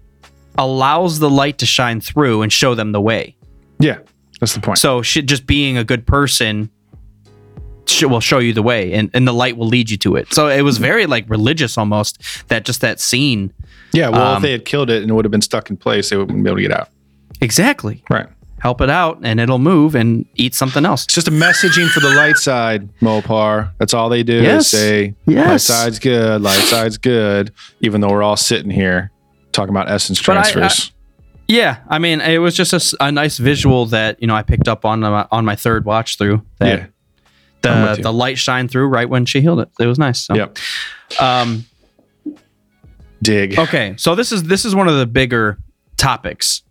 [0.58, 3.36] allows the light to shine through and show them the way.
[3.80, 4.00] Yeah,
[4.40, 4.78] that's the point.
[4.78, 6.70] So just being a good person
[7.88, 10.34] sh- will show you the way and, and the light will lead you to it.
[10.34, 13.54] So it was very like religious almost that just that scene.
[13.94, 15.78] yeah, well, if um, they had killed it and it would have been stuck in
[15.78, 16.90] place, they wouldn't be able to get out.
[17.42, 18.04] Exactly.
[18.10, 18.28] Right.
[18.64, 21.04] Help it out and it'll move and eat something else.
[21.04, 23.72] It's just a messaging for the light side, Mopar.
[23.78, 24.70] That's all they do Yes.
[24.70, 25.48] say, Yes.
[25.50, 27.52] light side's good, light side's good,
[27.82, 29.12] even though we're all sitting here
[29.52, 30.92] talking about essence But I- I- transfers.
[31.50, 34.86] Yeah, I mean, it was just a nice visual that you know I picked up
[34.86, 36.42] on my, on my third watch through.
[36.60, 36.86] That yeah.
[37.96, 39.70] The the light shined through right when she healed it.
[39.78, 40.22] It was nice.
[40.22, 40.36] So.
[40.36, 40.58] Yep.
[41.20, 41.66] Um,
[43.22, 43.60] Dig.
[43.60, 45.58] okay, so this is this is one of the bigger
[45.98, 46.63] topics.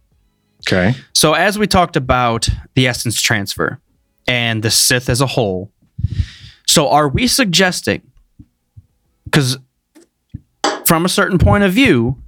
[0.66, 0.94] Okay.
[1.12, 3.80] So as we talked about the essence transfer
[4.26, 5.72] and the Sith as a whole,
[6.66, 8.02] so are we suggesting?
[9.24, 9.58] Because
[10.84, 12.22] from a certain point of view,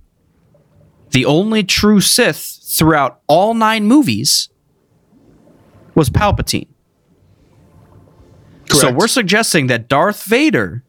[1.11, 4.49] the only true Sith throughout all nine movies
[5.95, 6.69] was Palpatine.
[8.71, 10.83] So we're suggesting that Darth Vader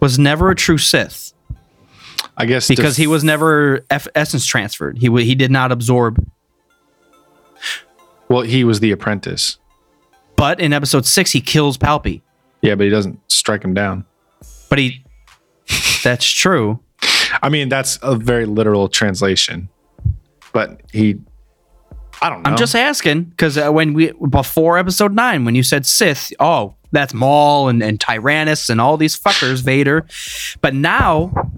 [0.00, 1.32] was never a true Sith
[2.36, 4.98] I guess because def- he was never F- essence transferred.
[4.98, 6.24] He w- he did not absorb.
[8.28, 9.58] well, he was the apprentice.
[10.36, 12.20] But in episode six, he kills Palpy.
[12.60, 14.04] Yeah, but he doesn't strike him down.
[14.68, 15.04] But he,
[16.02, 16.80] that's true.
[17.42, 19.68] I mean, that's a very literal translation.
[20.52, 21.18] But he,
[22.20, 22.50] I don't know.
[22.50, 26.74] I'm just asking because uh, when we before episode nine, when you said Sith, oh,
[26.92, 30.06] that's Maul and, and Tyrannus and all these fuckers, Vader.
[30.60, 31.50] But now,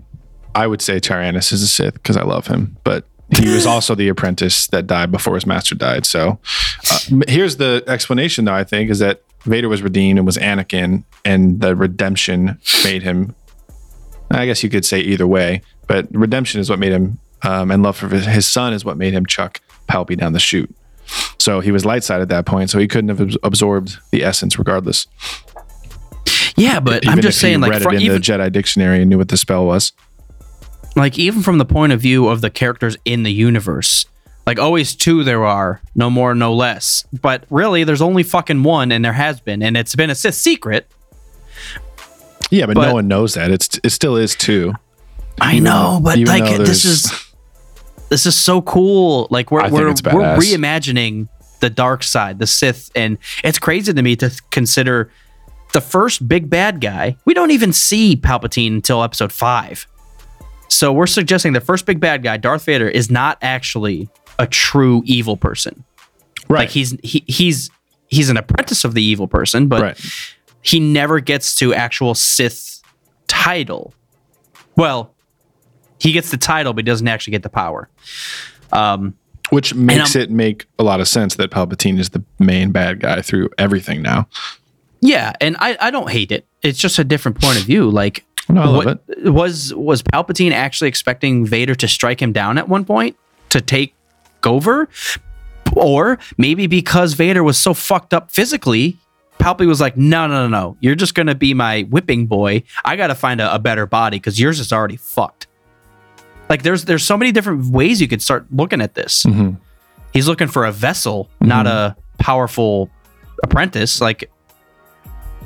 [0.58, 3.04] I would say Tyrannus is a Sith because I love him, but
[3.36, 6.04] he was also the apprentice that died before his master died.
[6.04, 6.40] So
[6.90, 6.98] uh,
[7.28, 8.54] here's the explanation, though.
[8.54, 13.36] I think is that Vader was redeemed and was Anakin, and the redemption made him.
[14.32, 17.82] I guess you could say either way, but redemption is what made him, um, and
[17.84, 20.74] love for his- son is what made him chuck Palpy down the chute.
[21.38, 24.58] So he was light side at that point, so he couldn't have absorbed the essence
[24.58, 25.06] regardless.
[26.56, 29.08] yeah, but Even I'm just saying, like, read it in even, the Jedi dictionary and
[29.08, 29.92] knew what the spell was.
[30.98, 34.06] Like even from the point of view of the characters in the universe,
[34.46, 37.04] like always two there are, no more, no less.
[37.20, 40.34] But really, there's only fucking one, and there has been, and it's been a Sith
[40.34, 40.90] secret.
[42.50, 43.50] Yeah, but, But- no one knows that.
[43.50, 44.74] It's it still is two.
[45.40, 47.12] I know, but even like this is
[48.08, 49.28] this is so cool.
[49.30, 51.28] Like we're we're, we're reimagining
[51.60, 55.10] the dark side, the Sith, and it's crazy to me to consider
[55.72, 57.16] the first big bad guy.
[57.24, 59.86] We don't even see Palpatine until Episode Five.
[60.68, 64.08] So we're suggesting the first big bad guy, Darth Vader, is not actually
[64.38, 65.84] a true evil person.
[66.48, 66.60] Right.
[66.60, 67.70] Like he's he, he's
[68.08, 70.00] he's an apprentice of the evil person, but right.
[70.62, 72.82] he never gets to actual Sith
[73.26, 73.92] title.
[74.76, 75.14] Well,
[76.00, 77.88] he gets the title, but he doesn't actually get the power.
[78.72, 79.16] Um,
[79.50, 83.20] Which makes it make a lot of sense that Palpatine is the main bad guy
[83.22, 84.28] through everything now.
[85.00, 86.46] yeah, and I, I don't hate it.
[86.62, 87.90] It's just a different point of view.
[87.90, 92.58] Like, No, I love what, was was Palpatine actually expecting Vader to strike him down
[92.58, 93.16] at one point
[93.50, 93.94] to take
[94.44, 94.88] over,
[95.74, 98.96] or maybe because Vader was so fucked up physically,
[99.38, 100.76] Palpatine was like, "No, no, no, no.
[100.80, 102.62] You're just gonna be my whipping boy.
[102.84, 105.46] I got to find a, a better body because yours is already fucked."
[106.48, 109.24] Like, there's there's so many different ways you could start looking at this.
[109.24, 109.58] Mhm.
[110.14, 112.88] He's looking for a vessel, not a powerful
[113.44, 114.00] apprentice.
[114.00, 114.30] Like,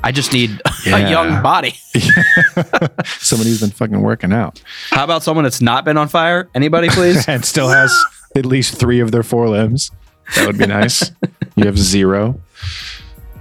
[0.03, 0.97] I just need Yeah.
[0.97, 1.75] a young body.
[3.05, 6.49] Somebody who's been fucking working out How about someone that's not been on fire?
[6.53, 7.25] Anybody, please?
[7.29, 7.93] and still has
[8.35, 9.91] at least three of their four limbs.
[10.35, 11.11] That would be nice.
[11.55, 12.39] you have zero.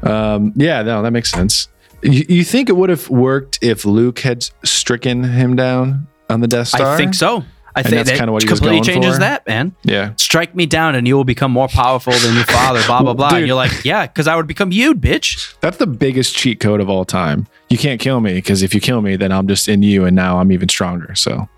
[0.02, 1.68] Um, yeah, no, that makes sense.
[2.02, 6.48] You, you think it would have worked if Luke had stricken him down on the
[6.48, 6.94] Death Star?
[6.94, 7.44] I think so.
[7.74, 9.20] I And think that's that kinda what completely changes for?
[9.20, 9.74] that, man.
[9.82, 10.12] Yeah.
[10.16, 13.30] Strike me down and you will become more powerful than your father, blah, blah, blah.
[13.30, 13.38] Dude.
[13.38, 15.54] And you're like, yeah, because I would become you, bitch.
[15.60, 17.46] That's the biggest cheat code of all time.
[17.70, 20.14] You can't kill me because if you kill me, then I'm just in you, and
[20.14, 21.14] now I'm even stronger.
[21.14, 21.48] So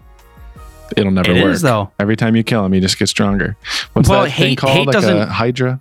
[0.97, 1.53] it'll never It work.
[1.55, 1.91] is, though.
[1.99, 3.57] Every time you kill him, you just get stronger.
[3.95, 4.73] What's Well, that thing called?
[4.73, 5.81] hate like a Hydra?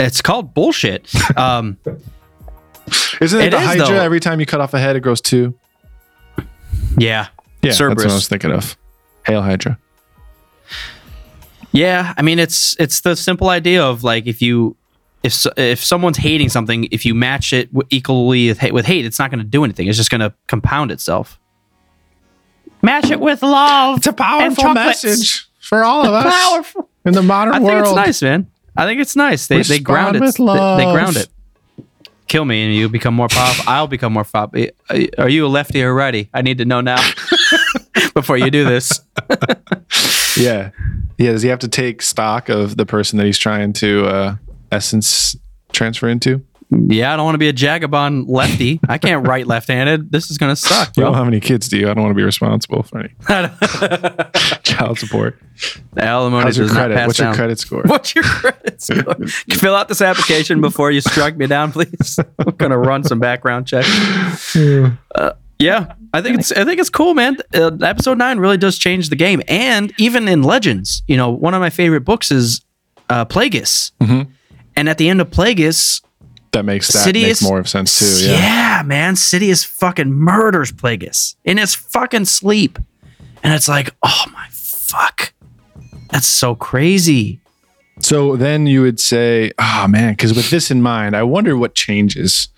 [0.00, 1.12] It's called bullshit.
[1.36, 1.76] Um,
[3.20, 3.86] Isn't it, It the is, Hydra?
[3.86, 3.94] though.
[4.00, 5.54] Every time you cut off a head, it grows two.
[6.96, 7.26] yeah.
[7.66, 8.76] Yeah, that's what I was thinking of.
[9.26, 9.78] Hail Hydra.
[11.72, 12.14] Yeah.
[12.16, 14.76] I mean, it's it's the simple idea of like if you
[15.22, 19.18] if if someone's hating something, if you match it equally with hate, with hate, it's
[19.18, 19.88] not going to do anything.
[19.88, 21.38] It's just going to compound itself.
[22.82, 23.98] Match it with love.
[23.98, 26.88] It's a powerful message for all of us Powerful.
[27.04, 27.64] in the modern world.
[27.64, 27.98] I think world.
[27.98, 28.46] it's nice, man.
[28.76, 29.46] I think it's nice.
[29.48, 30.20] They they ground it.
[30.20, 31.28] They, they ground it.
[32.28, 33.64] Kill me and you become more powerful.
[33.66, 34.66] I'll become more powerful.
[35.18, 36.28] Are you a lefty or righty?
[36.34, 36.98] I need to know now
[38.14, 39.00] before you do this.
[40.38, 40.70] Yeah,
[41.16, 41.32] yeah.
[41.32, 44.36] Does he have to take stock of the person that he's trying to uh,
[44.70, 45.34] essence
[45.72, 46.44] transfer into?
[46.68, 48.78] Yeah, I don't want to be a Jagabon lefty.
[48.86, 50.12] I can't write left-handed.
[50.12, 51.88] This is gonna suck, You don't have any kids, do you?
[51.88, 53.14] I don't want to be responsible for any
[54.62, 55.38] child support.
[55.94, 57.06] The alimony How's your not credit?
[57.06, 57.28] What's down.
[57.28, 57.82] your credit score?
[57.86, 59.14] What's your credit score?
[59.52, 62.18] Fill out this application before you strike me down, please.
[62.38, 64.54] I'm gonna run some background checks.
[65.14, 67.36] Uh, yeah, I think it's I think it's cool, man.
[67.54, 71.54] Uh, episode nine really does change the game, and even in Legends, you know, one
[71.54, 72.62] of my favorite books is
[73.10, 74.28] uh, Plagueis, Mhm.
[74.76, 76.02] and at the end of Plagueis,
[76.52, 78.26] That makes that make Sidious more of sense too.
[78.26, 78.38] Yeah.
[78.78, 82.78] yeah, man, Sidious fucking murders Plagueis in his fucking sleep,
[83.42, 85.32] and it's like, oh my fuck,
[86.10, 87.40] that's so crazy.
[88.00, 91.74] So then you would say, oh man, because with this in mind, I wonder what
[91.74, 92.48] changes.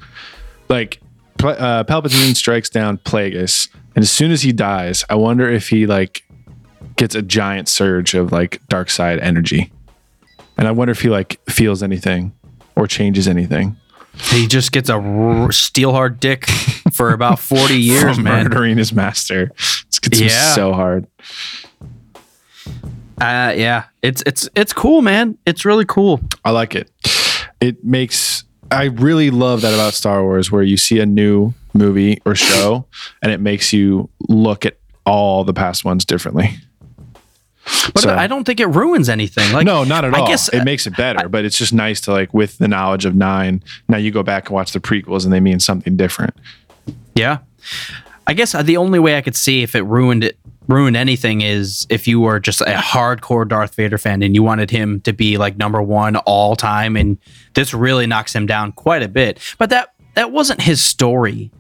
[0.69, 1.01] Like
[1.43, 5.87] uh, Palpatine strikes down Plagueis, and as soon as he dies, I wonder if he
[5.87, 6.25] like
[6.97, 9.73] gets a giant surge of like dark side energy,
[10.57, 12.33] and I wonder if he like feels anything
[12.77, 13.77] or changes anything
[14.31, 16.47] He just gets a r- steel hard dick
[16.93, 18.45] for about 40 years, man.
[18.45, 19.51] murdering his master.
[19.87, 20.55] It's gets Yeah.
[20.55, 21.07] so hard.
[23.21, 25.37] Uh, yeah, it's it's it's cool, man.
[25.45, 26.21] It's really cool.
[26.45, 26.89] I like it.
[27.61, 32.21] It makes I really love that about Star Wars where you see a new movie
[32.25, 32.87] or show
[33.23, 36.57] and it makes you look at all the past ones differently.
[37.95, 39.53] But So- I don't think it ruins anything.
[39.53, 40.27] Like no, not at I all.
[40.27, 43.15] guess it makes it better, but it's just nice to like with the knowledge of
[43.15, 46.35] 9, now you go back and watch the prequels and they mean something different.
[47.15, 47.39] Yeah.
[48.27, 50.39] I guess the only way I could see if it ruined it
[50.69, 54.71] ruined anything is if you were just a hardcore Darth Vader fan and you wanted
[54.71, 57.19] him to be like number 1 all time and
[57.55, 59.41] this really knocks him down quite a bit.
[59.59, 61.51] But that that wasn't his story.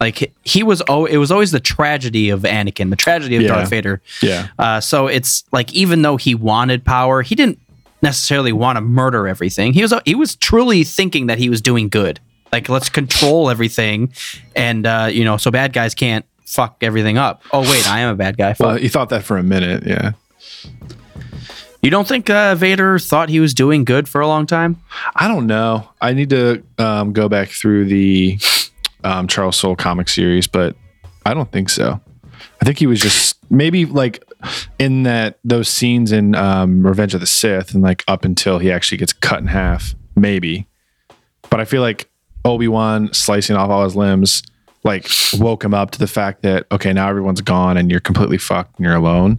[0.00, 3.48] Like he was oh it was always the tragedy of Anakin, the tragedy of Yeah.
[3.48, 4.02] Darth Vader.
[4.20, 4.48] Yeah.
[4.58, 7.58] Uh, so it's like even though he wanted power, he didn't
[8.02, 9.72] necessarily want to murder everything.
[9.72, 12.20] He was he was truly thinking that he was doing good.
[12.52, 14.12] Like let's control everything,
[14.54, 17.42] and uh, you know, so bad guys can't fuck everything up.
[17.52, 18.54] Oh wait, I am a bad guy.
[18.58, 20.12] Well, you thought that for a minute, yeah.
[21.82, 24.80] you don't think uh, Vader thought he was doing good for a long time?
[25.14, 25.88] I don't know.
[26.00, 28.38] I need to um, go back through the
[29.04, 30.76] um, Charles Soule comic series, but
[31.24, 32.00] I don't think so.
[32.60, 34.22] I think he was just maybe like
[34.78, 38.70] in that those scenes in um, Revenge of the Sith, and like up until he
[38.70, 40.66] actually gets cut in half, maybe.
[41.50, 42.08] But I feel like
[42.44, 44.42] Obi Wan slicing off all his limbs,
[44.86, 48.38] like woke him up to the fact that okay, now everyone's gone and you're completely
[48.38, 49.38] fucked and you're alone,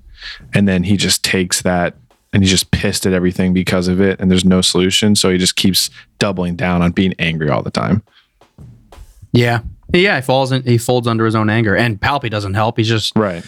[0.54, 1.96] and then he just takes that
[2.34, 5.38] and he's just pissed at everything because of it, and there's no solution, so he
[5.38, 5.90] just keeps
[6.20, 8.04] doubling down on being angry all the time.
[9.32, 9.62] Yeah,
[9.94, 10.18] yeah.
[10.18, 12.78] He falls in, he folds under his own anger, and Palpy doesn't help.
[12.78, 13.44] He's just Right.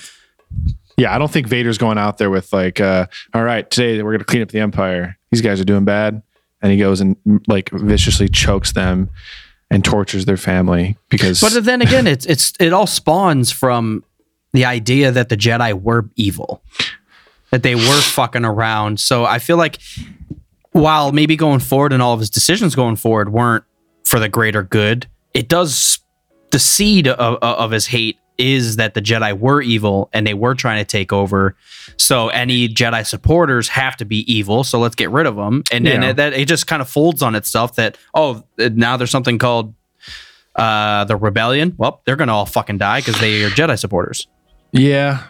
[0.97, 4.13] Yeah, I don't think Vader's going out there with like, uh, all right, today we're
[4.13, 5.17] gonna clean up the Empire.
[5.31, 6.21] These guys are doing bad,
[6.61, 9.09] and he goes and like viciously chokes them
[9.69, 11.41] and tortures their family because.
[11.41, 14.03] But then again, it's it's it all spawns from
[14.51, 16.63] the idea that the Jedi were evil,
[17.51, 18.99] that they were fucking around.
[18.99, 19.79] So I feel like
[20.71, 23.63] while maybe going forward and all of his decisions going forward weren't
[24.03, 25.99] for the greater good, it does
[26.51, 30.55] the seed of, of his hate is that the Jedi were evil and they were
[30.55, 31.55] trying to take over.
[31.97, 34.63] So any Jedi supporters have to be evil.
[34.63, 35.63] So let's get rid of them.
[35.71, 36.09] And then Yeah.
[36.09, 39.75] it, that it just kind of folds on itself that oh now there's something called
[40.55, 41.75] uh, the rebellion.
[41.77, 44.27] Well, they're gonna all fucking die because they are Jedi supporters.
[44.71, 45.23] yeah,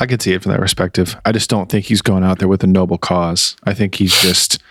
[0.00, 1.16] I could see it from that perspective.
[1.24, 3.56] I just don't think he's going out there with a noble cause.
[3.64, 4.62] I think he's just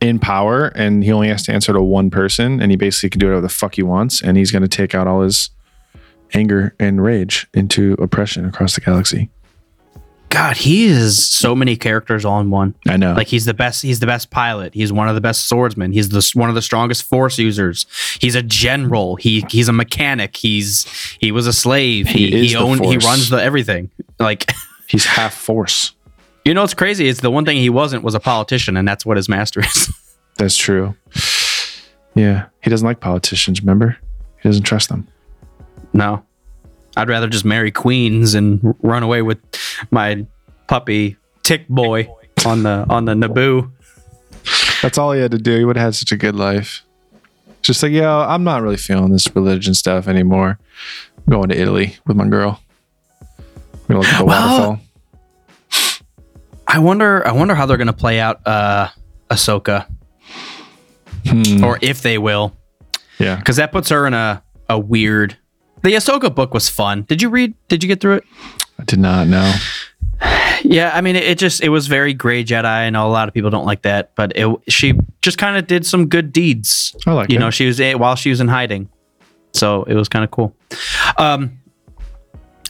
[0.00, 3.20] in power and he only has to answer to one person and he basically can
[3.20, 5.50] do whatever the fuck he wants and he's going to take out all his
[6.32, 9.30] anger and rage into oppression across the galaxy.
[10.30, 12.74] God, he is so many characters all in one.
[12.88, 13.12] I know.
[13.14, 13.82] Like he's the best.
[13.82, 14.74] He's the best pilot.
[14.74, 15.92] He's one of the best swordsmen.
[15.92, 17.86] He's the one of the strongest force users.
[18.20, 19.14] He's a general.
[19.14, 20.36] He he's a mechanic.
[20.36, 20.86] He's
[21.20, 22.08] he was a slave.
[22.08, 22.84] He He he, owned.
[22.84, 23.90] He runs the everything.
[24.18, 24.50] Like
[24.88, 25.92] he's half force.
[26.44, 27.08] you know, what's crazy.
[27.08, 29.92] It's the one thing he wasn't was a politician, and that's what his master is.
[30.36, 30.96] That's true.
[32.16, 33.60] Yeah, he doesn't like politicians.
[33.60, 33.96] Remember,
[34.42, 35.06] he doesn't trust them.
[35.94, 36.22] No,
[36.96, 39.38] I'd rather just marry queens and run away with
[39.90, 40.26] my
[40.66, 42.08] puppy Tick Boy
[42.44, 43.70] on the on the Naboo.
[44.82, 45.56] That's all he had to do.
[45.56, 46.82] He would have had such a good life.
[47.62, 50.58] Just like, yo, I'm not really feeling this religion stuff anymore.
[51.16, 52.60] I'm going to Italy with my girl.
[53.88, 54.80] We're gonna look at the Well, waterfall.
[56.66, 57.26] I wonder.
[57.26, 58.88] I wonder how they're going to play out uh,
[59.30, 59.86] Ahsoka,
[61.62, 62.56] or if they will,
[63.18, 65.36] Yeah, because that puts her in a a weird.
[65.84, 67.02] The Ahsoka book was fun.
[67.02, 67.54] Did you read?
[67.68, 68.24] Did you get through it?
[68.78, 69.54] I did not know.
[70.62, 72.64] Yeah, I mean, it, it just it was very gray Jedi.
[72.64, 75.66] I know a lot of people don't like that, but it she just kind of
[75.66, 76.96] did some good deeds.
[77.06, 77.32] I like it.
[77.32, 77.40] you it.
[77.40, 78.88] know, she was eh, while she was in hiding,
[79.52, 80.56] so it was kind of cool.
[81.18, 81.58] Um,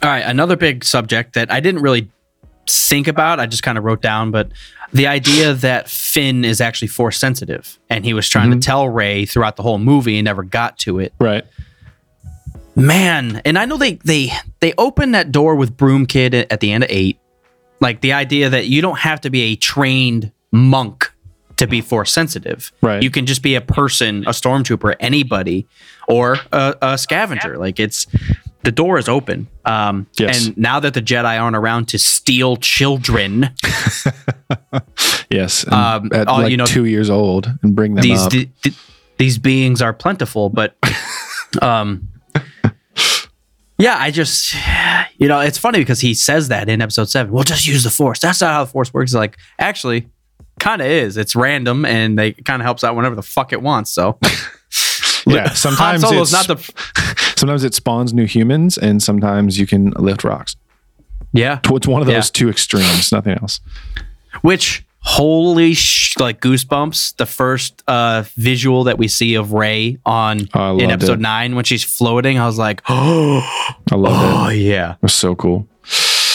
[0.02, 2.10] all right, another big subject that I didn't really
[2.68, 3.38] think about.
[3.38, 4.50] I just kind of wrote down, but
[4.92, 8.58] the idea that Finn is actually force sensitive, and he was trying Mm-hmm.
[8.60, 11.12] to tell Rey throughout the whole movie and never got to it.
[11.20, 11.44] Right.
[12.76, 16.60] Man, and I know they they they opened that door with Broom Kid at at
[16.60, 17.18] the end of eight.
[17.80, 21.12] Like the idea that you don't have to be a trained monk
[21.56, 22.72] to be force sensitive.
[22.80, 23.02] Right.
[23.02, 25.66] You can just be a person, a stormtrooper, anybody,
[26.08, 27.58] or a, a scavenger.
[27.58, 28.06] Like it's
[28.64, 29.46] the door is open.
[29.64, 30.46] Um, Yes.
[30.46, 33.50] And now that the Jedi aren't around to steal children,
[35.30, 35.66] Yes.
[35.70, 38.32] Um, at oh, like you know- two years old and bring them these up.
[38.32, 38.76] th- th-
[39.18, 40.76] these beings are plentiful but
[41.62, 42.08] um
[43.78, 44.54] yeah i just
[45.18, 47.90] you know it's funny because he says that in episode 7 we'll just use the
[47.90, 50.08] force that's not how the force works like actually
[50.60, 53.60] kind of is it's random and they kind of helps out whenever the fuck it
[53.62, 54.18] wants so
[55.26, 55.48] yeah.
[55.54, 56.56] Sometimes it's not the
[57.36, 60.54] sometimes it spawns new humans, and sometimes you can lift rocks.
[61.32, 62.30] yeah It's one of those Yeah.
[62.32, 63.10] two extremes.
[63.10, 63.60] Nothing else.
[64.42, 70.48] which holy sh- like goosebumps the first uh visual that we see of rey on
[70.54, 71.20] Oh, in episode it.
[71.20, 73.42] 9 when she's floating i was like oh
[73.92, 74.56] I love it.
[74.56, 75.68] It yeah it was so cool.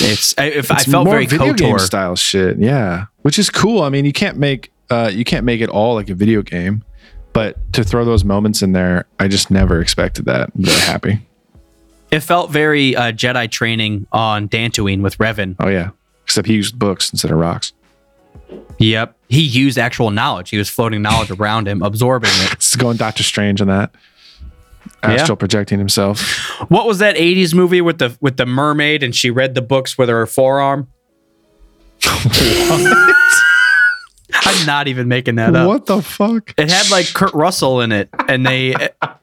[0.02, 2.58] It's I, if I It's felt more very video game style shit.
[2.60, 3.82] Yeah, which is cool.
[3.82, 6.84] I mean, you can't make uh, you can't make it all like a video game,
[7.34, 10.52] but to throw those moments in there, I just never expected that.
[10.56, 11.28] I'm very happy.
[12.12, 15.56] It felt very uh, Jedi training on Dantooine with Revan.
[15.60, 15.90] Oh yeah,
[16.24, 17.74] except he used books instead of rocks.
[18.80, 20.50] Yep, he used actual knowledge.
[20.50, 22.54] He was floating knowledge around him, absorbing it.
[22.54, 23.92] It's going Doctor Strange on that.
[25.04, 26.22] Astral projecting himself.
[26.70, 29.98] What was that '80s movie with the with the mermaid and she read the books
[29.98, 30.88] with her forearm?
[34.32, 35.68] I'm not even making that up.
[35.68, 36.54] What the fuck?
[36.58, 38.72] It had like Kurt Russell in it, and they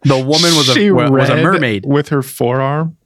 [0.02, 1.84] the woman was a She wa- was a mermaid.
[1.86, 2.96] with her forearm.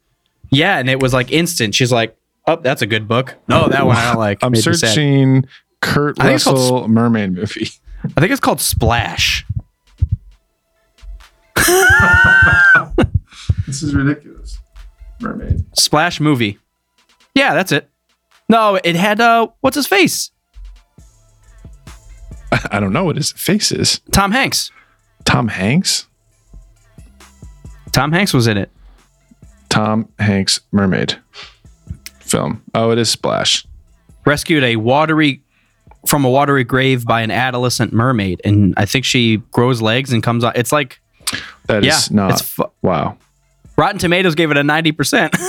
[0.50, 1.74] Yeah, and it was like instant.
[1.74, 4.38] She's like, "Oh, that's a good book." No, that one I don't like.
[4.42, 5.44] I'm searching
[5.80, 7.70] Kurt I think it's called Russell mermaid movie.
[8.16, 9.46] I think it's called Splash.
[13.66, 14.58] This is ridiculous.
[15.20, 15.64] Mermaid.
[15.78, 16.58] Splash movie.
[17.36, 17.88] Yeah, that's it.
[18.48, 20.32] No, it had uh, what's his face?
[22.72, 24.00] I don't know what his face is.
[24.10, 24.72] Tom Hanks.
[25.24, 26.08] Tom Hanks.
[27.92, 28.70] Tom Hanks was in it.
[29.68, 31.16] Tom Hanks mermaid
[32.18, 32.64] film.
[32.74, 33.64] Oh, it is Splash.
[34.26, 35.44] Rescued a watery
[36.06, 40.22] from a watery grave by an adolescent mermaid, and I think she grows legs and
[40.22, 40.56] comes out.
[40.56, 41.00] It's like
[41.66, 42.30] That is Yeah, not.
[42.32, 43.16] it's fu- wow.
[43.76, 45.34] Rotten Tomatoes gave it a ninety percent.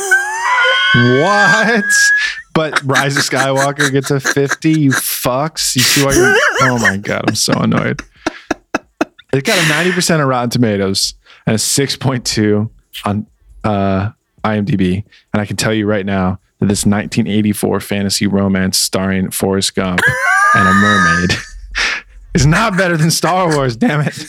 [0.94, 1.86] What?
[2.54, 4.72] But Rise of Skywalker gets a 50.
[4.72, 5.74] You fucks.
[5.76, 6.36] You see why you're.
[6.70, 7.24] Oh my God.
[7.30, 8.02] I'm so annoyed.
[9.32, 11.14] It got a 90% of Rotten Tomatoes
[11.48, 12.70] and a 6.2
[13.06, 13.26] on
[13.64, 14.10] uh,
[14.44, 15.06] IMDb.
[15.34, 20.02] And I can tell you right now that this 1984 fantasy romance starring Forrest Gump
[20.56, 21.32] and a mermaid
[22.36, 23.76] is not better than Star Wars.
[23.76, 24.26] Damn it.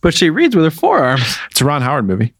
[0.00, 1.36] but she reads with her forearms.
[1.50, 2.34] It's a Ron Howard movie.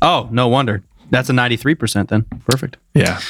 [0.00, 0.82] Oh, no wonder.
[1.10, 2.24] That's a ninety-three percent then.
[2.48, 2.78] Perfect.
[2.94, 3.20] Yeah.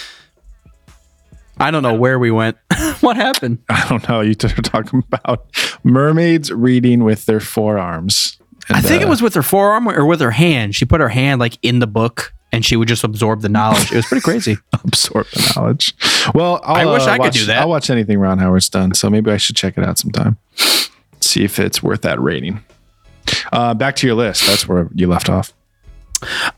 [1.58, 2.56] I don't know where we went.
[3.00, 3.58] what happened?
[3.68, 4.20] I don't know.
[4.20, 5.46] You two are talking about
[5.84, 8.38] mermaids reading with their forearms.
[8.70, 10.74] I think uh, it was with her forearm or with her hand.
[10.74, 13.90] She put her hand like in the book and she would just absorb the knowledge.
[13.90, 14.58] It was pretty crazy.
[14.84, 15.94] absorb the knowledge.
[16.34, 17.62] Well, I'll, I wish uh, I could do that.
[17.62, 20.36] I'll watch anything Ron Howard's done, so maybe I should check it out sometime.
[21.20, 22.62] See if it's worth that rating.
[23.52, 24.46] Uh, back to your list.
[24.46, 25.52] That's where you left off.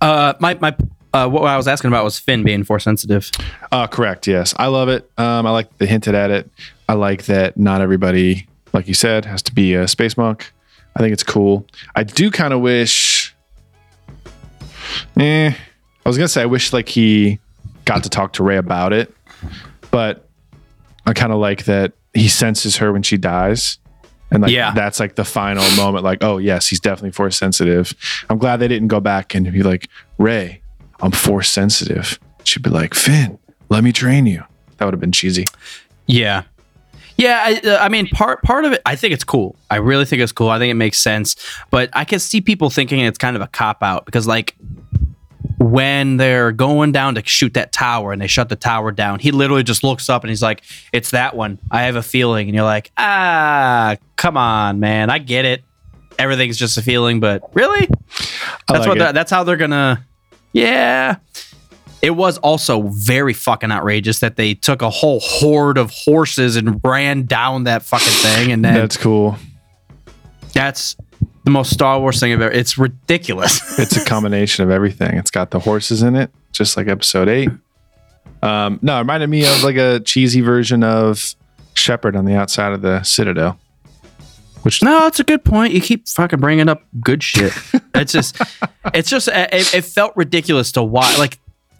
[0.01, 0.77] Uh, my my
[1.13, 3.31] uh, what I was asking about was Finn being force sensitive.
[3.71, 4.27] Uh, correct.
[4.27, 5.09] Yes, I love it.
[5.17, 6.51] Um, I like the hinted at it.
[6.89, 10.53] I like that not everybody, like you said, has to be a space monk.
[10.97, 11.67] I think it's cool.
[11.95, 13.35] I do kind of wish.
[15.17, 15.55] Eh,
[16.05, 17.39] I was gonna say I wish like he
[17.85, 19.15] got to talk to Rey about it,
[19.91, 20.29] but
[21.07, 23.79] I kind of like that he senses her when she dies.
[24.31, 24.73] And like Yeah.
[24.75, 27.95] that's like the final moment, like, oh yes, he's definitely force sensitive.
[28.31, 29.89] I'm glad they didn't go back and be like,
[30.19, 30.61] Rey,
[31.01, 32.19] I'm force sensitive.
[32.45, 33.39] She'd be like, Finn,
[33.69, 34.43] let me train you.
[34.77, 35.45] That would have been cheesy.
[36.07, 36.43] Yeah,
[37.17, 37.43] yeah.
[37.45, 39.57] I, uh, I mean, part part of it, I think it's cool.
[39.71, 40.49] I really think it's cool.
[40.49, 41.37] I think it makes sense.
[41.71, 44.55] But I can see people thinking it's kind of a cop out because, like,
[45.59, 49.31] when they're going down to shoot that tower and they shut the tower down, he
[49.31, 51.59] literally just looks up and he's like, "It's that one.
[51.71, 55.11] I have a feeling." And you're like, "Ah, come on, man.
[55.11, 55.63] I get it.
[56.19, 57.89] Everything's just a feeling, but really." I
[58.69, 58.97] That's like what.
[58.97, 59.01] it.
[59.01, 60.05] they're- That's how they're gonna.
[60.53, 61.17] Yeah.
[62.03, 66.79] It was also very fucking outrageous that they took a whole horde of horses and
[66.85, 69.37] ran down that fucking thing, and then That's cool.
[70.53, 70.97] that's
[71.45, 72.53] the most Star Wars thing I've ever.
[72.53, 73.79] It's ridiculous.
[73.79, 75.17] It's a combination of everything.
[75.19, 77.51] It's got the horses in it, just like episode eight.
[78.43, 81.35] Um, no, it reminded me of like a cheesy version of
[81.75, 83.59] Shepard on the outside of the Citadel.
[84.63, 85.75] Which no, it's a good point.
[85.75, 87.53] You keep fucking bringing up good shit.
[87.95, 88.41] it's just,
[88.95, 91.19] it's just, it, it felt ridiculous to watch.
[91.19, 91.39] Like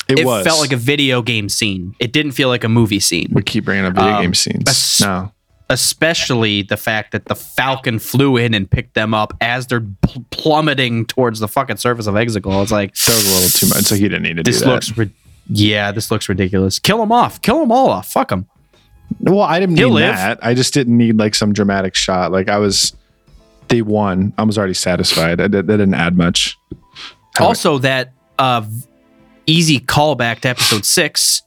[0.09, 1.95] it, it, felt like a video game scene.
[1.99, 3.29] It didn't feel like a movie scene.
[3.33, 5.01] we keep bringing up video Um, game scenes.
[5.01, 5.33] No,
[5.71, 10.25] especially the fact that the Falcon flew in and picked them up as they're pl-
[10.31, 12.63] plummeting towards the fucking surface of Exegol.
[12.63, 13.85] It's like that was a little too much.
[13.85, 14.71] So he didn't need to this do that.
[14.73, 15.11] looks, ri-
[15.49, 16.79] yeah, this looks ridiculous.
[16.79, 17.41] Kill them off.
[17.43, 18.11] Kill them all off.
[18.13, 18.47] Fuck them.
[19.21, 20.15] Well, I didn't He'll need live.
[20.17, 20.39] that.
[20.45, 22.33] I just didn't need like some dramatic shot.
[22.33, 22.95] Like I was,
[23.69, 24.33] they won.
[24.39, 25.41] I was already satisfied.
[25.41, 26.59] I that didn't add much.
[27.37, 28.65] How- Also, that uh,
[29.47, 31.43] easy callback to episode six.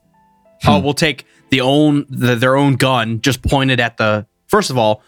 [0.64, 0.70] Hmm.
[0.70, 4.26] Oh, we'll take the own the, their own gun just pointed at the.
[4.48, 5.02] First of all,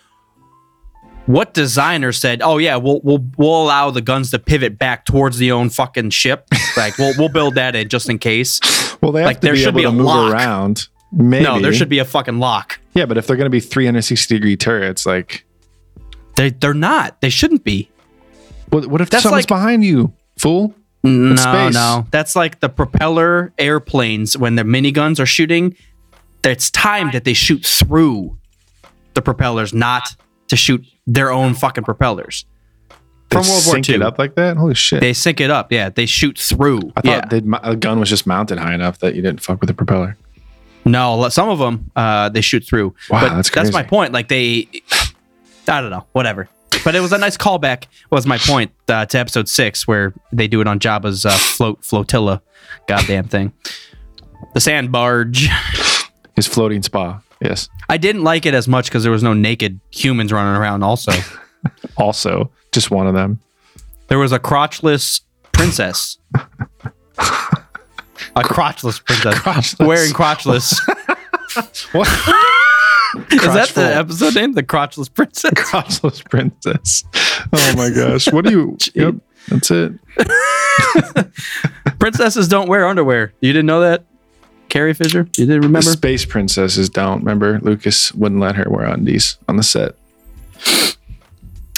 [1.26, 5.38] what designer said, "Oh yeah, we'll we'll we'll allow the guns to pivot back towards
[5.38, 6.48] the own fucking ship.
[6.76, 8.60] Like we'll we'll build that in just in case."
[9.02, 10.34] Well, they have like, to there be should able be to a move lock.
[10.34, 10.90] around.
[11.14, 11.46] Maybe.
[11.46, 12.82] No, there should be a fucking lock.
[12.94, 15.46] Yeah, but if they're going to be 360 degree turrets, like,
[16.36, 17.22] They they're not.
[17.22, 17.90] They shouldn't be.
[18.72, 20.76] what, what if That's someone's like- behind you, fool?
[21.02, 22.08] No, no.
[22.12, 25.78] That's like the propeller airplanes when the miniguns are shooting.
[26.44, 28.38] It's time that they shoot through
[29.14, 30.16] the propellers, not
[30.48, 32.46] to shoot their own fucking propellers.
[33.30, 33.96] They From World War II.
[33.96, 34.58] it up like that?
[34.58, 35.02] Holy shit!
[35.02, 35.72] They sync it up.
[35.72, 36.92] Yeah, they shoot through.
[36.96, 39.68] I thought they'd, a gun was just mounted high enough that you didn't fuck with
[39.68, 40.18] the propeller.
[40.86, 42.96] No, some of them uh, they shoot through.
[43.10, 44.14] Wow, but that's that's my point.
[44.14, 44.68] Like they,
[45.68, 46.50] I don't know, whatever.
[46.84, 47.86] But it was a nice callback.
[48.10, 51.84] Was my point uh, to episode six where they do it on Jabba's uh, float
[51.86, 52.42] flotilla,
[52.88, 53.54] goddamn thing,
[54.54, 55.50] the sand barge.
[56.40, 57.22] His floating spa.
[57.42, 57.68] Yes.
[57.90, 60.84] I didn't like it as much because there was no naked humans running around.
[60.84, 61.12] Also,
[61.98, 63.42] Also, just one of them.
[64.08, 65.20] there was a crotchless
[65.52, 66.18] princess.
[66.38, 66.48] A
[68.38, 69.36] crotchless princess.
[69.36, 69.86] Crotchless.
[69.86, 70.80] Wearing crotchless.
[71.92, 72.08] What?
[73.34, 74.54] Is that the episode name?
[74.54, 75.52] The crotchless princess.
[75.52, 77.04] Crotchless princess.
[77.52, 78.32] Oh my gosh.
[78.32, 78.78] What do you?
[78.94, 79.16] yep,
[79.50, 79.92] that's it.
[82.00, 83.34] Princesses don't wear underwear.
[83.42, 84.06] You didn't know that?
[84.70, 85.28] Carrie Fisher?
[85.38, 85.90] You didn't The remember?
[85.92, 87.20] space princesses don't.
[87.20, 89.96] Remember, Lucas wouldn't let her wear undies on the set.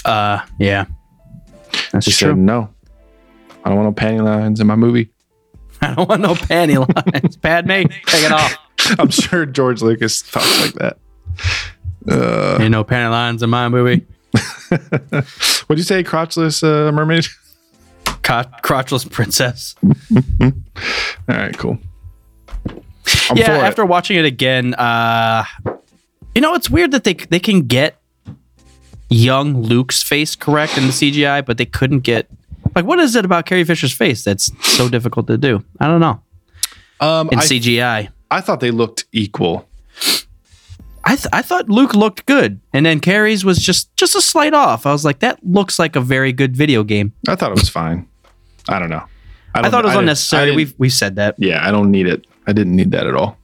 [0.06, 0.86] Uh, yeah.
[1.92, 2.30] That's She true.
[2.32, 2.74] said, no.
[3.64, 5.10] I don't want no panty lines in my movie.
[5.82, 7.38] I don't want no panty lines.
[7.42, 7.70] Padme,
[8.06, 8.56] take it off.
[9.00, 10.98] I'm sure George Lucas talks like that.
[12.60, 14.06] Ain't no panty lines in my movie.
[14.70, 17.28] What'd you say, crotchless uh, mermaid?
[18.24, 19.76] Co- crotchless princess.
[20.42, 20.52] All
[21.28, 21.78] right, cool.
[23.30, 23.68] I'm yeah, for it.
[23.68, 25.44] after watching it again, uh,
[26.36, 27.98] you know, it's weird that they they can get
[29.10, 32.28] young Luke's face correct in the CGI, but they couldn't get
[32.76, 35.64] like what is it about Carrie Fisher's face that's so difficult to do?
[35.80, 36.22] I don't know
[37.02, 38.10] um, in I, CGI.
[38.30, 39.68] I thought they looked equal.
[41.04, 44.54] I th- I thought Luke looked good, and then Carrie's was just just a slight
[44.54, 44.86] off.
[44.86, 47.12] I was like, that looks like a very good video game.
[47.28, 48.08] I thought it was fine.
[48.70, 49.04] I don't know.
[49.56, 50.56] I, don't- thought it was I unnecessary.
[50.56, 51.36] We've we've said that.
[51.40, 52.26] yeah, I don't need it.
[52.48, 53.38] I didn't need that at all.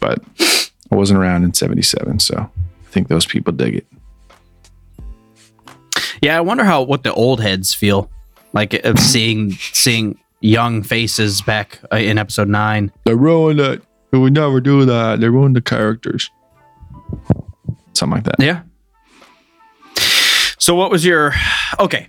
[0.00, 0.22] But
[0.90, 3.86] I wasn't around in 77, so I think those people dig it.
[6.20, 8.10] Yeah, I wonder how what the old heads feel
[8.52, 12.92] like of seeing seeing young faces back uh, in episode nine.
[13.04, 13.82] They ruined it.
[14.10, 15.20] They would never do that.
[15.20, 16.30] They ruined the characters.
[17.94, 18.36] Something like that.
[18.38, 18.62] Yeah.
[20.58, 21.32] So what was your
[21.80, 22.08] okay?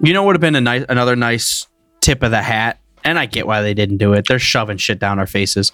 [0.00, 1.66] You know, what would have been a nice another nice
[2.00, 4.26] tip of the hat, and I get why they didn't do it.
[4.28, 5.72] They're shoving shit down our faces.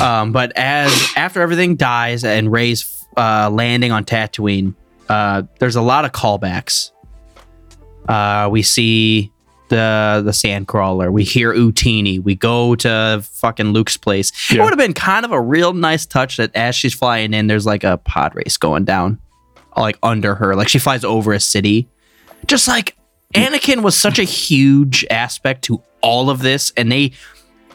[0.00, 4.74] Um, but as after everything dies and Rey's uh, landing on Tatooine,
[5.08, 6.90] uh, there's a lot of callbacks.
[8.08, 9.32] Uh, we see
[9.68, 11.12] the the sandcrawler.
[11.12, 12.22] We hear Utini.
[12.22, 14.30] We go to fucking Luke's place.
[14.50, 17.46] It would have been kind of a real nice touch that as she's flying in,
[17.46, 19.18] there's like a pod race going down,
[19.76, 20.54] like under her.
[20.54, 21.88] Like she flies over a city.
[22.46, 22.96] Just like
[23.34, 27.12] Anakin was such a huge aspect to all of this, and they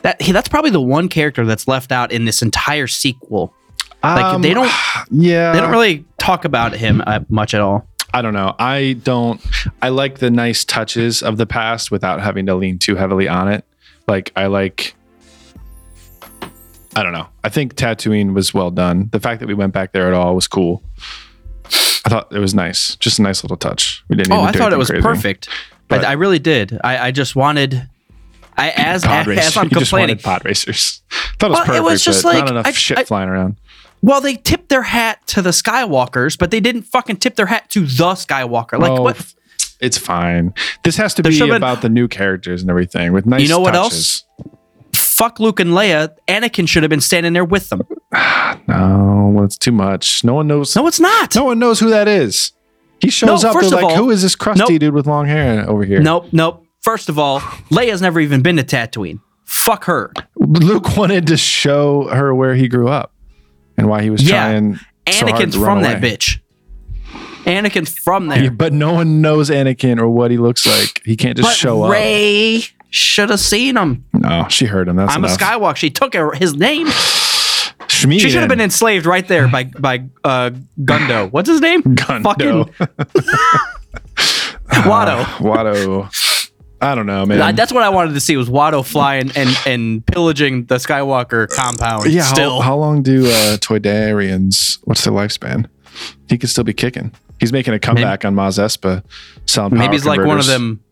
[0.01, 3.53] that that's probably the one character that's left out in this entire sequel.
[4.01, 4.71] Like they don't
[5.11, 5.51] Yeah.
[5.51, 7.85] they don't really talk about him uh, much at all.
[8.13, 8.55] I don't know.
[8.57, 9.39] I don't.
[9.81, 13.49] I like the nice touches of the past without having to lean too heavily on
[13.49, 13.65] it.
[14.07, 14.95] Like I like.
[16.95, 17.27] I don't know.
[17.43, 19.09] I think Tatooine was well done.
[19.11, 20.81] The fact that we went back there at all was cool.
[22.05, 22.95] I thought it was nice.
[22.97, 24.03] Just a nice little touch.
[24.09, 24.31] We didn't.
[24.33, 25.01] Oh, I thought it was crazy.
[25.01, 25.49] perfect.
[25.87, 26.79] But- I, I really did.
[26.83, 27.89] I, I just wanted.
[28.57, 29.57] I as Pod as, racers.
[29.57, 30.17] I'm complaining.
[30.17, 31.01] pod racers.
[31.39, 31.77] thought it was Well, perfect.
[31.77, 33.55] it was just but like, not enough I- shit I- flying around.
[34.01, 37.69] Well, they tipped their hat to the Skywalkers, but they didn't fucking tip their hat
[37.71, 38.79] to the Skywalker.
[38.79, 39.33] Like Oh, what?
[39.81, 40.53] It's fine.
[40.85, 43.41] This has to There be should've been- about the new characters and everything with nice.
[43.41, 44.23] You know what touches.
[45.19, 46.15] Fuck Luke and Leia.
[46.27, 47.81] Anakin should have been standing there with them.
[48.67, 50.23] No, well, it's too much.
[50.23, 50.75] No one knows.
[50.75, 51.35] No, it's not.
[51.35, 52.51] No one knows who that is.
[53.01, 53.61] He shows No, up.
[53.61, 54.79] They're like, all- "Who is this crusty Nope.
[54.79, 56.65] dude with long hair over here?" Nope, nope.
[56.81, 57.39] First of all,
[57.71, 59.19] Leia's never even been to Tatooine.
[59.45, 60.11] Fuck her.
[60.35, 63.11] Luke wanted to show her where he grew up
[63.77, 64.49] and why he was Yeah.
[64.49, 64.75] trying.
[65.09, 66.39] so Anakin's run from that bitch.
[67.45, 68.43] Anakin's from there.
[68.45, 71.01] Yeah, but no one knows Anakin or what he looks like.
[71.05, 71.91] He can't just but show up.
[71.91, 74.05] Rey should have seen him.
[74.13, 74.95] No, she heard him.
[74.95, 75.39] That's I'm enough.
[75.39, 75.75] a Skywalker.
[75.75, 76.87] She took her, his name.
[77.87, 81.29] She should have been enslaved right there by by uh, Gundo.
[81.33, 81.81] What's his name?
[81.81, 82.23] Gundo.
[82.23, 82.65] Fucking
[84.83, 85.23] Watto.
[85.39, 86.51] Watto.
[86.81, 87.41] I don't know, man.
[87.41, 91.49] Uh, That's what I wanted to see was Watto flying and and pillaging the Skywalker
[91.49, 92.05] compound.
[92.05, 92.23] yeah.
[92.23, 92.61] still.
[92.61, 94.79] How, how long do uh, Toydarians?
[94.83, 95.67] What's their lifespan?
[96.29, 97.11] He could still be kicking.
[97.39, 99.03] He's making a comeback on Mos Espa,
[99.45, 100.83] selling power Maybe he's like one of them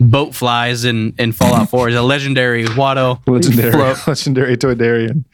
[0.00, 1.88] boat flies in in Fallout 4.
[1.88, 3.20] He's a legendary Watto.
[3.26, 3.98] legendary, float.
[4.06, 5.24] legendary Toydarian.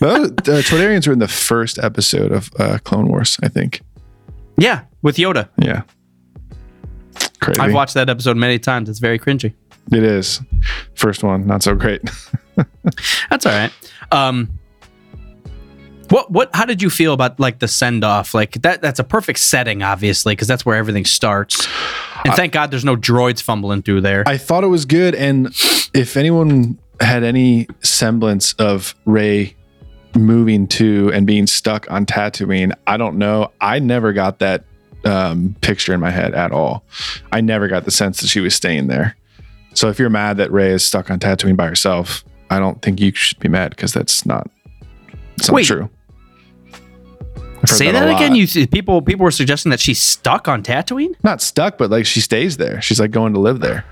[0.00, 3.80] Those, uh, Toydarians were in the first episode of uh, Clone Wars, I think.
[4.56, 5.48] Yeah, with Yoda.
[5.58, 5.82] Yeah,
[7.40, 7.60] crazy.
[7.60, 8.88] I've watched that episode many times.
[8.88, 9.54] It's very cringy.
[9.92, 10.40] It is
[10.94, 12.02] first one, not so great.
[13.30, 13.72] That's all right.
[14.12, 14.58] Um,
[16.10, 16.50] what what?
[16.54, 18.34] How did you feel about like the send off?
[18.34, 18.82] Like that?
[18.82, 21.66] That's a perfect setting, obviously, because that's where everything starts.
[22.24, 24.24] And thank God there's no droids fumbling through there.
[24.26, 25.48] I thought it was good, and
[25.92, 29.54] if anyone had any semblance of Rey
[30.14, 33.50] moving to and being stuck on Tatooine, I don't know.
[33.60, 34.64] I never got that
[35.04, 36.84] um, picture in my head at all.
[37.32, 39.16] I never got the sense that she was staying there.
[39.74, 43.00] So if you're mad that Rey is stuck on Tatooine by herself, I don't think
[43.00, 44.48] you should be mad because that's not.
[45.36, 45.66] It's not Wait.
[45.66, 45.90] true.
[47.66, 48.34] Say a that, again.
[48.34, 51.14] You people people were suggesting that she's stuck on Tatooine.
[51.22, 52.80] not stuck, but like she stays there.
[52.80, 53.84] She's like going to live there.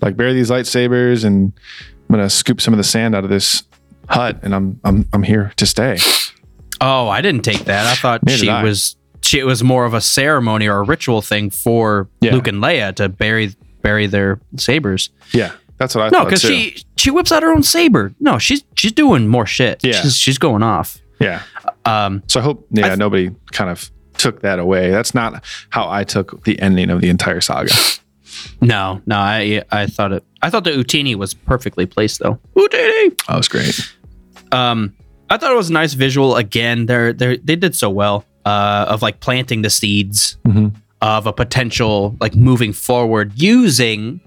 [0.00, 1.52] Like bury these lightsabers and
[2.08, 3.62] I'm gonna scoop some of the sand out of this
[4.08, 5.98] hut, and I'm I'm I'm here to stay.
[6.80, 7.86] Oh, I didn't take that.
[7.86, 11.22] I thought Neither she was she it was more of a ceremony or a ritual
[11.22, 12.32] thing for Yeah.
[12.34, 15.10] Luke and Leia to bury bury their sabers.
[15.32, 16.18] Yeah, that's what I thought.
[16.18, 18.14] No, because she she whips out her own saber.
[18.20, 19.82] No, she's she's doing more shit.
[19.82, 19.92] Yeah.
[19.92, 20.98] she's, she's going off.
[21.20, 21.42] Yeah.
[21.84, 24.90] Um, So I hope yeah I th- nobody kind of took that away.
[24.90, 27.72] That's not how I took the ending of the entire saga.
[28.60, 30.24] no, no, I I thought it.
[30.42, 32.38] I thought the Utini was perfectly placed though.
[32.56, 33.16] Utini.
[33.28, 33.94] That was great.
[34.52, 34.94] Um,
[35.30, 36.36] I thought it was a nice visual.
[36.36, 38.24] Again, they're they they did so well.
[38.44, 40.74] Uh, of like planting the seeds Mhm.
[41.00, 44.20] of a potential like moving forward using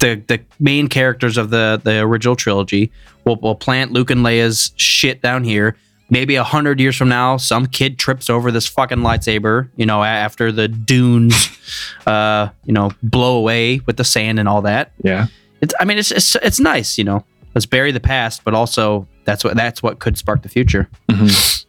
[0.00, 2.90] the the main characters of the the original trilogy.
[3.24, 5.76] We'll, we'll plant Luke and Leia's shit down here.
[6.12, 9.68] Maybe a hundred years from now, some kid trips over this fucking lightsaber.
[9.76, 11.56] You know, after the dunes,
[12.06, 14.90] uh, you know, blow away with the sand and all that.
[15.04, 15.26] Yeah.
[15.60, 16.98] It's, I mean, it's, it's it's nice.
[16.98, 17.24] You know,
[17.54, 20.88] let's bury the past, but also that's what that's what could spark the future.
[21.08, 21.64] Mhm.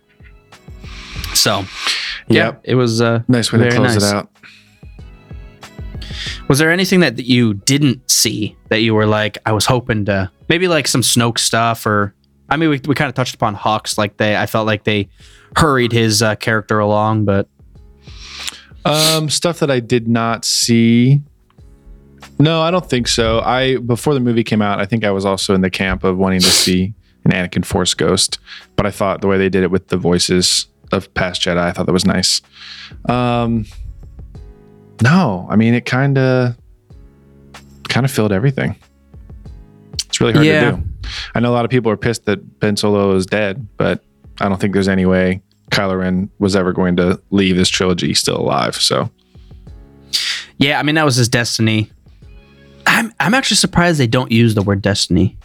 [1.35, 1.59] So,
[2.27, 2.61] yeah, Yep.
[2.63, 4.11] it was uh, Nice way to close nice.
[4.11, 4.29] it out.
[6.47, 10.31] Was there anything that you didn't see that you were like, I was hoping to
[10.49, 12.13] maybe like some Snoke stuff or
[12.49, 15.07] I mean, we, we kind of touched upon Hux like they, I felt like they
[15.55, 17.47] hurried his uh, character along, but
[18.83, 21.21] Um, stuff that I did not see.
[22.39, 23.39] No, I don't think so.
[23.41, 26.17] I before the movie came out, I think I was also in the camp of
[26.17, 26.93] wanting to see
[27.23, 28.39] an Anakin Force Ghost,
[28.75, 31.71] but I thought the way they did it with the voices of past Jedi, I
[31.71, 32.41] thought that was nice.
[33.07, 33.65] Um,
[35.01, 36.55] no, I mean it kind of
[37.89, 38.75] kind of filled everything.
[40.07, 40.71] It's really hard Yeah.
[40.71, 40.83] to do.
[41.35, 44.03] I know a lot of people are pissed that Ben Solo is dead, but
[44.39, 45.41] I don't think there's any way
[45.71, 48.75] Kylo Ren was ever going to leave this trilogy still alive.
[48.75, 49.09] So
[50.57, 51.89] yeah, I mean, that was his destiny.
[52.85, 55.37] I'm, I'm actually surprised they don't use the word destiny.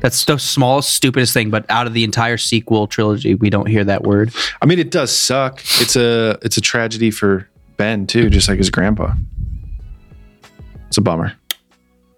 [0.00, 3.82] That's the smallest, stupidest thing, but out of the entire sequel trilogy, we don't hear
[3.84, 4.32] that word.
[4.60, 5.60] I mean, it does suck.
[5.80, 9.14] It's a it's a tragedy for Ben too, just like his grandpa.
[10.88, 11.32] It's a bummer.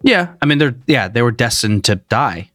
[0.02, 2.50] Yeah, I mean they're yeah they were destined to die.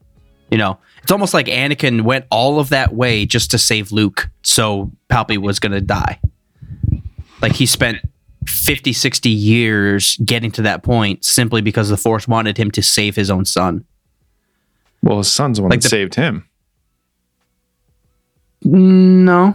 [0.51, 4.29] You know, it's almost like Anakin went all of that way just to save Luke,
[4.43, 6.19] so Palpy was gonna die.
[7.41, 7.99] Like he spent
[8.47, 13.15] 50, 60 years getting to that point simply because the Force wanted him to save
[13.15, 13.85] his own son.
[15.01, 16.45] Well, his son's the one Like that the- saved him.
[18.63, 19.53] No,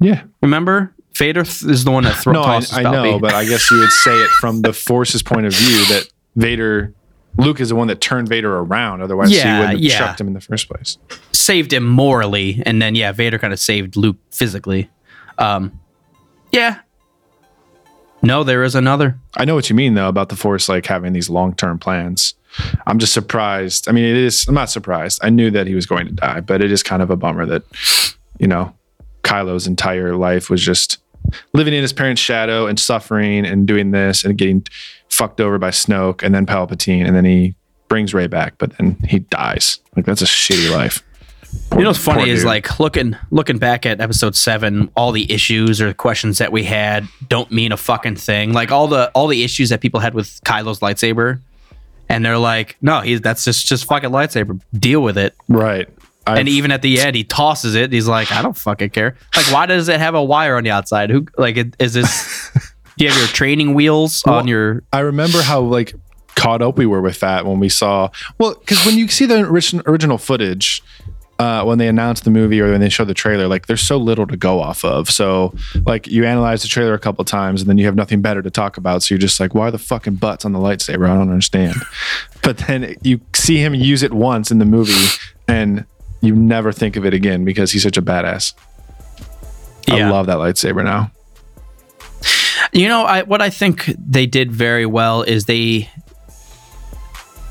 [0.00, 0.22] Yeah.
[0.40, 3.70] remember Vader th- is the one that thro- No, I, I know, but I guess
[3.70, 6.92] you would say it from the Force's point of view that Vader,
[7.38, 9.02] Luke is the one that turned Vader around.
[9.02, 9.98] Otherwise, he Yeah, wouldn't have yeah.
[9.98, 10.98] chucked him in the first place.
[11.32, 14.90] saved him morally, and then yeah, Vader kind of saved Luke physically.
[15.38, 15.78] Um,
[16.52, 16.80] yeah.
[18.22, 19.18] No, there is another.
[19.36, 22.34] I know what you mean though about the Force like having these long term plans.
[22.86, 23.88] I'm just surprised.
[23.88, 24.46] I mean, it is.
[24.48, 25.20] I'm not surprised.
[25.22, 27.44] I knew that he was going to die, but it is kind of a bummer
[27.46, 27.62] that
[28.38, 28.74] you know
[29.22, 30.98] Kylo's entire life was just
[31.52, 34.66] living in his parents' shadow and suffering and doing this and getting
[35.08, 37.54] fucked over by Snoke and then Palpatine and then he
[37.88, 39.78] brings Rey back, but then he dies.
[39.94, 41.02] Like that's a shitty life.
[41.72, 45.30] you know what's funny poor is like looking looking back at episode seven, all the
[45.32, 48.52] issues or questions that we had don't mean a fucking thing.
[48.52, 51.40] Like all the all the issues that people had with Kylo's lightsaber,
[52.08, 54.60] and they're like, no, he's that's just just fucking lightsaber.
[54.74, 55.34] Deal with it.
[55.48, 55.88] Right.
[56.26, 57.92] And I've- even at the end, he tosses it.
[57.92, 59.16] He's like, I don't fucking care.
[59.36, 61.10] Like, why does it have a wire on the outside?
[61.10, 62.50] Who like it- is this?
[62.98, 64.82] do you have your training wheels on your?
[64.92, 65.94] I remember how like
[66.34, 69.40] caught up we were with that when we saw well because when you see the
[69.40, 70.82] original original footage
[71.38, 73.96] uh, when they announced the movie or when they show the trailer like there's so
[73.96, 75.54] little to go off of so
[75.86, 78.50] like you analyze the trailer a couple times and then you have nothing better to
[78.50, 81.14] talk about so you're just like why are the fucking butts on the lightsaber I
[81.14, 81.76] don't understand
[82.42, 84.92] but then you see him use it once in the movie
[85.48, 85.86] and
[86.20, 88.54] you never think of it again because he's such a badass
[89.88, 91.10] I love that lightsaber now
[92.72, 95.88] You know, I what I think they did very well is they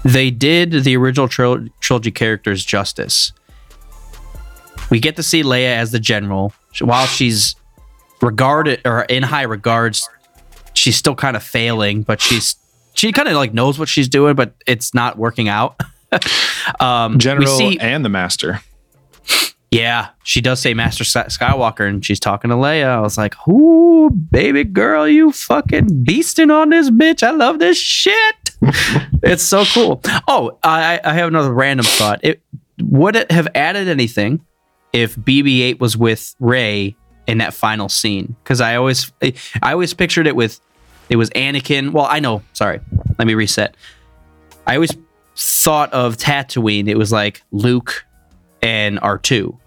[0.03, 3.31] they did the original tril- trilogy characters justice.
[4.91, 6.53] We get to see Leia as the general.
[6.79, 7.55] While she's
[8.21, 10.07] regarded or in high regards,
[10.73, 12.55] she's still kind of failing, but she's
[12.93, 15.79] she kind of like knows what she's doing, but it's not working out.
[16.79, 18.61] um, general see, and the master
[19.75, 22.85] yeah, she does say Master Skywalker, and she's talking to Leia.
[22.85, 27.23] I was like, "Ooh, baby girl, you fucking beasting on this bitch!
[27.23, 28.35] I love this shit.
[29.21, 32.21] it's so cool." Oh, I, I have another random thought.
[32.23, 32.41] It
[32.79, 34.45] would it have added anything
[34.93, 36.95] if BB-8 was with Rey
[37.27, 38.37] in that final scene?
[38.43, 40.61] Because I always, I always pictured it with,
[41.09, 41.91] it was Anakin.
[41.91, 42.43] Well, I know.
[42.53, 42.79] Sorry,
[43.17, 43.75] let me reset.
[44.65, 44.95] I always
[45.35, 48.05] thought of Tatooine, it was like Luke
[48.61, 49.57] and R2.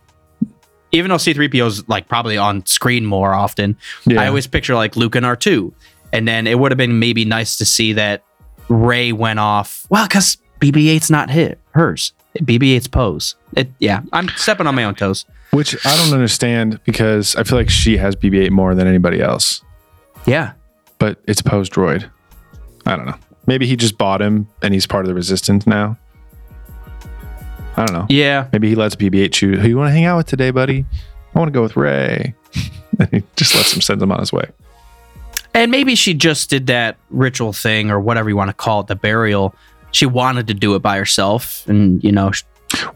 [0.93, 3.77] Even though C3PO is like probably on screen more often,
[4.07, 4.23] Yeah.
[4.23, 5.73] I always picture like Luke and R2.
[6.13, 8.25] And then it would have been maybe nice to see that
[8.69, 9.87] Rey went off.
[9.91, 12.13] Well, because BB 8's not hit, hers.
[12.39, 13.35] BB 8's pose.
[13.57, 15.27] It, yeah, I'm stepping on my own toes.
[15.51, 19.63] Which I don't understand because I feel like she has BB-8 more than anybody else.
[20.27, 20.53] Yeah.
[20.99, 22.11] But it's post droid.
[22.85, 23.17] I don't know.
[23.49, 25.97] Maybe he just bought him and he's part of the resistance now.
[27.79, 28.07] I don't know.
[28.11, 28.49] Yeah.
[28.53, 30.85] Maybe he lets BB-8 choose who you want to hang out with today, buddy.
[31.35, 32.35] I want to go with Rey.
[32.99, 34.45] and he just lets him send him on his way.
[35.55, 38.87] And maybe she just did that ritual thing or whatever you want to call it,
[38.89, 39.55] the burial.
[39.93, 41.67] She wanted to do it by herself.
[41.69, 42.31] And, you know,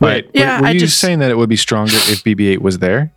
[0.00, 2.58] Wait, yeah, were, were I you just- saying that it would be stronger if BB-8
[2.58, 3.10] was there?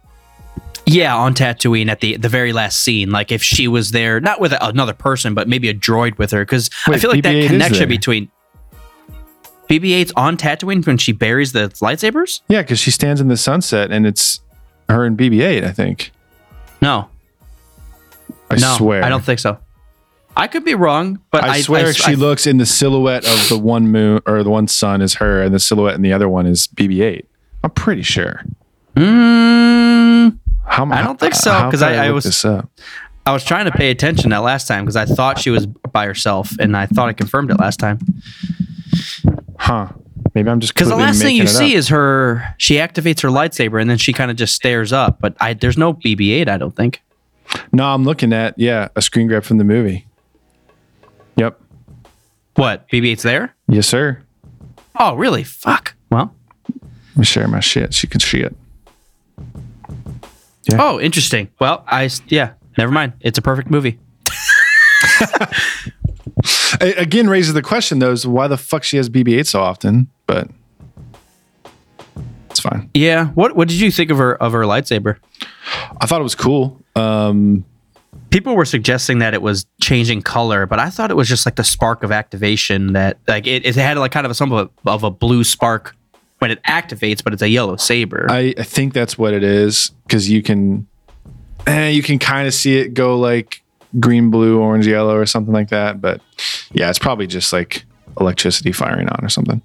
[0.86, 3.12] Yeah, on Tatooine at the the very last scene.
[3.12, 6.44] Like if she was there, not with another person, but maybe a droid with her.
[6.44, 8.32] Because I feel like BB-8 that is connection between
[9.68, 12.42] BB 8's on Tatooine when she buries the lightsabers?
[12.48, 14.42] Yeah, because she stands in the sunset and it's
[14.90, 15.64] her and BB-8.
[15.64, 16.12] I think.
[16.82, 17.10] No.
[18.52, 19.04] I no, swear.
[19.04, 19.58] I don't think so.
[20.38, 23.26] I could be wrong, but I, I, swear I- she I- looks in the silhouette
[23.26, 26.14] of the one moon or the one sun is her, and the silhouette in the
[26.14, 27.24] other one is BB-8.
[27.64, 28.44] I'm pretty sure.
[28.96, 29.75] Mm,
[30.76, 32.46] How, I don't think so, because could I- I was-
[33.28, 36.06] I was trying to pay attention that last time because I thought she was by
[36.06, 37.98] herself, and I thought I confirmed it last time.
[39.58, 39.88] Huh?
[40.36, 41.78] Maybe I'm just Because the last thing you see up.
[41.78, 42.54] is her.
[42.58, 45.20] She activates her lightsaber, and then she kind of just stares up.
[45.22, 46.48] But I, there's no BB-8.
[46.50, 47.02] I don't think.
[47.72, 47.86] no.
[47.86, 50.06] I'm looking at yeah a screen grab from the movie.
[51.38, 51.60] Yep.
[52.56, 53.56] What BB-8's there?
[53.68, 54.22] Yes, sir.
[55.00, 55.44] Oh, really?
[55.44, 55.96] Fuck.
[56.12, 56.34] Well.
[56.70, 57.94] Let me share my shit.
[57.94, 58.56] She can see it.
[60.74, 61.50] Oh, interesting.
[61.60, 62.54] Well, I yeah.
[62.78, 63.14] Never mind.
[63.22, 64.00] It's a perfect movie.
[66.82, 70.08] It again raises the question though: is why the fuck she has BB-8 so often?
[70.28, 70.50] But
[72.50, 72.90] it's fine.
[72.94, 73.28] Yeah.
[73.28, 75.18] What What did you think of her of her lightsaber?
[76.00, 76.82] I thought it was cool.
[76.96, 77.66] Um,
[78.32, 81.56] People were suggesting that it was changing color, but I thought it was just like
[81.56, 82.94] the spark of activation.
[82.94, 85.44] That like it, it had like kind of a, some of a, of a blue
[85.44, 85.96] spark
[86.40, 88.28] when it activates, but it's a yellow saber.
[88.30, 90.88] I, I think that's what it is because you can,
[91.66, 93.64] eh, you can kind of see it go like
[94.00, 96.02] green, blue, orange, yellow, or something like that.
[96.02, 96.22] But
[96.74, 97.86] yeah, it's probably just like
[98.20, 99.62] electricity firing on or something.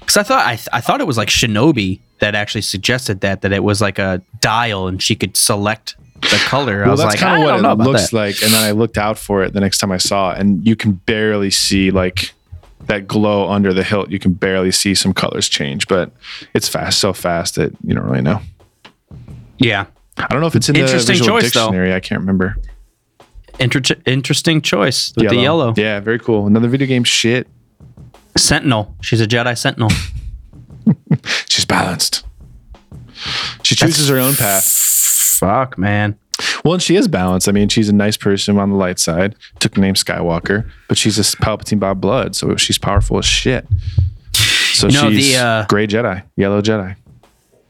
[0.00, 3.42] Because I thought I, th- I thought it was like Shinobi that actually suggested that
[3.42, 6.84] that it was like a dial and she could select the color.
[6.84, 8.16] I was that's like, kind of what it looks that.
[8.16, 8.42] like.
[8.42, 10.76] And then I looked out for it the next time I saw it, and you
[10.76, 12.32] can barely see like
[12.88, 14.10] that glow under the hilt.
[14.10, 16.12] You can barely see some colors change, but
[16.54, 18.40] it's fast, so fast that you don't really know.
[19.58, 19.86] Yeah,
[20.16, 21.68] I don't know if it's in Interesting the visual choice, though.
[21.68, 22.56] I can't remember.
[23.60, 26.46] Inter- interesting choice with the yellow Yeah, very cool.
[26.46, 27.48] Another video game shit.
[28.36, 28.94] Sentinel.
[29.00, 29.90] She's a Jedi Sentinel.
[31.48, 32.24] She's balanced.
[33.62, 34.64] She chooses her own path.
[34.64, 36.18] Fuck, man.
[36.64, 37.48] Well, and she is balanced.
[37.48, 39.36] I mean, she's a nice person on the light side.
[39.60, 43.66] Took the name Skywalker, but she's a Palpatine by blood, so she's powerful as shit.
[44.72, 46.96] So know, she's the, uh, gray Jedi, yellow Jedi.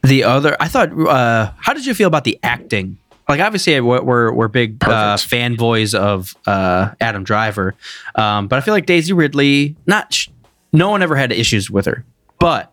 [0.03, 0.93] The other, I thought.
[0.93, 2.99] Uh, how did you feel about the acting?
[3.29, 7.75] Like, obviously, we're we're, we're big uh, fanboys of uh, Adam Driver,
[8.15, 9.77] um, but I feel like Daisy Ridley.
[9.87, 10.29] Not, sh-
[10.73, 12.05] no one ever had issues with her,
[12.39, 12.73] but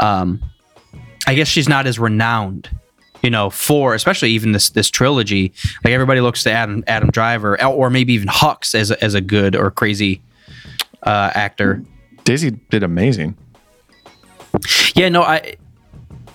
[0.00, 0.42] um,
[1.26, 2.68] I guess she's not as renowned.
[3.22, 5.52] You know, for especially even this this trilogy,
[5.84, 9.20] like everybody looks to Adam Adam Driver, or maybe even Hux as a, as a
[9.20, 10.20] good or crazy
[11.04, 11.82] uh, actor.
[12.24, 13.36] Daisy did amazing.
[14.94, 15.54] Yeah, no, I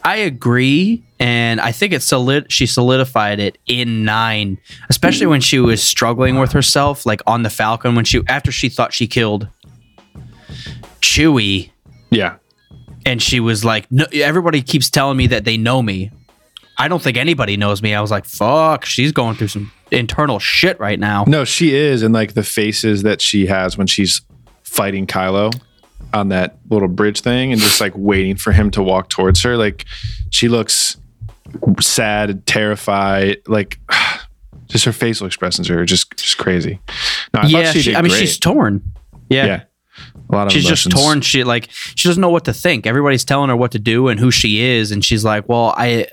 [0.04, 2.50] I agree, and I think it solid.
[2.52, 4.58] She solidified it in nine,
[4.90, 8.70] especially when she was struggling with herself, like on the Falcon when she after she
[8.70, 9.50] thought she killed
[11.02, 11.70] Chewie,
[12.12, 12.36] Yeah.
[13.06, 16.12] and she was like, "No, everybody keeps telling me that they know me.
[16.78, 20.40] I don't think anybody knows me." I was like, "Fuck, she's going through some internal
[20.40, 24.22] shit right now." No, she is, and like the faces that she has when she's
[24.64, 25.54] fighting Kylo
[26.14, 29.58] on that little bridge thing, and just like waiting for him to walk towards her.
[29.58, 29.86] Like
[30.30, 30.98] she looks
[31.80, 33.38] sad, terrified.
[33.48, 33.80] Like
[34.68, 36.80] just her facial expressions are just just crazy.
[37.34, 38.20] No, I yeah, thought she, she, I mean, great.
[38.20, 38.82] she's torn.
[39.30, 39.46] Yeah.
[39.46, 39.64] yeah,
[40.30, 43.24] a lot of she's just torn she like she doesn't know what to think everybody's
[43.26, 46.06] telling her what to do and who she is and she's like well i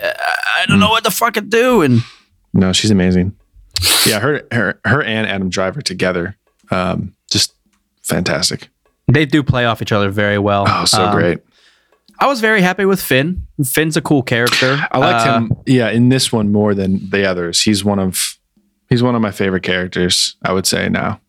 [0.58, 2.00] i don't know what the fuck to do and
[2.52, 3.34] No, she's amazing.
[4.06, 6.36] Yeah, her her her and Adam Driver together,
[6.70, 7.52] um, just
[8.02, 8.68] fantastic.
[9.08, 11.38] they do play off each other very well Oh, so Um, great.
[12.20, 15.52] i was very happy with finn finn's a cool character I liked Uh, him.
[15.66, 17.60] Yeah, in this one more than the others.
[17.62, 18.38] He's one of
[18.88, 20.36] he's one of my favorite characters.
[20.44, 21.20] I would say now.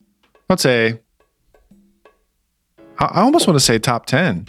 [0.49, 0.99] I'd say
[2.99, 4.47] I, I almost want to say top ten.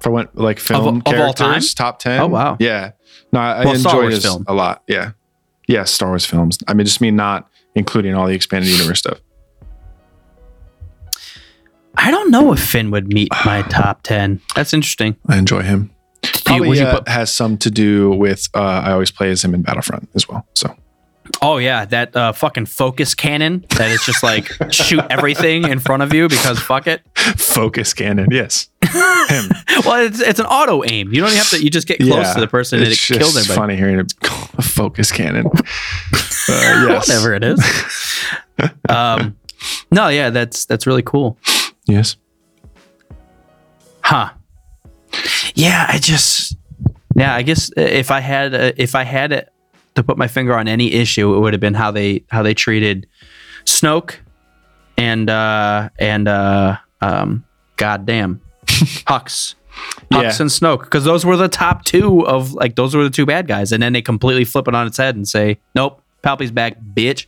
[0.00, 1.86] If I went like film of all characters, time?
[1.86, 2.20] top ten.
[2.20, 2.56] Oh, wow.
[2.60, 2.92] Yeah.
[3.32, 4.44] No, I, I Well, Star enjoy Wars this film.
[4.46, 4.82] a lot.
[4.86, 5.12] Yeah.
[5.66, 6.58] Yeah, Star Wars films.
[6.68, 9.18] I mean, just mean not including all the expanded universe stuff.
[11.96, 14.40] I don't know if Finn would meet my top ten.
[14.54, 15.16] That's interesting.
[15.28, 15.90] I enjoy him.
[16.22, 19.30] Do you- Probably you uh, put- has some to do with uh, I always play
[19.30, 20.46] as him in Battlefront as well.
[20.54, 20.74] So
[21.42, 26.02] oh yeah, that uh, fucking focus cannon that is just like shoot everything in front
[26.02, 27.02] of you because fuck it.
[27.36, 29.50] focus cannon, yes, him.
[29.84, 31.12] Well, it's it's an auto aim.
[31.12, 31.62] You don't have to.
[31.62, 33.56] You just get close to the person and it it's kills just everybody.
[33.56, 34.12] funny hearing it
[34.58, 35.46] a focus cannon.
[35.46, 38.24] Uh, yes, Whatever it is.
[38.88, 39.36] um,
[39.90, 41.38] no, yeah, that's that's really cool.
[41.86, 42.16] Yes.
[44.00, 44.30] Huh.
[45.54, 46.56] Yeah, I just
[47.14, 49.52] yeah, I guess if I had uh, if I had it
[49.98, 52.54] to put my finger on any issue, it would have been how they how they
[52.54, 53.06] treated
[53.64, 54.14] Snoke
[54.96, 57.44] and uh and uh um
[57.76, 59.54] goddamn Hux.
[60.10, 60.22] Hux Yeah.
[60.22, 63.46] and Snoke because those were the top two of like those were the two bad
[63.46, 66.76] guys and then they completely flip it on its head and say nope Palpy's back
[66.94, 67.26] bitch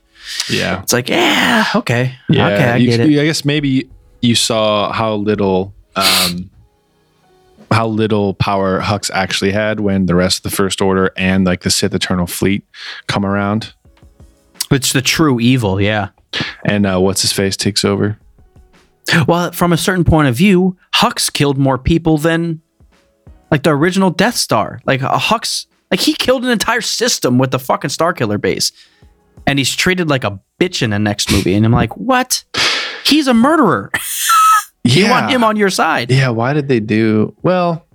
[0.49, 0.83] Yeah.
[0.83, 2.49] it's like yeah okay Yeah.
[2.49, 3.89] okay I you- get it I guess maybe
[4.23, 6.51] you saw how little um
[7.73, 11.63] how little power Hux actually had when the rest of the First Order and like
[11.63, 12.65] the Sith Eternal Fleet
[13.07, 13.75] come around,
[14.71, 16.09] it's the true evil yeah
[16.65, 18.19] and uh, what's his face takes over.
[19.27, 22.61] Well, from a certain point of view, Hux killed more people than
[23.51, 24.81] like the original Death Star.
[24.85, 28.73] Like a Hux, like he killed an entire system with the fucking Star Killer base,
[29.47, 31.55] and he's treated like a bitch in the next movie.
[31.55, 32.45] And I'm like, what?
[33.05, 33.91] He's a murderer.
[34.85, 35.05] Yeah.
[35.05, 36.11] You want him on your side?
[36.11, 37.87] Yeah, why did they do well?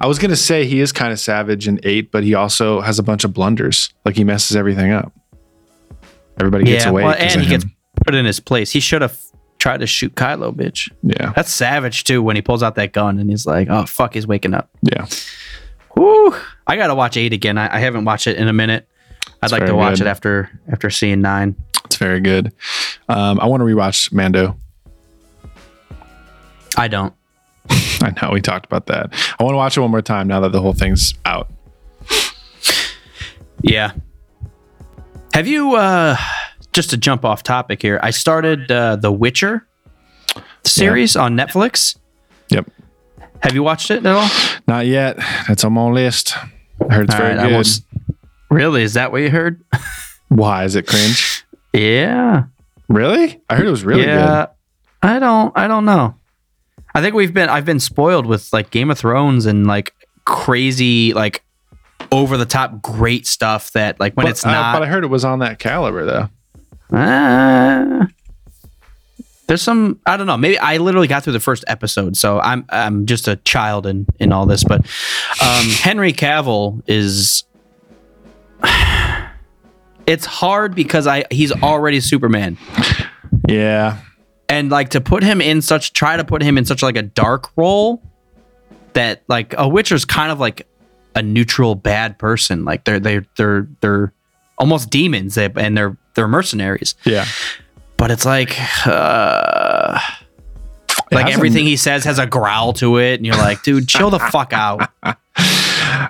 [0.00, 2.98] I was gonna say he is kind of savage in eight, but he also has
[2.98, 3.92] a bunch of blunders.
[4.04, 5.12] Like he messes everything up.
[6.40, 7.04] Everybody gets yeah, away.
[7.04, 7.64] well, and he gets
[8.04, 8.70] put in his place.
[8.70, 9.18] He should have
[9.58, 10.90] tried to shoot Kylo, bitch.
[11.02, 12.22] Yeah, That's savage too.
[12.22, 14.70] When he pulls out that gun and he's like, "Oh fuck," he's waking up.
[14.82, 15.06] yeah.
[15.96, 16.34] Whew.
[16.66, 17.58] I gotta watch eight again.
[17.58, 18.88] I, I haven't watched it in a minute.
[19.42, 20.06] I'd It's like to watch good.
[20.06, 21.56] it after after seeing nine.
[21.84, 22.52] It's very good.
[23.08, 24.58] Um, I want to rewatch Mando.
[26.78, 27.12] I don't.
[27.70, 29.12] I know we talked about that.
[29.38, 31.50] I want to watch it one more time now that the whole thing's out.
[33.62, 33.92] Yeah.
[35.34, 36.16] Have you uh
[36.72, 39.66] just to jump off topic here, I started uh The Witcher
[40.64, 41.96] series on Netflix.
[42.50, 42.70] Yep.
[43.42, 44.28] Have you watched it at all?
[44.68, 45.16] Not yet.
[45.48, 46.36] That's on my list.
[46.88, 47.66] I heard it's All very right, good.
[48.50, 48.82] Really?
[48.82, 49.62] Is that what you heard?
[50.28, 51.44] Why is it cringe?
[51.72, 52.44] yeah.
[52.88, 53.40] Really?
[53.50, 54.46] I heard it was really yeah.
[54.46, 54.48] good.
[55.02, 56.14] I don't I don't know.
[56.98, 59.94] I think we've been I've been spoiled with like Game of Thrones and like
[60.24, 61.44] crazy like
[62.10, 65.06] over the top great stuff that like when But, it's not but I heard it
[65.06, 66.96] was on that caliber though.
[66.96, 68.06] Uh,
[69.46, 70.36] there's some I don't know.
[70.36, 74.04] Maybe I literally got through the first episode, so I'm I'm just a child in
[74.18, 74.64] in all this.
[74.64, 74.80] But
[75.40, 77.44] um, Henry Cavill is.
[80.06, 82.56] It's hard because I he's already Superman,
[83.46, 83.98] Yeah.
[84.48, 87.02] And like to put him in such try to put him in such like a
[87.02, 88.02] dark role
[88.94, 90.66] that like a Witcher's kind of like
[91.14, 92.64] a neutral bad person.
[92.64, 94.12] Like they're they're they're they're
[94.58, 97.26] almost demons, they- and they're they're mercenaries Yeah.
[97.96, 98.56] but it's like
[98.86, 99.98] uh
[101.10, 104.10] It like everything he says has a growl to it and you're like dude chill
[104.10, 104.90] the fuck out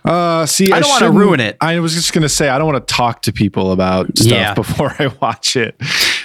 [0.04, 1.56] Uh, see, I don't wanna ruin it.
[1.60, 4.54] I was just gonna say I don't want to talk to people about stuff Yeah.
[4.62, 5.76] before I watch it.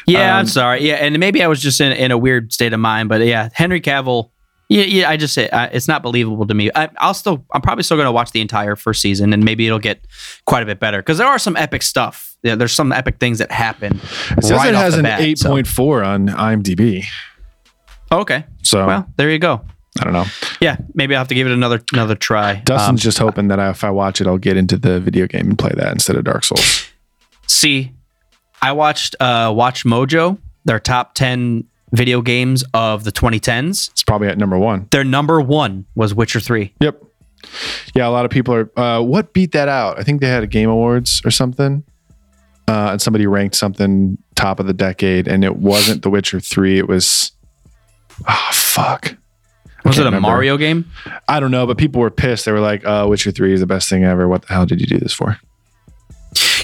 [0.07, 2.73] Yeah Um, i'm sorry yeah and maybe i was just in, in a weird state
[2.73, 4.29] of mind but yeah henry cavill
[4.69, 5.09] yeah, yeah.
[5.09, 6.71] I just say uh, it's not believable to me.
[6.73, 9.67] I, I'll still, I'm probably still going to watch the entire first season, and maybe
[9.67, 9.99] it'll get
[10.45, 12.35] quite a bit better because there are some epic stuff.
[12.43, 13.99] Yeah, there's some epic things that happen.
[14.37, 17.03] It says right it has an bat, eight so- point on IMDb.
[18.11, 19.61] Okay, So well, there you go.
[19.99, 20.25] I don't know.
[20.59, 22.55] Yeah, maybe I'll have to give it another another try.
[22.63, 25.49] Dustin's Um, just hoping that if I watch it, I'll get into the video game
[25.49, 26.87] and play that instead of Dark Souls.
[27.47, 27.91] See,
[28.63, 33.91] I watched uh Watch Mojo, their top 10 video games of the 2010s.
[33.91, 34.87] It's probably at number one.
[34.91, 36.73] Their number 1 was Witcher 3.
[36.79, 37.03] Yep.
[37.93, 38.79] Yeah, a lot of people are.
[38.79, 39.99] Uh, what beat that out?
[39.99, 41.83] I think they had a Game Awards or something,
[42.69, 46.77] uh, and somebody ranked something top of the decade, and it wasn't The Witcher Three.
[46.79, 47.33] It was.
[48.25, 49.17] Oh fuck!
[49.83, 50.25] Was it a remember.
[50.29, 50.89] Mario game?
[51.27, 52.45] I don't know, but people were pissed.
[52.45, 54.29] They were like, "Uh, Witcher Three is the best thing ever.
[54.29, 55.37] What the hell did you do this for?"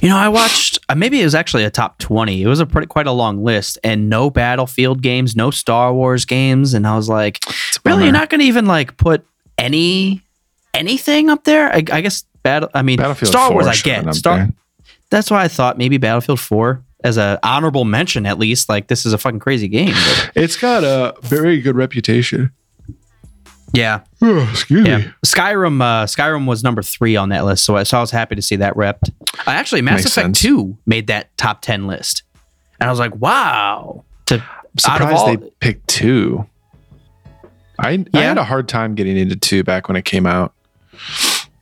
[0.01, 2.41] You know, I watched uh, maybe it was actually a top 20.
[2.41, 6.23] It was a pretty quite a long list and no Battlefield games, no Star Wars
[6.26, 7.39] games and I was like,
[7.85, 9.26] really you're not going to even like put
[9.57, 10.21] any
[10.73, 11.69] anything up there?
[11.73, 14.13] I, I guess battle I mean Battlefield Star Wars I get.
[14.15, 14.49] Star there.
[15.09, 16.81] That's why I thought maybe Battlefield 4.
[17.03, 18.69] as a honorable mention at least.
[18.69, 19.93] Like this is a fucking crazy game.
[19.93, 22.51] But It's got a very good reputation.
[23.73, 25.11] yeah, excuse yeah.
[25.26, 28.35] Skyrim, uh, Skyrim was number three on that list, so I, so I was happy
[28.35, 29.11] to see that repped.
[29.38, 30.41] Uh, actually, Mass Makes Effect sense.
[30.41, 32.23] Two made that top ten list,
[32.80, 34.03] and I was like, wow.
[34.27, 36.45] To I'm out of surprised all, they picked two.
[37.80, 40.53] I, I had a hard time getting into two back when it came out.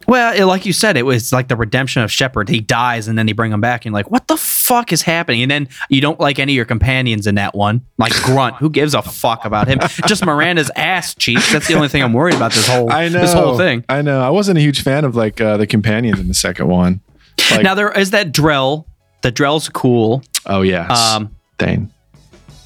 [0.07, 2.47] Well, it, like you said, it was like the redemption of Shepard.
[2.47, 3.85] He dies and then they bring him back.
[3.85, 5.41] And you're like, what the fuck is happening?
[5.41, 7.81] And then you don't like any of your companions in that one.
[7.97, 9.79] Like Grunt, who gives a fuck about him?
[10.07, 11.51] Just Miranda's ass cheeks.
[11.51, 13.83] That's the only thing I'm worried about this whole I know this whole thing.
[13.89, 14.21] I know.
[14.21, 17.01] I wasn't a huge fan of like uh, the companions in the second one.
[17.51, 18.85] Like, now there is that Drell.
[19.21, 20.23] The Drell's cool.
[20.45, 20.87] oh yeah.
[20.87, 21.91] Um, Thane.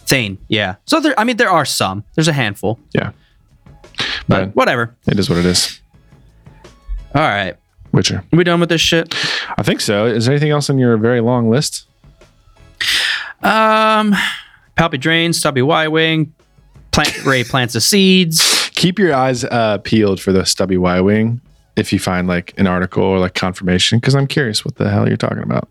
[0.05, 0.75] Thane, yeah.
[0.85, 2.03] So there, I mean, there are some.
[2.15, 3.11] There's a handful, Yeah,
[4.27, 4.95] but but whatever.
[5.07, 5.79] it is what it is.
[7.15, 7.55] All right,
[7.93, 8.23] Witcher.
[8.33, 9.15] we done with this shit?
[9.57, 10.05] I think so.
[10.05, 11.85] Is there anything else on your very long list?
[13.43, 14.15] Um,
[14.77, 16.33] Palpy Drain, Stubby Y Wing,
[16.91, 18.69] Plant Ray plants the seeds.
[18.75, 21.39] Keep your eyes uh, peeled for the stubby Y wing
[21.75, 25.07] if you find like an article or like confirmation, because I'm curious what the hell
[25.07, 25.69] you're talking about.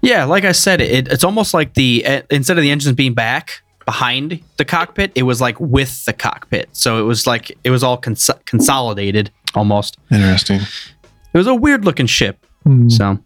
[0.00, 3.14] Yeah, like I said, it, it's almost like the uh, instead of the engines being
[3.14, 6.68] back behind the cockpit, it was like with the cockpit.
[6.72, 9.98] So it was like it was all cons- consolidated almost.
[10.10, 10.60] Interesting.
[10.60, 12.44] It was a weird looking ship.
[12.88, 13.18] So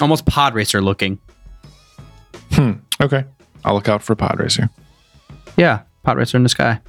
[0.00, 1.18] almost pod racer looking.
[2.52, 2.72] Hmm.
[3.00, 3.24] Okay,
[3.64, 4.68] I'll look out for Pod Racer.
[5.56, 6.80] Yeah, pod racer in the sky.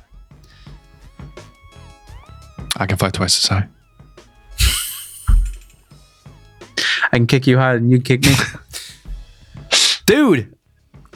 [2.77, 3.67] I can fly twice as high.
[7.11, 8.33] I can kick you higher than you kick me.
[10.05, 10.55] Dude,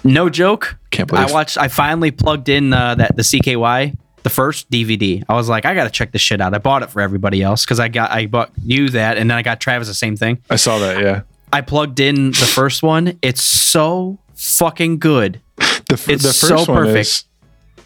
[0.03, 0.77] no joke.
[0.91, 1.29] Can't believe.
[1.29, 1.57] I watched.
[1.57, 5.23] I finally plugged in uh, that the CKY, the first DVD.
[5.27, 6.53] I was like, I gotta check this shit out.
[6.53, 9.37] I bought it for everybody else because I got I bought you that, and then
[9.37, 10.39] I got Travis the same thing.
[10.49, 11.01] I saw that.
[11.01, 11.21] Yeah.
[11.51, 13.17] I plugged in the first one.
[13.21, 15.39] It's so fucking good.
[15.89, 16.99] The, f- It's the so first one perfect.
[17.01, 17.25] is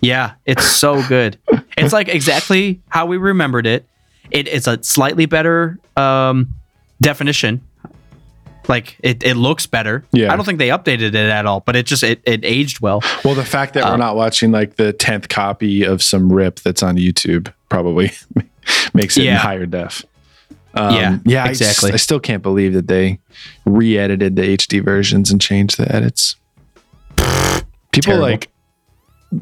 [0.01, 1.37] Yeah, it's so good.
[1.77, 3.85] it's like exactly how we remembered it.
[4.31, 6.53] it it's a slightly better um,
[7.01, 7.61] definition.
[8.67, 10.03] Like it, it looks better.
[10.11, 10.31] Yeah.
[10.31, 13.01] I don't think they updated it at all, but it just it, it aged well.
[13.23, 13.33] well.
[13.35, 16.83] The fact that Um, we're not watching like the tenth copy of some rip that's
[16.83, 18.11] on YouTube probably
[18.93, 20.03] makes it in higher def.
[20.73, 21.93] Um, Yeah, yeah, exactly.
[21.93, 23.19] I, still can't believe that they
[23.65, 26.35] re-edited the HD versions and changed the edits.
[27.15, 28.21] People Terrible.
[28.23, 28.49] like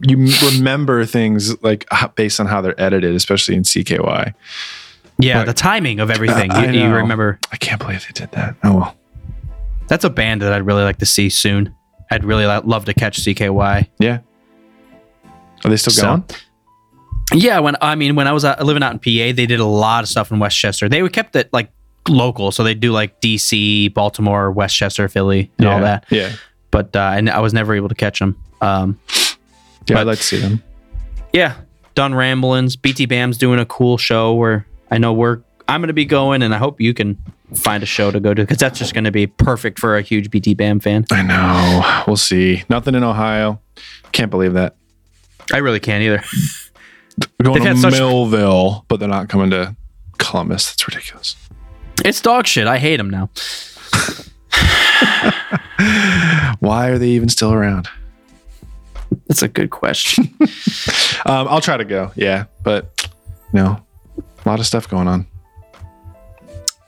[0.07, 1.85] you remember things like
[2.15, 4.33] based on how they're edited, especially in CKY.
[5.17, 6.51] Yeah, But- the timing of everything.
[6.51, 8.55] I You, you remember I can't believe they did that.
[8.63, 8.95] Oh well.
[9.87, 11.73] That's a band that I'd really like to see soon.
[12.11, 13.87] I'd really love to catch CKY.
[13.99, 14.19] Yeah.
[15.63, 16.23] Are they still So- going?
[17.33, 19.65] Yeah, when I mean when I was uh, living out in PA, they did a
[19.65, 20.87] lot of stuff in Westchester.
[20.87, 21.71] They kept it like
[22.07, 26.05] local, so they do like DC, Baltimore, Westchester, Philly, and all that.
[26.11, 26.33] Yeah.
[26.69, 28.39] But uh, and I was never able to catch them.
[28.61, 28.99] Um,
[29.87, 30.61] Yeah, But- I'd like to see them.
[31.33, 31.55] yeah,
[31.95, 32.75] done ramblings.
[32.75, 36.41] BT Bam's doing a cool show where I know we're I'm going to be going,
[36.43, 37.17] and I hope you can
[37.55, 40.01] find a show to go to because that's just going to be perfect for a
[40.01, 41.05] huge BT Bam fan.
[41.11, 42.03] I know.
[42.07, 42.63] We'll see.
[42.69, 43.59] Nothing in Ohio.
[44.11, 44.75] Can't believe that.
[45.53, 46.23] I really can't either.
[47.39, 49.75] We're going They've to had such- Millville, but they're not coming to
[50.17, 50.67] Columbus.
[50.71, 51.35] That's ridiculous.
[52.03, 52.67] It's dog shit.
[52.67, 53.29] I hate them now.
[56.59, 57.87] Why are they even still around?
[59.27, 60.33] That's a good question.
[61.27, 62.11] Um, I'll try to go.
[62.15, 63.09] Yeah, but
[63.51, 63.83] no,
[64.45, 65.25] a lot of stuff going on.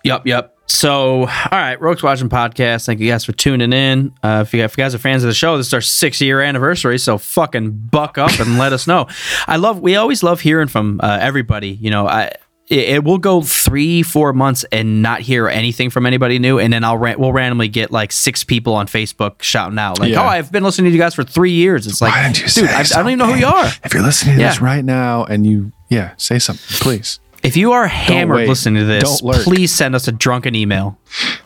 [0.07, 0.53] Yep, yep.
[0.69, 2.85] So, all right, Rogues Watching Podcast.
[2.85, 4.13] Thank you guys for tuning in.
[4.21, 6.19] Uh, if, you, if you guys are fans of the show, this is our six
[6.19, 6.97] year anniversary.
[6.97, 9.07] So, fucking buck up and let us know.
[9.47, 11.69] I love, we always love hearing from uh, everybody.
[11.69, 12.31] You know, I,
[12.67, 16.71] it, it will go three, four months and not hear anything from anybody new, and
[16.73, 20.21] then I'll ran- we'll randomly get like six people on Facebook shouting out like, Yeah.
[20.23, 22.63] "Oh, I've been listening to you guys for three years." It's like, Why didn't you
[22.63, 23.67] dude, I, I don't even know who you are.
[23.85, 27.21] If you're listening to this right now and you, yeah, say something, please.
[27.47, 30.97] If you are hammered listening to this, please send us a drunken email.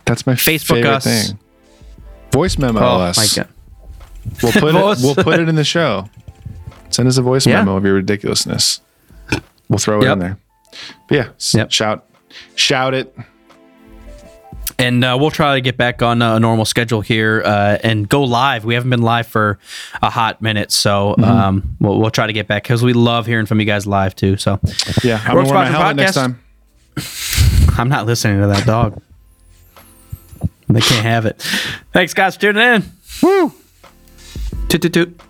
[0.06, 1.04] That's my Facebook favorite us.
[1.04, 1.40] thing.
[2.32, 3.38] Voice memo Oh us.
[4.42, 5.04] We'll put it.
[5.04, 6.10] We'll put it in the show.
[6.90, 7.60] Send us a voice Yeah.
[7.60, 8.82] memo of your ridiculousness.
[9.70, 10.14] We'll throw it Yep.
[10.14, 10.38] in there.
[11.08, 11.72] But yeah, Yep.
[11.72, 12.06] shout,
[12.56, 13.16] shout it.
[14.82, 18.24] And uh, we'll try to get back on a normal schedule here uh, and go
[18.24, 18.66] live.
[18.66, 19.60] We haven't been live for
[20.02, 21.24] a hot minute, so Mm-hmm.
[21.24, 24.16] um, we'll, we'll try to get back because we love hearing from you guys live
[24.16, 24.38] too.
[24.38, 24.60] So
[25.04, 26.40] Yeah, I'm gonna wear my helmet next time.
[27.80, 29.02] I'm not listening to that dog.
[30.68, 31.42] They can't have it.
[31.94, 32.84] Thanks, guys, for tuning in.
[33.22, 33.54] Woo!
[34.70, 35.22] Toot toot toot.